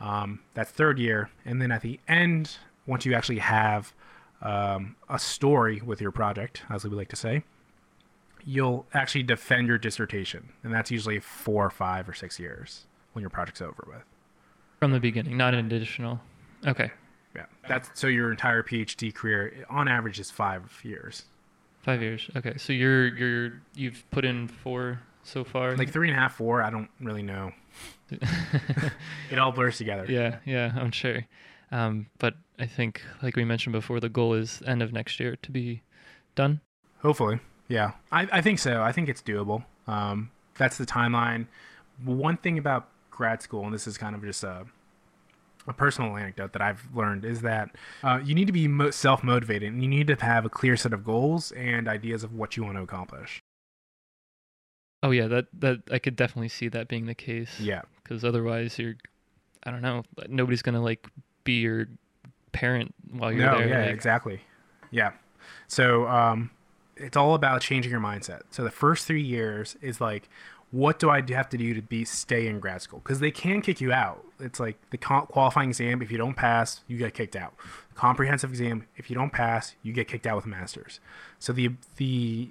Um, 0.00 0.40
that's 0.54 0.70
third 0.70 0.98
year. 0.98 1.30
And 1.44 1.60
then 1.60 1.70
at 1.70 1.82
the 1.82 2.00
end, 2.08 2.56
once 2.86 3.06
you 3.06 3.14
actually 3.14 3.38
have 3.38 3.92
um, 4.42 4.96
a 5.08 5.18
story 5.18 5.80
with 5.84 6.00
your 6.00 6.12
project, 6.12 6.62
as 6.70 6.84
we 6.84 6.90
like 6.90 7.08
to 7.08 7.16
say, 7.16 7.44
you'll 8.44 8.86
actually 8.92 9.22
defend 9.22 9.68
your 9.68 9.78
dissertation. 9.78 10.50
And 10.62 10.72
that's 10.72 10.90
usually 10.90 11.20
four 11.20 11.64
or 11.64 11.70
five 11.70 12.08
or 12.08 12.14
six 12.14 12.38
years 12.38 12.86
when 13.12 13.22
your 13.22 13.30
project's 13.30 13.62
over 13.62 13.84
with. 13.86 14.04
From 14.80 14.92
the 14.92 15.00
beginning, 15.00 15.36
not 15.36 15.54
an 15.54 15.66
additional. 15.66 16.20
Okay. 16.66 16.90
Yeah. 17.34 17.46
That's 17.68 17.90
so 17.94 18.06
your 18.06 18.30
entire 18.30 18.62
PhD 18.62 19.14
career 19.14 19.64
on 19.68 19.88
average 19.88 20.20
is 20.20 20.30
five 20.30 20.80
years. 20.84 21.24
Five 21.82 22.02
years. 22.02 22.30
Okay. 22.36 22.54
So 22.58 22.72
you're 22.72 23.08
you're 23.16 23.62
you've 23.74 24.04
put 24.10 24.24
in 24.24 24.48
four 24.48 25.00
so 25.24 25.42
far. 25.44 25.76
Like 25.76 25.90
three 25.90 26.08
and 26.08 26.16
a 26.16 26.20
half, 26.20 26.34
four, 26.36 26.62
I 26.62 26.70
don't 26.70 26.88
really 27.00 27.22
know. 27.22 27.52
It 29.30 29.38
all 29.38 29.52
blurs 29.52 29.78
together. 29.78 30.06
yeah, 30.08 30.36
yeah, 30.44 30.72
I'm 30.76 30.90
sure. 30.92 31.26
Um, 31.72 32.06
but 32.18 32.34
I 32.58 32.66
think, 32.66 33.02
like 33.22 33.34
we 33.36 33.44
mentioned 33.44 33.72
before, 33.72 33.98
the 34.00 34.08
goal 34.08 34.34
is 34.34 34.62
end 34.66 34.82
of 34.82 34.92
next 34.92 35.18
year 35.18 35.36
to 35.42 35.50
be 35.50 35.82
done. 36.34 36.60
Hopefully. 37.00 37.40
Yeah. 37.68 37.92
I, 38.12 38.28
I 38.30 38.40
think 38.42 38.58
so. 38.58 38.82
I 38.82 38.92
think 38.92 39.08
it's 39.08 39.22
doable. 39.22 39.64
Um, 39.86 40.30
that's 40.56 40.76
the 40.78 40.86
timeline. 40.86 41.46
One 42.04 42.36
thing 42.36 42.58
about 42.58 42.88
grad 43.10 43.42
school, 43.42 43.64
and 43.64 43.74
this 43.74 43.86
is 43.86 43.98
kind 43.98 44.14
of 44.14 44.22
just 44.22 44.44
a, 44.44 44.66
a 45.66 45.72
personal 45.72 46.16
anecdote 46.16 46.52
that 46.52 46.62
I've 46.62 46.86
learned, 46.94 47.24
is 47.24 47.40
that 47.40 47.74
uh, 48.02 48.20
you 48.22 48.34
need 48.34 48.46
to 48.46 48.52
be 48.52 48.68
mo- 48.68 48.90
self 48.90 49.24
motivated 49.24 49.72
and 49.72 49.82
you 49.82 49.88
need 49.88 50.06
to 50.08 50.14
have 50.16 50.44
a 50.44 50.50
clear 50.50 50.76
set 50.76 50.92
of 50.92 51.02
goals 51.04 51.50
and 51.52 51.88
ideas 51.88 52.22
of 52.22 52.34
what 52.34 52.56
you 52.56 52.62
want 52.64 52.76
to 52.76 52.82
accomplish. 52.82 53.42
Oh 55.04 55.10
yeah, 55.10 55.28
that 55.28 55.46
that 55.60 55.82
I 55.92 55.98
could 55.98 56.16
definitely 56.16 56.48
see 56.48 56.68
that 56.68 56.88
being 56.88 57.04
the 57.04 57.14
case. 57.14 57.60
Yeah. 57.60 57.82
Because 58.02 58.24
otherwise, 58.24 58.78
you're, 58.78 58.94
I 59.62 59.70
don't 59.70 59.82
know, 59.82 60.02
nobody's 60.28 60.62
gonna 60.62 60.82
like 60.82 61.06
be 61.44 61.60
your 61.60 61.88
parent 62.52 62.94
while 63.10 63.30
you're 63.30 63.44
no, 63.44 63.58
there. 63.58 63.68
yeah, 63.68 63.80
like- 63.82 63.94
exactly. 63.94 64.40
Yeah. 64.90 65.12
So 65.68 66.08
um, 66.08 66.50
it's 66.96 67.18
all 67.18 67.34
about 67.34 67.60
changing 67.60 67.92
your 67.92 68.00
mindset. 68.00 68.42
So 68.50 68.64
the 68.64 68.70
first 68.70 69.06
three 69.06 69.22
years 69.22 69.76
is 69.82 70.00
like, 70.00 70.28
what 70.70 70.98
do 70.98 71.10
I 71.10 71.22
have 71.28 71.50
to 71.50 71.58
do 71.58 71.74
to 71.74 71.82
be 71.82 72.06
stay 72.06 72.46
in 72.46 72.58
grad 72.58 72.80
school? 72.80 73.00
Because 73.00 73.20
they 73.20 73.30
can 73.30 73.60
kick 73.60 73.82
you 73.82 73.92
out. 73.92 74.24
It's 74.40 74.58
like 74.58 74.78
the 74.90 74.96
qualifying 74.96 75.68
exam. 75.68 76.00
If 76.00 76.10
you 76.10 76.16
don't 76.16 76.34
pass, 76.34 76.80
you 76.88 76.96
get 76.96 77.12
kicked 77.12 77.36
out. 77.36 77.54
Comprehensive 77.94 78.50
exam. 78.50 78.86
If 78.96 79.10
you 79.10 79.16
don't 79.16 79.32
pass, 79.32 79.74
you 79.82 79.92
get 79.92 80.08
kicked 80.08 80.26
out 80.26 80.36
with 80.36 80.46
a 80.46 80.48
master's. 80.48 80.98
So 81.38 81.52
the 81.52 81.72
the 81.96 82.50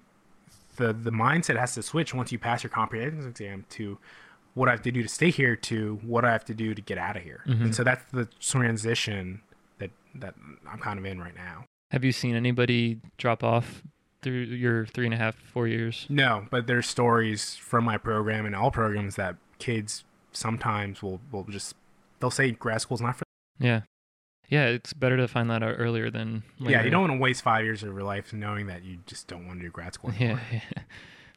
the 0.75 0.93
the 0.93 1.11
mindset 1.11 1.57
has 1.57 1.73
to 1.75 1.83
switch 1.83 2.13
once 2.13 2.31
you 2.31 2.39
pass 2.39 2.63
your 2.63 2.69
comprehensive 2.69 3.27
exam 3.27 3.65
to 3.71 3.97
what 4.53 4.69
I 4.69 4.71
have 4.71 4.81
to 4.83 4.91
do 4.91 5.01
to 5.01 5.09
stay 5.09 5.31
here 5.31 5.55
to 5.55 5.99
what 6.03 6.25
I 6.25 6.31
have 6.31 6.45
to 6.45 6.53
do 6.53 6.73
to 6.73 6.81
get 6.81 6.97
out 6.97 7.17
of 7.17 7.23
here. 7.23 7.41
And 7.45 7.55
mm-hmm. 7.55 7.71
so 7.71 7.83
that's 7.83 8.03
the 8.11 8.27
transition 8.39 9.41
that 9.79 9.91
that 10.15 10.35
I'm 10.69 10.79
kind 10.79 10.99
of 10.99 11.05
in 11.05 11.19
right 11.19 11.35
now. 11.35 11.65
Have 11.91 12.03
you 12.03 12.11
seen 12.11 12.35
anybody 12.35 12.99
drop 13.17 13.43
off 13.43 13.83
through 14.21 14.33
your 14.33 14.85
three 14.87 15.05
and 15.05 15.13
a 15.13 15.17
half, 15.17 15.35
four 15.35 15.67
years? 15.67 16.05
No, 16.09 16.47
but 16.49 16.67
there's 16.67 16.87
stories 16.87 17.55
from 17.55 17.83
my 17.83 17.97
program 17.97 18.45
and 18.45 18.55
all 18.55 18.71
programs 18.71 19.15
that 19.15 19.35
kids 19.59 20.03
sometimes 20.31 21.01
will 21.01 21.21
will 21.31 21.43
just 21.45 21.75
they'll 22.19 22.31
say 22.31 22.51
grad 22.51 22.81
school's 22.81 23.01
not 23.01 23.15
for 23.15 23.23
Yeah, 23.59 23.81
yeah. 24.53 24.65
It's 24.67 24.93
better 24.93 25.17
to 25.17 25.27
find 25.27 25.49
that 25.49 25.63
out 25.63 25.75
earlier 25.77 26.09
than 26.11 26.43
later. 26.59 26.71
yeah 26.71 26.83
you 26.83 26.89
don't 26.91 27.01
want 27.07 27.13
to 27.13 27.19
waste 27.19 27.41
five 27.41 27.63
years 27.65 27.83
of 27.83 27.93
your 27.93 28.03
life 28.03 28.31
knowing 28.33 28.67
that 28.67 28.83
you 28.83 28.97
just 29.05 29.27
don't 29.27 29.45
want 29.47 29.59
to 29.59 29.65
do 29.65 29.71
grad 29.71 29.93
school 29.93 30.11
anymore. 30.11 30.39
Yeah, 30.51 30.59
yeah. 30.75 30.83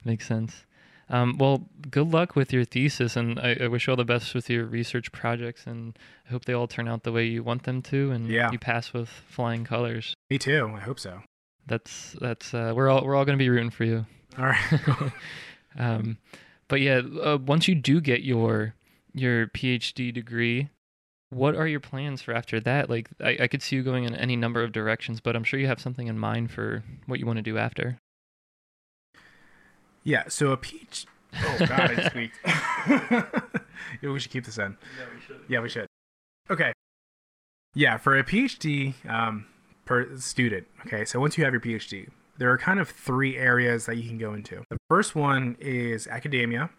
makes 0.04 0.26
sense. 0.26 0.64
Um, 1.08 1.38
well, 1.38 1.68
good 1.88 2.08
luck 2.12 2.34
with 2.34 2.52
your 2.52 2.64
thesis, 2.64 3.14
and 3.16 3.38
I, 3.38 3.56
I 3.62 3.66
wish 3.68 3.86
you 3.86 3.92
all 3.92 3.96
the 3.96 4.04
best 4.04 4.34
with 4.34 4.50
your 4.50 4.64
research 4.66 5.12
projects, 5.12 5.64
and 5.64 5.96
I 6.26 6.32
hope 6.32 6.46
they 6.46 6.52
all 6.52 6.66
turn 6.66 6.88
out 6.88 7.04
the 7.04 7.12
way 7.12 7.24
you 7.26 7.44
want 7.44 7.62
them 7.62 7.80
to, 7.82 8.10
and 8.10 8.28
Yeah. 8.28 8.50
you 8.50 8.58
pass 8.58 8.92
with 8.92 9.08
flying 9.08 9.62
colors. 9.64 10.14
Me 10.30 10.36
too. 10.38 10.72
I 10.74 10.80
hope 10.80 10.98
so. 10.98 11.20
That's 11.68 12.16
that's 12.20 12.52
uh, 12.54 12.72
we're 12.74 12.88
all 12.88 13.04
we're 13.04 13.14
all 13.16 13.24
gonna 13.24 13.38
be 13.38 13.48
rooting 13.48 13.70
for 13.70 13.84
you. 13.84 14.04
All 14.38 14.46
right. 14.46 14.80
Um, 15.78 16.16
but 16.68 16.80
yeah, 16.80 17.02
uh, 17.22 17.38
once 17.44 17.68
you 17.68 17.74
do 17.74 18.00
get 18.00 18.22
your 18.22 18.74
your 19.12 19.46
PhD 19.48 20.12
degree, 20.12 20.68
what 21.30 21.54
are 21.56 21.66
your 21.66 21.80
plans 21.80 22.22
for 22.22 22.32
after 22.32 22.60
that? 22.60 22.88
Like, 22.88 23.08
I, 23.20 23.36
I 23.40 23.46
could 23.48 23.62
see 23.62 23.76
you 23.76 23.82
going 23.82 24.04
in 24.04 24.14
any 24.14 24.36
number 24.36 24.62
of 24.62 24.72
directions, 24.72 25.20
but 25.20 25.34
I'm 25.36 25.44
sure 25.44 25.58
you 25.58 25.66
have 25.66 25.80
something 25.80 26.06
in 26.06 26.18
mind 26.18 26.50
for 26.50 26.84
what 27.06 27.18
you 27.18 27.26
want 27.26 27.38
to 27.38 27.42
do 27.42 27.58
after. 27.58 27.98
yeah. 30.04 30.24
So 30.28 30.52
a 30.52 30.56
peach. 30.56 31.06
Oh 31.38 31.66
God, 31.66 31.90
I 31.98 32.08
squeaked. 32.08 32.38
yeah, 32.46 34.10
we 34.10 34.18
should 34.18 34.30
keep 34.30 34.46
this 34.46 34.56
in. 34.56 34.74
Yeah, 34.98 35.04
we 35.14 35.20
should. 35.20 35.40
Yeah, 35.48 35.60
we 35.60 35.68
should. 35.68 35.86
Okay. 36.50 36.72
Yeah, 37.74 37.98
for 37.98 38.16
a 38.16 38.24
PhD 38.24 38.94
um, 39.06 39.44
per 39.84 40.16
student. 40.16 40.66
Okay, 40.86 41.04
so 41.04 41.20
once 41.20 41.36
you 41.36 41.44
have 41.44 41.52
your 41.52 41.60
PhD, 41.60 42.08
there 42.38 42.50
are 42.50 42.56
kind 42.56 42.80
of 42.80 42.88
three 42.88 43.36
areas 43.36 43.84
that 43.84 43.96
you 43.96 44.08
can 44.08 44.16
go 44.16 44.32
into. 44.32 44.62
The 44.70 44.78
first 44.88 45.14
one 45.14 45.58
is 45.60 46.06
academia, 46.06 46.70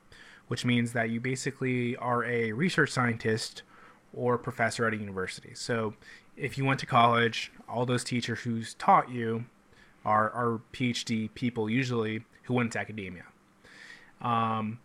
which 0.48 0.66
means 0.66 0.94
that 0.94 1.12
you 1.12 1.20
basically 1.20 1.96
are 1.98 2.26
a 2.26 2.52
research 2.54 2.90
scientist 2.90 3.62
or 4.14 4.38
professor 4.38 4.86
at 4.88 4.94
a 4.94 4.98
university. 4.98 5.52
So 5.54 5.94
if 6.36 6.58
you 6.58 6.66
went 6.66 6.80
to 6.82 6.86
college, 6.86 7.52
all 7.68 7.86
those 7.86 8.04
teachers 8.04 8.40
who's 8.40 8.74
taught 8.76 9.10
you 9.10 9.46
are, 10.06 10.30
are 10.32 10.62
PhD 10.74 11.34
people 11.34 11.70
usually 11.70 12.24
who 12.44 12.54
went 12.54 12.72
to 12.74 12.80
academia. 12.80 13.24
Um, 14.22 14.80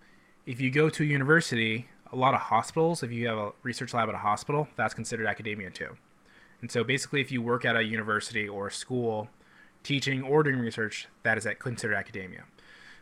if 0.46 0.60
you 0.60 0.70
go 0.70 0.90
to 0.90 1.02
a 1.02 1.06
university, 1.06 1.86
a 2.12 2.16
lot 2.16 2.34
of 2.34 2.40
hospitals, 2.40 3.02
if 3.02 3.12
you 3.12 3.28
have 3.28 3.38
a 3.38 3.52
research 3.62 3.94
lab 3.94 4.08
at 4.08 4.14
a 4.14 4.18
hospital, 4.18 4.68
that's 4.76 4.94
considered 4.94 5.26
academia 5.26 5.70
too. 5.70 5.96
And 6.60 6.70
so 6.70 6.84
basically, 6.84 7.20
if 7.20 7.32
you 7.32 7.42
work 7.42 7.64
at 7.64 7.76
a 7.76 7.82
university 7.82 8.48
or 8.48 8.68
a 8.68 8.72
school 8.72 9.28
teaching 9.82 10.22
or 10.22 10.42
doing 10.42 10.58
research, 10.58 11.08
that 11.22 11.38
is 11.38 11.46
considered 11.58 11.94
academia. 11.94 12.44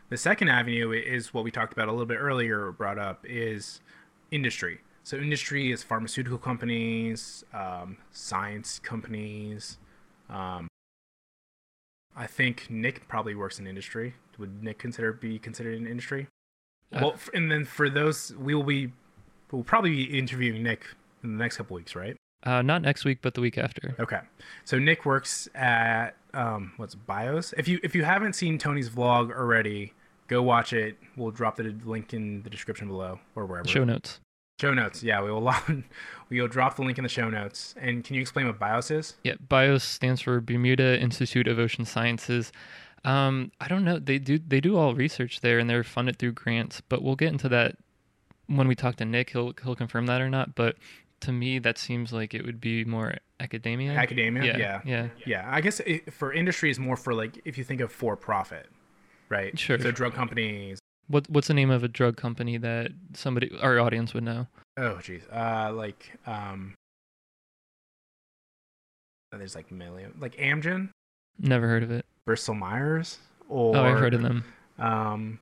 The 0.09 0.17
second 0.17 0.49
avenue 0.49 0.91
is 0.91 1.33
what 1.33 1.43
we 1.43 1.51
talked 1.51 1.73
about 1.73 1.87
a 1.87 1.91
little 1.91 2.05
bit 2.05 2.17
earlier, 2.17 2.71
brought 2.71 2.99
up, 2.99 3.23
is 3.27 3.81
industry. 4.29 4.81
So 5.03 5.17
industry 5.17 5.71
is 5.71 5.83
pharmaceutical 5.83 6.37
companies, 6.37 7.43
um, 7.53 7.97
science 8.11 8.79
companies. 8.79 9.77
Um, 10.29 10.67
I 12.15 12.27
think 12.27 12.67
Nick 12.69 13.07
probably 13.07 13.35
works 13.35 13.59
in 13.59 13.67
industry. 13.67 14.13
Would 14.37 14.63
Nick 14.63 14.77
consider 14.77 15.13
be 15.13 15.39
considered 15.39 15.75
in 15.75 15.87
industry? 15.87 16.27
Uh, 16.93 16.99
well, 17.01 17.15
and 17.33 17.51
then 17.51 17.65
for 17.65 17.89
those, 17.89 18.33
we 18.37 18.53
will 18.53 18.63
be 18.63 18.91
we'll 19.51 19.63
probably 19.63 19.91
be 19.91 20.17
interviewing 20.17 20.63
Nick 20.63 20.85
in 21.23 21.37
the 21.37 21.43
next 21.43 21.57
couple 21.57 21.75
weeks, 21.75 21.95
right? 21.95 22.15
Uh, 22.43 22.61
not 22.61 22.81
next 22.81 23.05
week, 23.05 23.19
but 23.21 23.33
the 23.33 23.41
week 23.41 23.57
after. 23.57 23.95
Okay. 23.99 24.19
So 24.65 24.79
Nick 24.79 25.05
works 25.05 25.47
at 25.53 26.11
um, 26.33 26.73
what's 26.77 26.95
Bios. 26.95 27.53
If 27.57 27.67
you 27.67 27.79
if 27.83 27.95
you 27.95 28.03
haven't 28.03 28.33
seen 28.33 28.57
Tony's 28.57 28.89
vlog 28.89 29.31
already, 29.31 29.93
go 30.27 30.41
watch 30.41 30.73
it. 30.73 30.97
We'll 31.15 31.31
drop 31.31 31.57
the 31.57 31.75
link 31.85 32.13
in 32.13 32.41
the 32.43 32.49
description 32.49 32.87
below 32.87 33.19
or 33.35 33.45
wherever. 33.45 33.67
Show 33.67 33.83
notes. 33.83 34.19
Show 34.61 34.75
notes. 34.75 35.01
Yeah, 35.01 35.23
we 35.23 35.31
will. 35.31 35.51
we 36.29 36.39
will 36.39 36.47
drop 36.47 36.75
the 36.75 36.83
link 36.83 36.99
in 36.99 37.03
the 37.03 37.09
show 37.09 37.31
notes. 37.31 37.73
And 37.81 38.03
can 38.03 38.15
you 38.15 38.21
explain 38.21 38.45
what 38.45 38.59
BIOS 38.59 38.91
is? 38.91 39.15
Yeah, 39.23 39.33
BIOS 39.49 39.83
stands 39.83 40.21
for 40.21 40.39
Bermuda 40.39 40.99
Institute 41.01 41.47
of 41.47 41.57
Ocean 41.57 41.83
Sciences. 41.83 42.51
Um, 43.03 43.51
I 43.59 43.67
don't 43.67 43.83
know. 43.83 43.97
They 43.97 44.19
do 44.19 44.37
they 44.37 44.61
do 44.61 44.77
all 44.77 44.93
research 44.93 45.41
there, 45.41 45.57
and 45.57 45.67
they're 45.67 45.83
funded 45.83 46.19
through 46.19 46.33
grants. 46.33 46.79
But 46.79 47.01
we'll 47.01 47.15
get 47.15 47.29
into 47.29 47.49
that 47.49 47.77
when 48.45 48.67
we 48.67 48.75
talk 48.75 48.97
to 48.97 49.05
Nick. 49.05 49.31
He'll 49.31 49.53
he'll 49.63 49.75
confirm 49.75 50.05
that 50.05 50.21
or 50.21 50.29
not. 50.29 50.53
But 50.53 50.75
to 51.21 51.31
me, 51.31 51.57
that 51.57 51.79
seems 51.79 52.13
like 52.13 52.35
it 52.35 52.45
would 52.45 52.61
be 52.61 52.85
more 52.85 53.15
academia. 53.39 53.93
Academia. 53.93 54.43
Yeah, 54.43 54.57
Yeah. 54.59 54.81
yeah. 54.85 55.07
Yeah. 55.25 55.47
I 55.49 55.61
guess 55.61 55.79
it, 55.79 56.13
for 56.13 56.31
industry 56.31 56.69
is 56.69 56.77
more 56.77 56.97
for 56.97 57.15
like 57.15 57.41
if 57.45 57.57
you 57.57 57.63
think 57.63 57.81
of 57.81 57.91
for 57.91 58.15
profit, 58.15 58.67
right? 59.27 59.57
Sure. 59.57 59.79
So 59.79 59.89
drug 59.89 60.13
companies. 60.13 60.80
What 61.07 61.29
what's 61.29 61.47
the 61.47 61.53
name 61.53 61.69
of 61.71 61.83
a 61.83 61.87
drug 61.87 62.17
company 62.17 62.57
that 62.57 62.91
somebody 63.13 63.51
our 63.61 63.79
audience 63.79 64.13
would 64.13 64.23
know? 64.23 64.47
Oh, 64.77 64.99
jeez. 65.01 65.23
Uh, 65.31 65.73
like 65.73 66.11
um. 66.25 66.75
There's 69.31 69.55
like 69.55 69.71
million, 69.71 70.13
like 70.19 70.35
Amgen, 70.35 70.89
Never 71.39 71.67
heard 71.67 71.83
of 71.83 71.91
it. 71.91 72.05
Bristol 72.25 72.53
Myers, 72.53 73.17
or 73.49 73.75
oh, 73.75 73.83
I've 73.83 73.97
heard 73.99 74.13
of 74.13 74.21
them. 74.21 74.43
Um, 74.77 75.39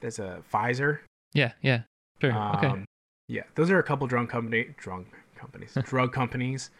there's 0.00 0.18
a 0.18 0.42
Pfizer. 0.52 1.00
Yeah, 1.32 1.52
yeah. 1.62 1.82
Sure. 2.20 2.32
okay. 2.56 2.66
Um, 2.68 2.84
Yeah, 3.28 3.42
those 3.54 3.70
are 3.70 3.78
a 3.78 3.82
couple 3.82 4.06
drug 4.06 4.28
company 4.28 4.74
drug 4.76 5.06
companies, 5.36 5.76
drug 5.84 6.12
companies. 6.12 6.70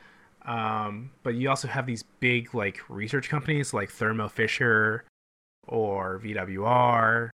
Um, 0.45 1.11
but 1.23 1.35
you 1.35 1.49
also 1.49 1.69
have 1.69 1.87
these 1.87 2.03
big 2.21 2.55
like 2.55 2.81
research 2.89 3.29
companies 3.29 3.73
like 3.73 3.91
Thermo 3.91 4.29
Fisher 4.29 5.05
or 5.67 6.21
VWR 6.23 7.31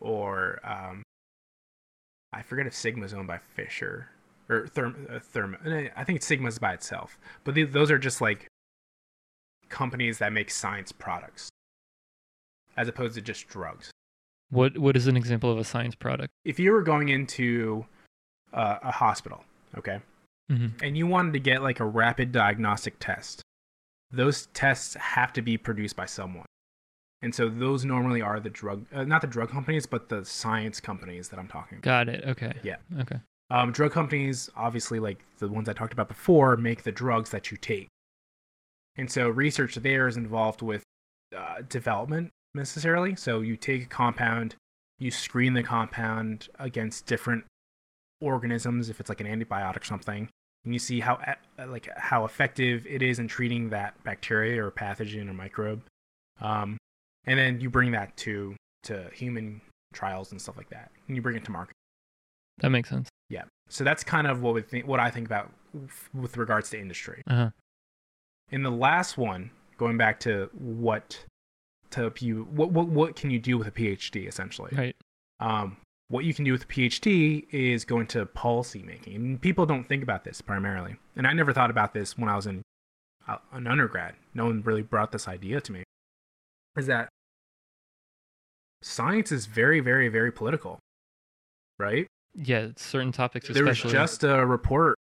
or 0.00 0.60
um, 0.64 1.02
I 2.32 2.42
forget 2.42 2.66
if 2.66 2.74
Sigma's 2.74 3.14
owned 3.14 3.28
by 3.28 3.38
Fisher 3.38 4.08
or 4.48 4.66
Therm, 4.66 5.14
uh, 5.14 5.20
Thermo. 5.20 5.88
I 5.96 6.04
think 6.04 6.22
Sigma's 6.22 6.58
by 6.58 6.72
itself. 6.72 7.18
But 7.44 7.54
the, 7.54 7.64
those 7.64 7.90
are 7.90 7.98
just 7.98 8.20
like 8.20 8.48
companies 9.68 10.18
that 10.18 10.32
make 10.32 10.50
science 10.50 10.92
products 10.92 11.48
as 12.76 12.88
opposed 12.88 13.14
to 13.14 13.20
just 13.20 13.48
drugs. 13.48 13.90
What 14.50 14.76
what 14.78 14.96
is 14.96 15.06
an 15.06 15.16
example 15.16 15.50
of 15.50 15.58
a 15.58 15.64
science 15.64 15.94
product? 15.94 16.30
if 16.44 16.58
you 16.58 16.72
were 16.72 16.82
going 16.82 17.08
into 17.08 17.86
uh, 18.52 18.78
a 18.82 18.90
hospital, 18.90 19.44
okay, 19.78 20.00
mm-hmm. 20.50 20.84
and 20.84 20.96
you 20.96 21.06
wanted 21.06 21.32
to 21.32 21.38
get 21.38 21.62
like 21.62 21.80
a 21.80 21.84
rapid 21.84 22.32
diagnostic 22.32 22.98
test, 22.98 23.42
those 24.10 24.46
tests 24.52 24.94
have 24.94 25.32
to 25.32 25.42
be 25.42 25.56
produced 25.56 25.96
by 25.96 26.04
someone. 26.04 26.44
And 27.22 27.34
so 27.34 27.48
those 27.48 27.84
normally 27.84 28.20
are 28.20 28.40
the 28.40 28.50
drug, 28.50 28.84
uh, 28.92 29.04
not 29.04 29.20
the 29.20 29.28
drug 29.28 29.48
companies, 29.48 29.86
but 29.86 30.08
the 30.08 30.24
science 30.24 30.80
companies 30.80 31.28
that 31.28 31.38
I'm 31.38 31.46
talking 31.46 31.78
about. 31.78 31.84
Got 31.84 32.08
it. 32.08 32.24
Okay. 32.26 32.52
Yeah. 32.62 32.76
Okay. 33.00 33.20
Um, 33.50 33.70
drug 33.70 33.92
companies, 33.92 34.50
obviously, 34.56 34.98
like 34.98 35.18
the 35.38 35.48
ones 35.48 35.68
I 35.68 35.72
talked 35.72 35.92
about 35.92 36.08
before, 36.08 36.56
make 36.56 36.82
the 36.82 36.92
drugs 36.92 37.30
that 37.30 37.50
you 37.50 37.56
take. 37.56 37.88
And 38.96 39.10
so 39.10 39.28
research 39.28 39.76
there 39.76 40.08
is 40.08 40.16
involved 40.16 40.62
with 40.62 40.82
uh, 41.36 41.62
development 41.68 42.30
necessarily. 42.54 43.14
So 43.14 43.40
you 43.40 43.56
take 43.56 43.84
a 43.84 43.86
compound, 43.86 44.54
you 44.98 45.10
screen 45.10 45.54
the 45.54 45.62
compound 45.62 46.48
against 46.58 47.06
different 47.06 47.44
organisms, 48.20 48.88
if 48.88 49.00
it's 49.00 49.08
like 49.08 49.20
an 49.20 49.26
antibiotic 49.26 49.82
or 49.82 49.84
something, 49.84 50.28
and 50.64 50.72
you 50.72 50.78
see 50.78 51.00
how 51.00 51.18
e- 51.28 51.64
like 51.64 51.88
how 51.96 52.24
effective 52.24 52.86
it 52.86 53.02
is 53.02 53.18
in 53.18 53.28
treating 53.28 53.70
that 53.70 54.02
bacteria 54.04 54.64
or 54.64 54.70
pathogen 54.70 55.28
or 55.28 55.34
microbe. 55.34 55.82
Um, 56.40 56.78
and 57.26 57.38
then 57.38 57.60
you 57.60 57.70
bring 57.70 57.92
that 57.92 58.16
to 58.18 58.54
to 58.84 59.08
human 59.14 59.60
trials 59.92 60.32
and 60.32 60.40
stuff 60.40 60.56
like 60.56 60.70
that, 60.70 60.90
and 61.06 61.16
you 61.16 61.22
bring 61.22 61.36
it 61.36 61.44
to 61.44 61.50
market. 61.50 61.74
That 62.58 62.70
makes 62.70 62.88
sense. 62.88 63.08
Yeah. 63.28 63.44
So 63.68 63.84
that's 63.84 64.04
kind 64.04 64.26
of 64.26 64.42
what 64.42 64.54
we 64.54 64.62
think, 64.62 64.86
what 64.86 65.00
I 65.00 65.10
think 65.10 65.26
about 65.26 65.50
with 66.12 66.36
regards 66.36 66.70
to 66.70 66.80
industry. 66.80 67.22
Uh 67.26 67.34
huh. 67.34 67.50
In 68.50 68.62
the 68.62 68.70
last 68.70 69.16
one, 69.16 69.50
going 69.78 69.96
back 69.96 70.20
to 70.20 70.50
what 70.52 71.24
to 71.92 72.12
you 72.20 72.48
what 72.50 72.70
what 72.70 72.88
what 72.88 73.16
can 73.16 73.30
you 73.30 73.38
do 73.38 73.56
with 73.58 73.66
a 73.66 73.70
PhD 73.70 74.28
essentially? 74.28 74.70
Right. 74.76 74.96
Um, 75.40 75.76
what 76.08 76.24
you 76.24 76.34
can 76.34 76.44
do 76.44 76.52
with 76.52 76.64
a 76.64 76.66
PhD 76.66 77.46
is 77.50 77.86
go 77.86 77.98
into 77.98 78.24
policy 78.26 78.82
making. 78.82 79.16
And 79.16 79.40
people 79.40 79.64
don't 79.64 79.84
think 79.84 80.02
about 80.02 80.24
this 80.24 80.40
primarily, 80.40 80.96
and 81.16 81.26
I 81.26 81.32
never 81.32 81.52
thought 81.52 81.70
about 81.70 81.94
this 81.94 82.18
when 82.18 82.28
I 82.28 82.36
was 82.36 82.46
in 82.46 82.62
uh, 83.26 83.38
an 83.52 83.66
undergrad. 83.66 84.14
No 84.34 84.46
one 84.46 84.62
really 84.62 84.82
brought 84.82 85.12
this 85.12 85.26
idea 85.26 85.60
to 85.62 85.72
me. 85.72 85.84
Is 86.76 86.86
that 86.86 87.08
science 88.82 89.30
is 89.32 89.46
very, 89.46 89.80
very, 89.80 90.08
very 90.08 90.32
political, 90.32 90.78
right? 91.78 92.06
Yeah. 92.34 92.68
Certain 92.76 93.12
topics, 93.12 93.48
There 93.48 93.64
was 93.64 93.76
especially. 93.78 93.92
just 93.92 94.24
a 94.24 94.44
report 94.44 94.96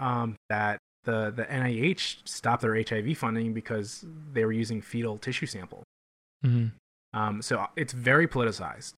um, 0.00 0.36
that 0.48 0.78
the 1.04 1.30
the 1.30 1.44
NIH 1.44 2.26
stopped 2.26 2.62
their 2.62 2.74
HIV 2.82 3.16
funding 3.18 3.52
because 3.52 4.04
they 4.32 4.44
were 4.44 4.52
using 4.52 4.80
fetal 4.80 5.18
tissue 5.18 5.46
sample. 5.46 5.82
hmm 6.42 6.68
Um, 7.12 7.42
so 7.42 7.66
it's 7.76 7.92
very 7.92 8.26
politicized, 8.26 8.94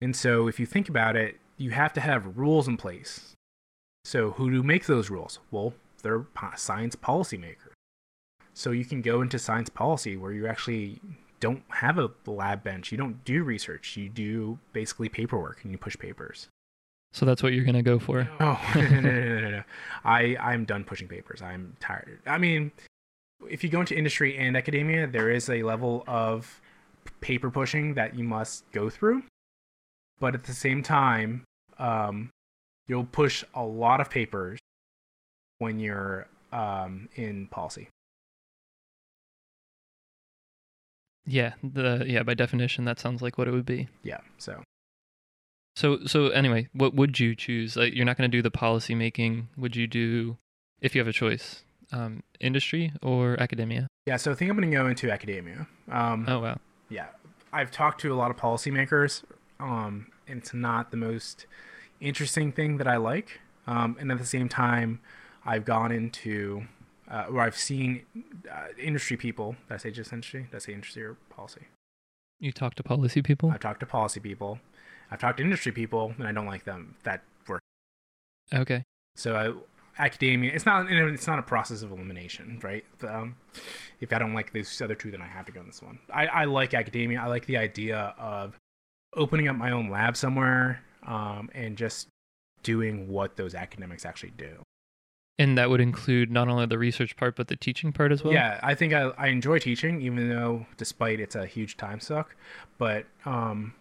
and 0.00 0.14
so 0.16 0.48
if 0.48 0.58
you 0.60 0.66
think 0.66 0.88
about 0.88 1.14
it, 1.16 1.38
you 1.56 1.70
have 1.70 1.92
to 1.94 2.00
have 2.00 2.36
rules 2.36 2.66
in 2.66 2.76
place. 2.76 3.32
So 4.04 4.32
who 4.32 4.50
do 4.50 4.62
make 4.64 4.86
those 4.86 5.10
rules? 5.10 5.38
Well, 5.52 5.74
they're 6.02 6.26
science 6.56 6.96
policymakers. 6.96 7.71
So 8.54 8.70
you 8.70 8.84
can 8.84 9.02
go 9.02 9.22
into 9.22 9.38
science 9.38 9.68
policy 9.68 10.16
where 10.16 10.32
you 10.32 10.46
actually 10.46 11.00
don't 11.40 11.62
have 11.68 11.98
a 11.98 12.10
lab 12.26 12.62
bench. 12.62 12.92
You 12.92 12.98
don't 12.98 13.24
do 13.24 13.42
research. 13.42 13.96
You 13.96 14.08
do 14.08 14.58
basically 14.72 15.08
paperwork 15.08 15.62
and 15.62 15.72
you 15.72 15.78
push 15.78 15.98
papers. 15.98 16.48
So 17.12 17.26
that's 17.26 17.42
what 17.42 17.52
you're 17.52 17.64
gonna 17.64 17.82
go 17.82 17.98
for. 17.98 18.28
Oh 18.40 18.60
no, 18.74 18.80
no, 18.80 19.00
no, 19.00 19.10
no, 19.10 19.40
no, 19.40 19.50
no. 19.50 19.62
I 20.04 20.36
I'm 20.40 20.64
done 20.64 20.84
pushing 20.84 21.08
papers. 21.08 21.42
I'm 21.42 21.76
tired. 21.80 22.20
I 22.26 22.38
mean, 22.38 22.72
if 23.48 23.62
you 23.62 23.70
go 23.70 23.80
into 23.80 23.96
industry 23.96 24.38
and 24.38 24.56
academia, 24.56 25.06
there 25.06 25.30
is 25.30 25.48
a 25.50 25.62
level 25.62 26.04
of 26.06 26.60
paper 27.20 27.50
pushing 27.50 27.94
that 27.94 28.16
you 28.16 28.24
must 28.24 28.70
go 28.72 28.88
through, 28.88 29.22
but 30.20 30.34
at 30.34 30.44
the 30.44 30.54
same 30.54 30.82
time, 30.82 31.44
um, 31.78 32.30
you'll 32.86 33.04
push 33.04 33.44
a 33.54 33.62
lot 33.62 34.00
of 34.00 34.08
papers 34.08 34.58
when 35.58 35.78
you're 35.78 36.26
um, 36.52 37.08
in 37.16 37.46
policy. 37.48 37.88
Yeah. 41.26 41.52
The 41.62 42.04
yeah. 42.06 42.22
By 42.22 42.34
definition, 42.34 42.84
that 42.84 42.98
sounds 43.00 43.22
like 43.22 43.38
what 43.38 43.48
it 43.48 43.52
would 43.52 43.66
be. 43.66 43.88
Yeah. 44.02 44.18
So 44.38 44.62
So 45.76 46.04
so 46.06 46.28
anyway, 46.28 46.68
what 46.72 46.94
would 46.94 47.18
you 47.20 47.34
choose? 47.34 47.76
Like, 47.76 47.94
you're 47.94 48.04
not 48.04 48.16
going 48.16 48.30
to 48.30 48.36
do 48.36 48.42
the 48.42 48.50
policy 48.50 48.94
making. 48.94 49.48
Would 49.56 49.76
you 49.76 49.86
do, 49.86 50.36
if 50.80 50.94
you 50.94 51.00
have 51.00 51.08
a 51.08 51.12
choice, 51.12 51.64
um, 51.92 52.22
industry 52.40 52.92
or 53.02 53.40
academia? 53.40 53.86
yeah. 54.06 54.16
So 54.16 54.32
I 54.32 54.34
think 54.34 54.50
I'm 54.50 54.56
going 54.56 54.70
to 54.70 54.76
go 54.76 54.86
into 54.86 55.10
academia. 55.10 55.66
Um, 55.90 56.26
Oh 56.28 56.40
wow. 56.40 56.58
yeah, 56.90 57.06
I've 57.52 57.70
talked 57.70 58.00
to 58.02 58.12
a 58.12 58.16
lot 58.16 58.30
of 58.30 58.36
policymakers, 58.36 59.22
um, 59.60 60.08
and 60.28 60.38
it's 60.40 60.52
not 60.52 60.90
the 60.90 60.96
most 60.96 61.46
interesting 62.00 62.52
thing 62.52 62.76
that 62.78 62.86
I 62.88 62.96
like. 62.96 63.40
Um, 63.66 63.96
and 64.00 64.10
at 64.10 64.18
the 64.18 64.26
same 64.26 64.48
time, 64.48 65.00
I've 65.46 65.64
gone 65.64 65.92
into 65.92 66.64
uh, 67.10 67.24
where 67.24 67.42
I've 67.42 67.56
seen 67.56 68.04
uh, 68.50 68.68
industry 68.78 69.16
people. 69.16 69.56
Did 69.68 69.74
I 69.74 69.76
say 69.78 69.90
just 69.90 70.12
industry? 70.12 70.42
Did 70.50 70.56
I 70.56 70.58
say 70.58 70.72
industry 70.72 71.04
or 71.04 71.16
policy? 71.30 71.62
You 72.40 72.52
talk 72.52 72.74
to 72.76 72.82
policy 72.82 73.22
people. 73.22 73.50
I've 73.50 73.60
talked 73.60 73.80
to 73.80 73.86
policy 73.86 74.20
people. 74.20 74.58
I've 75.10 75.20
talked 75.20 75.38
to 75.38 75.44
industry 75.44 75.72
people, 75.72 76.14
and 76.18 76.26
I 76.26 76.32
don't 76.32 76.46
like 76.46 76.64
them. 76.64 76.96
That 77.04 77.22
work. 77.46 77.60
Okay. 78.52 78.84
So 79.14 79.36
I, 79.36 80.04
academia, 80.04 80.52
it's 80.52 80.66
not 80.66 80.90
it's 80.90 81.26
not 81.26 81.38
a 81.38 81.42
process 81.42 81.82
of 81.82 81.92
elimination, 81.92 82.58
right? 82.62 82.84
Um, 83.06 83.36
if 84.00 84.12
I 84.12 84.18
don't 84.18 84.34
like 84.34 84.52
these 84.52 84.80
other 84.80 84.94
two, 84.94 85.10
then 85.10 85.22
I 85.22 85.26
have 85.26 85.46
to 85.46 85.52
go 85.52 85.60
in 85.60 85.66
this 85.66 85.82
one. 85.82 85.98
I, 86.12 86.26
I 86.26 86.44
like 86.44 86.74
academia. 86.74 87.20
I 87.20 87.26
like 87.26 87.46
the 87.46 87.58
idea 87.58 88.14
of 88.18 88.58
opening 89.14 89.48
up 89.48 89.56
my 89.56 89.70
own 89.70 89.90
lab 89.90 90.16
somewhere 90.16 90.82
um, 91.06 91.50
and 91.54 91.76
just 91.76 92.08
doing 92.62 93.08
what 93.08 93.36
those 93.36 93.54
academics 93.54 94.06
actually 94.06 94.32
do. 94.36 94.62
And 95.38 95.56
that 95.58 95.70
would 95.70 95.80
include 95.80 96.30
not 96.30 96.48
only 96.48 96.66
the 96.66 96.78
research 96.78 97.16
part, 97.16 97.36
but 97.36 97.48
the 97.48 97.56
teaching 97.56 97.92
part 97.92 98.12
as 98.12 98.22
well? 98.22 98.32
Yeah, 98.32 98.60
I 98.62 98.74
think 98.74 98.92
I, 98.92 99.10
I 99.18 99.28
enjoy 99.28 99.58
teaching, 99.58 100.02
even 100.02 100.28
though 100.28 100.66
despite 100.76 101.20
it's 101.20 101.34
a 101.34 101.46
huge 101.46 101.76
time 101.76 102.00
suck. 102.00 102.36
But 102.78 103.06
um, 103.24 103.74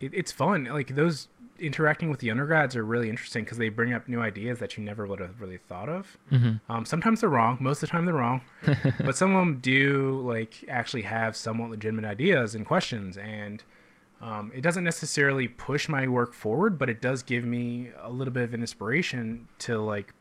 it, 0.00 0.12
it's 0.12 0.32
fun. 0.32 0.64
Like 0.64 0.94
those 0.94 1.28
interacting 1.58 2.10
with 2.10 2.20
the 2.20 2.30
undergrads 2.30 2.76
are 2.76 2.84
really 2.84 3.10
interesting 3.10 3.44
because 3.44 3.58
they 3.58 3.68
bring 3.68 3.92
up 3.92 4.08
new 4.08 4.20
ideas 4.20 4.58
that 4.60 4.76
you 4.76 4.84
never 4.84 5.06
would 5.06 5.20
have 5.20 5.40
really 5.40 5.58
thought 5.58 5.88
of. 5.88 6.16
Mm-hmm. 6.30 6.72
Um, 6.72 6.84
sometimes 6.84 7.20
they're 7.20 7.30
wrong. 7.30 7.58
Most 7.60 7.82
of 7.82 7.88
the 7.88 7.92
time 7.92 8.04
they're 8.04 8.14
wrong, 8.14 8.42
but 9.04 9.16
some 9.16 9.34
of 9.34 9.40
them 9.40 9.58
do 9.60 10.20
like 10.24 10.64
actually 10.68 11.02
have 11.02 11.36
somewhat 11.36 11.70
legitimate 11.70 12.04
ideas 12.04 12.54
and 12.54 12.64
questions, 12.64 13.16
and 13.16 13.62
um, 14.20 14.50
it 14.54 14.62
doesn't 14.62 14.84
necessarily 14.84 15.48
push 15.48 15.88
my 15.88 16.08
work 16.08 16.34
forward, 16.34 16.78
but 16.78 16.88
it 16.88 17.00
does 17.00 17.22
give 17.22 17.44
me 17.44 17.90
a 18.00 18.10
little 18.10 18.32
bit 18.32 18.44
of 18.44 18.54
an 18.54 18.60
inspiration 18.60 19.48
to 19.60 19.78
like 19.78 20.14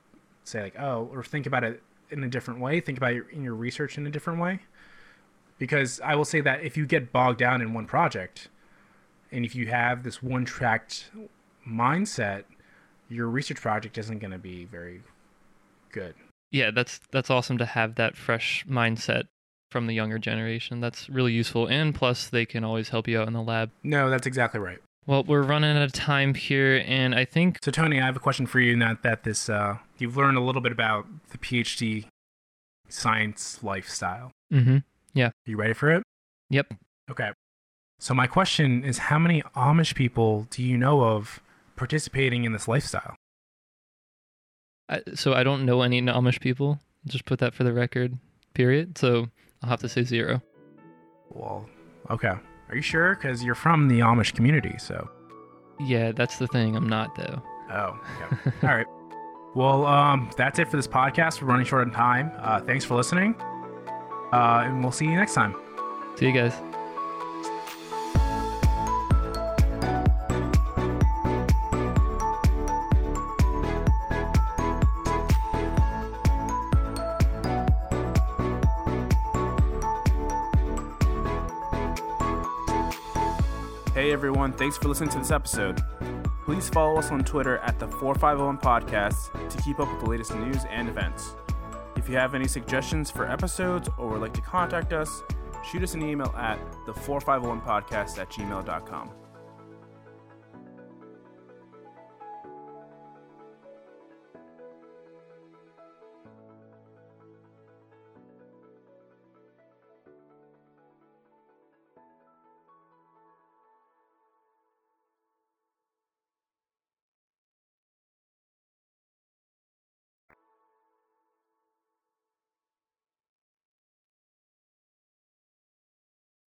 say 0.47 0.63
like 0.63 0.79
oh, 0.79 1.09
or 1.11 1.23
think 1.23 1.45
about 1.45 1.63
it 1.63 1.81
in 2.09 2.23
a 2.23 2.27
different 2.27 2.59
way. 2.59 2.79
Think 2.79 2.97
about 2.97 3.13
your 3.13 3.29
in 3.29 3.43
your 3.43 3.55
research 3.55 3.97
in 3.97 4.07
a 4.07 4.09
different 4.09 4.39
way, 4.39 4.59
because 5.57 5.99
I 6.01 6.15
will 6.15 6.25
say 6.25 6.41
that 6.41 6.63
if 6.63 6.77
you 6.77 6.85
get 6.85 7.11
bogged 7.11 7.39
down 7.39 7.61
in 7.61 7.73
one 7.73 7.85
project 7.85 8.49
and 9.31 9.45
if 9.45 9.55
you 9.55 9.67
have 9.67 10.03
this 10.03 10.23
one 10.23 10.45
tracked 10.45 11.11
mindset, 11.67 12.43
your 13.09 13.27
research 13.27 13.61
project 13.61 13.97
isn't 13.97 14.19
going 14.19 14.31
to 14.31 14.37
be 14.37 14.65
very 14.65 15.01
good. 15.91 16.15
Yeah, 16.51 16.71
that's 16.71 16.99
that's 17.11 17.29
awesome 17.29 17.57
to 17.57 17.65
have 17.65 17.95
that 17.95 18.15
fresh 18.15 18.65
mindset 18.69 19.23
from 19.69 19.87
the 19.87 19.93
younger 19.93 20.17
generation. 20.17 20.79
That's 20.79 21.09
really 21.09 21.33
useful, 21.33 21.67
and 21.67 21.93
plus 21.93 22.29
they 22.29 22.45
can 22.45 22.63
always 22.63 22.89
help 22.89 23.07
you 23.07 23.19
out 23.19 23.27
in 23.27 23.33
the 23.33 23.41
lab. 23.41 23.71
No, 23.83 24.09
that's 24.09 24.27
exactly 24.27 24.59
right. 24.59 24.79
Well, 25.07 25.23
we're 25.23 25.41
running 25.41 25.75
out 25.77 25.81
of 25.81 25.93
time 25.93 26.33
here, 26.33 26.83
and 26.85 27.15
I 27.15 27.23
think 27.23 27.59
So, 27.63 27.71
Tony, 27.71 28.01
I 28.01 28.05
have 28.05 28.17
a 28.17 28.19
question 28.19 28.45
for 28.45 28.59
you. 28.59 28.75
Now 28.75 28.97
that 29.03 29.23
this, 29.23 29.49
uh, 29.49 29.77
you've 29.97 30.17
learned 30.17 30.37
a 30.37 30.41
little 30.41 30.61
bit 30.61 30.73
about 30.73 31.07
the 31.29 31.37
PhD 31.37 32.05
science 32.89 33.63
lifestyle. 33.63 34.31
Mm-hmm. 34.53 34.77
Are 35.19 35.31
you 35.45 35.57
ready 35.57 35.73
for 35.73 35.89
it? 35.91 36.03
Yep. 36.49 36.73
Okay. 37.09 37.31
So, 37.99 38.13
my 38.13 38.27
question 38.27 38.83
is 38.83 38.97
how 38.97 39.17
many 39.17 39.41
Amish 39.55 39.95
people 39.95 40.45
do 40.49 40.61
you 40.61 40.77
know 40.77 41.01
of 41.03 41.39
participating 41.77 42.43
in 42.43 42.51
this 42.51 42.67
lifestyle? 42.67 43.15
I, 44.89 45.01
so 45.15 45.33
I 45.33 45.43
don't 45.43 45.65
know 45.65 45.81
any 45.81 46.01
Amish 46.01 46.41
people. 46.41 46.79
Just 47.05 47.25
put 47.25 47.39
that 47.39 47.53
for 47.53 47.63
the 47.63 47.73
record. 47.73 48.17
Period. 48.53 48.97
So 48.97 49.29
I'll 49.63 49.69
have 49.69 49.79
to 49.81 49.89
say 49.89 50.03
zero. 50.03 50.41
Well, 51.29 51.69
okay. 52.09 52.33
Are 52.69 52.75
you 52.75 52.81
sure? 52.81 53.15
Because 53.15 53.43
you're 53.43 53.55
from 53.55 53.87
the 53.87 53.99
Amish 53.99 54.33
community, 54.33 54.75
so. 54.77 55.09
Yeah, 55.79 56.11
that's 56.11 56.37
the 56.37 56.47
thing. 56.47 56.75
I'm 56.75 56.89
not 56.89 57.15
though. 57.15 57.41
Oh, 57.71 57.99
okay. 58.21 58.51
All 58.67 58.75
right. 58.75 58.87
Well, 59.55 59.85
um, 59.85 60.29
that's 60.37 60.59
it 60.59 60.69
for 60.69 60.77
this 60.77 60.87
podcast. 60.87 61.41
We're 61.41 61.47
running 61.47 61.65
short 61.65 61.87
on 61.87 61.93
time. 61.93 62.31
Uh, 62.37 62.59
thanks 62.61 62.85
for 62.85 62.95
listening. 62.95 63.35
Uh, 64.33 64.63
and 64.65 64.81
we'll 64.81 64.91
see 64.91 65.05
you 65.05 65.15
next 65.15 65.33
time. 65.33 65.55
See 66.15 66.27
you 66.27 66.33
guys. 66.33 66.53
Thanks 84.53 84.77
for 84.77 84.87
listening 84.87 85.09
to 85.09 85.19
this 85.19 85.31
episode. 85.31 85.81
Please 86.45 86.69
follow 86.69 86.97
us 86.97 87.11
on 87.11 87.23
Twitter 87.23 87.57
at 87.59 87.79
the 87.79 87.87
4501 87.87 88.57
Podcast 88.59 89.49
to 89.49 89.61
keep 89.61 89.79
up 89.79 89.91
with 89.91 89.99
the 90.01 90.09
latest 90.09 90.35
news 90.35 90.63
and 90.69 90.87
events. 90.87 91.35
If 91.95 92.07
you 92.07 92.15
have 92.15 92.35
any 92.35 92.47
suggestions 92.47 93.11
for 93.11 93.29
episodes 93.29 93.89
or 93.97 94.07
would 94.09 94.21
like 94.21 94.33
to 94.33 94.41
contact 94.41 94.93
us, 94.93 95.23
shoot 95.69 95.83
us 95.83 95.93
an 95.93 96.01
email 96.01 96.33
at 96.37 96.59
the 96.85 96.93
4501podcast 96.93 98.17
at 98.17 98.29
gmail.com. 98.29 99.11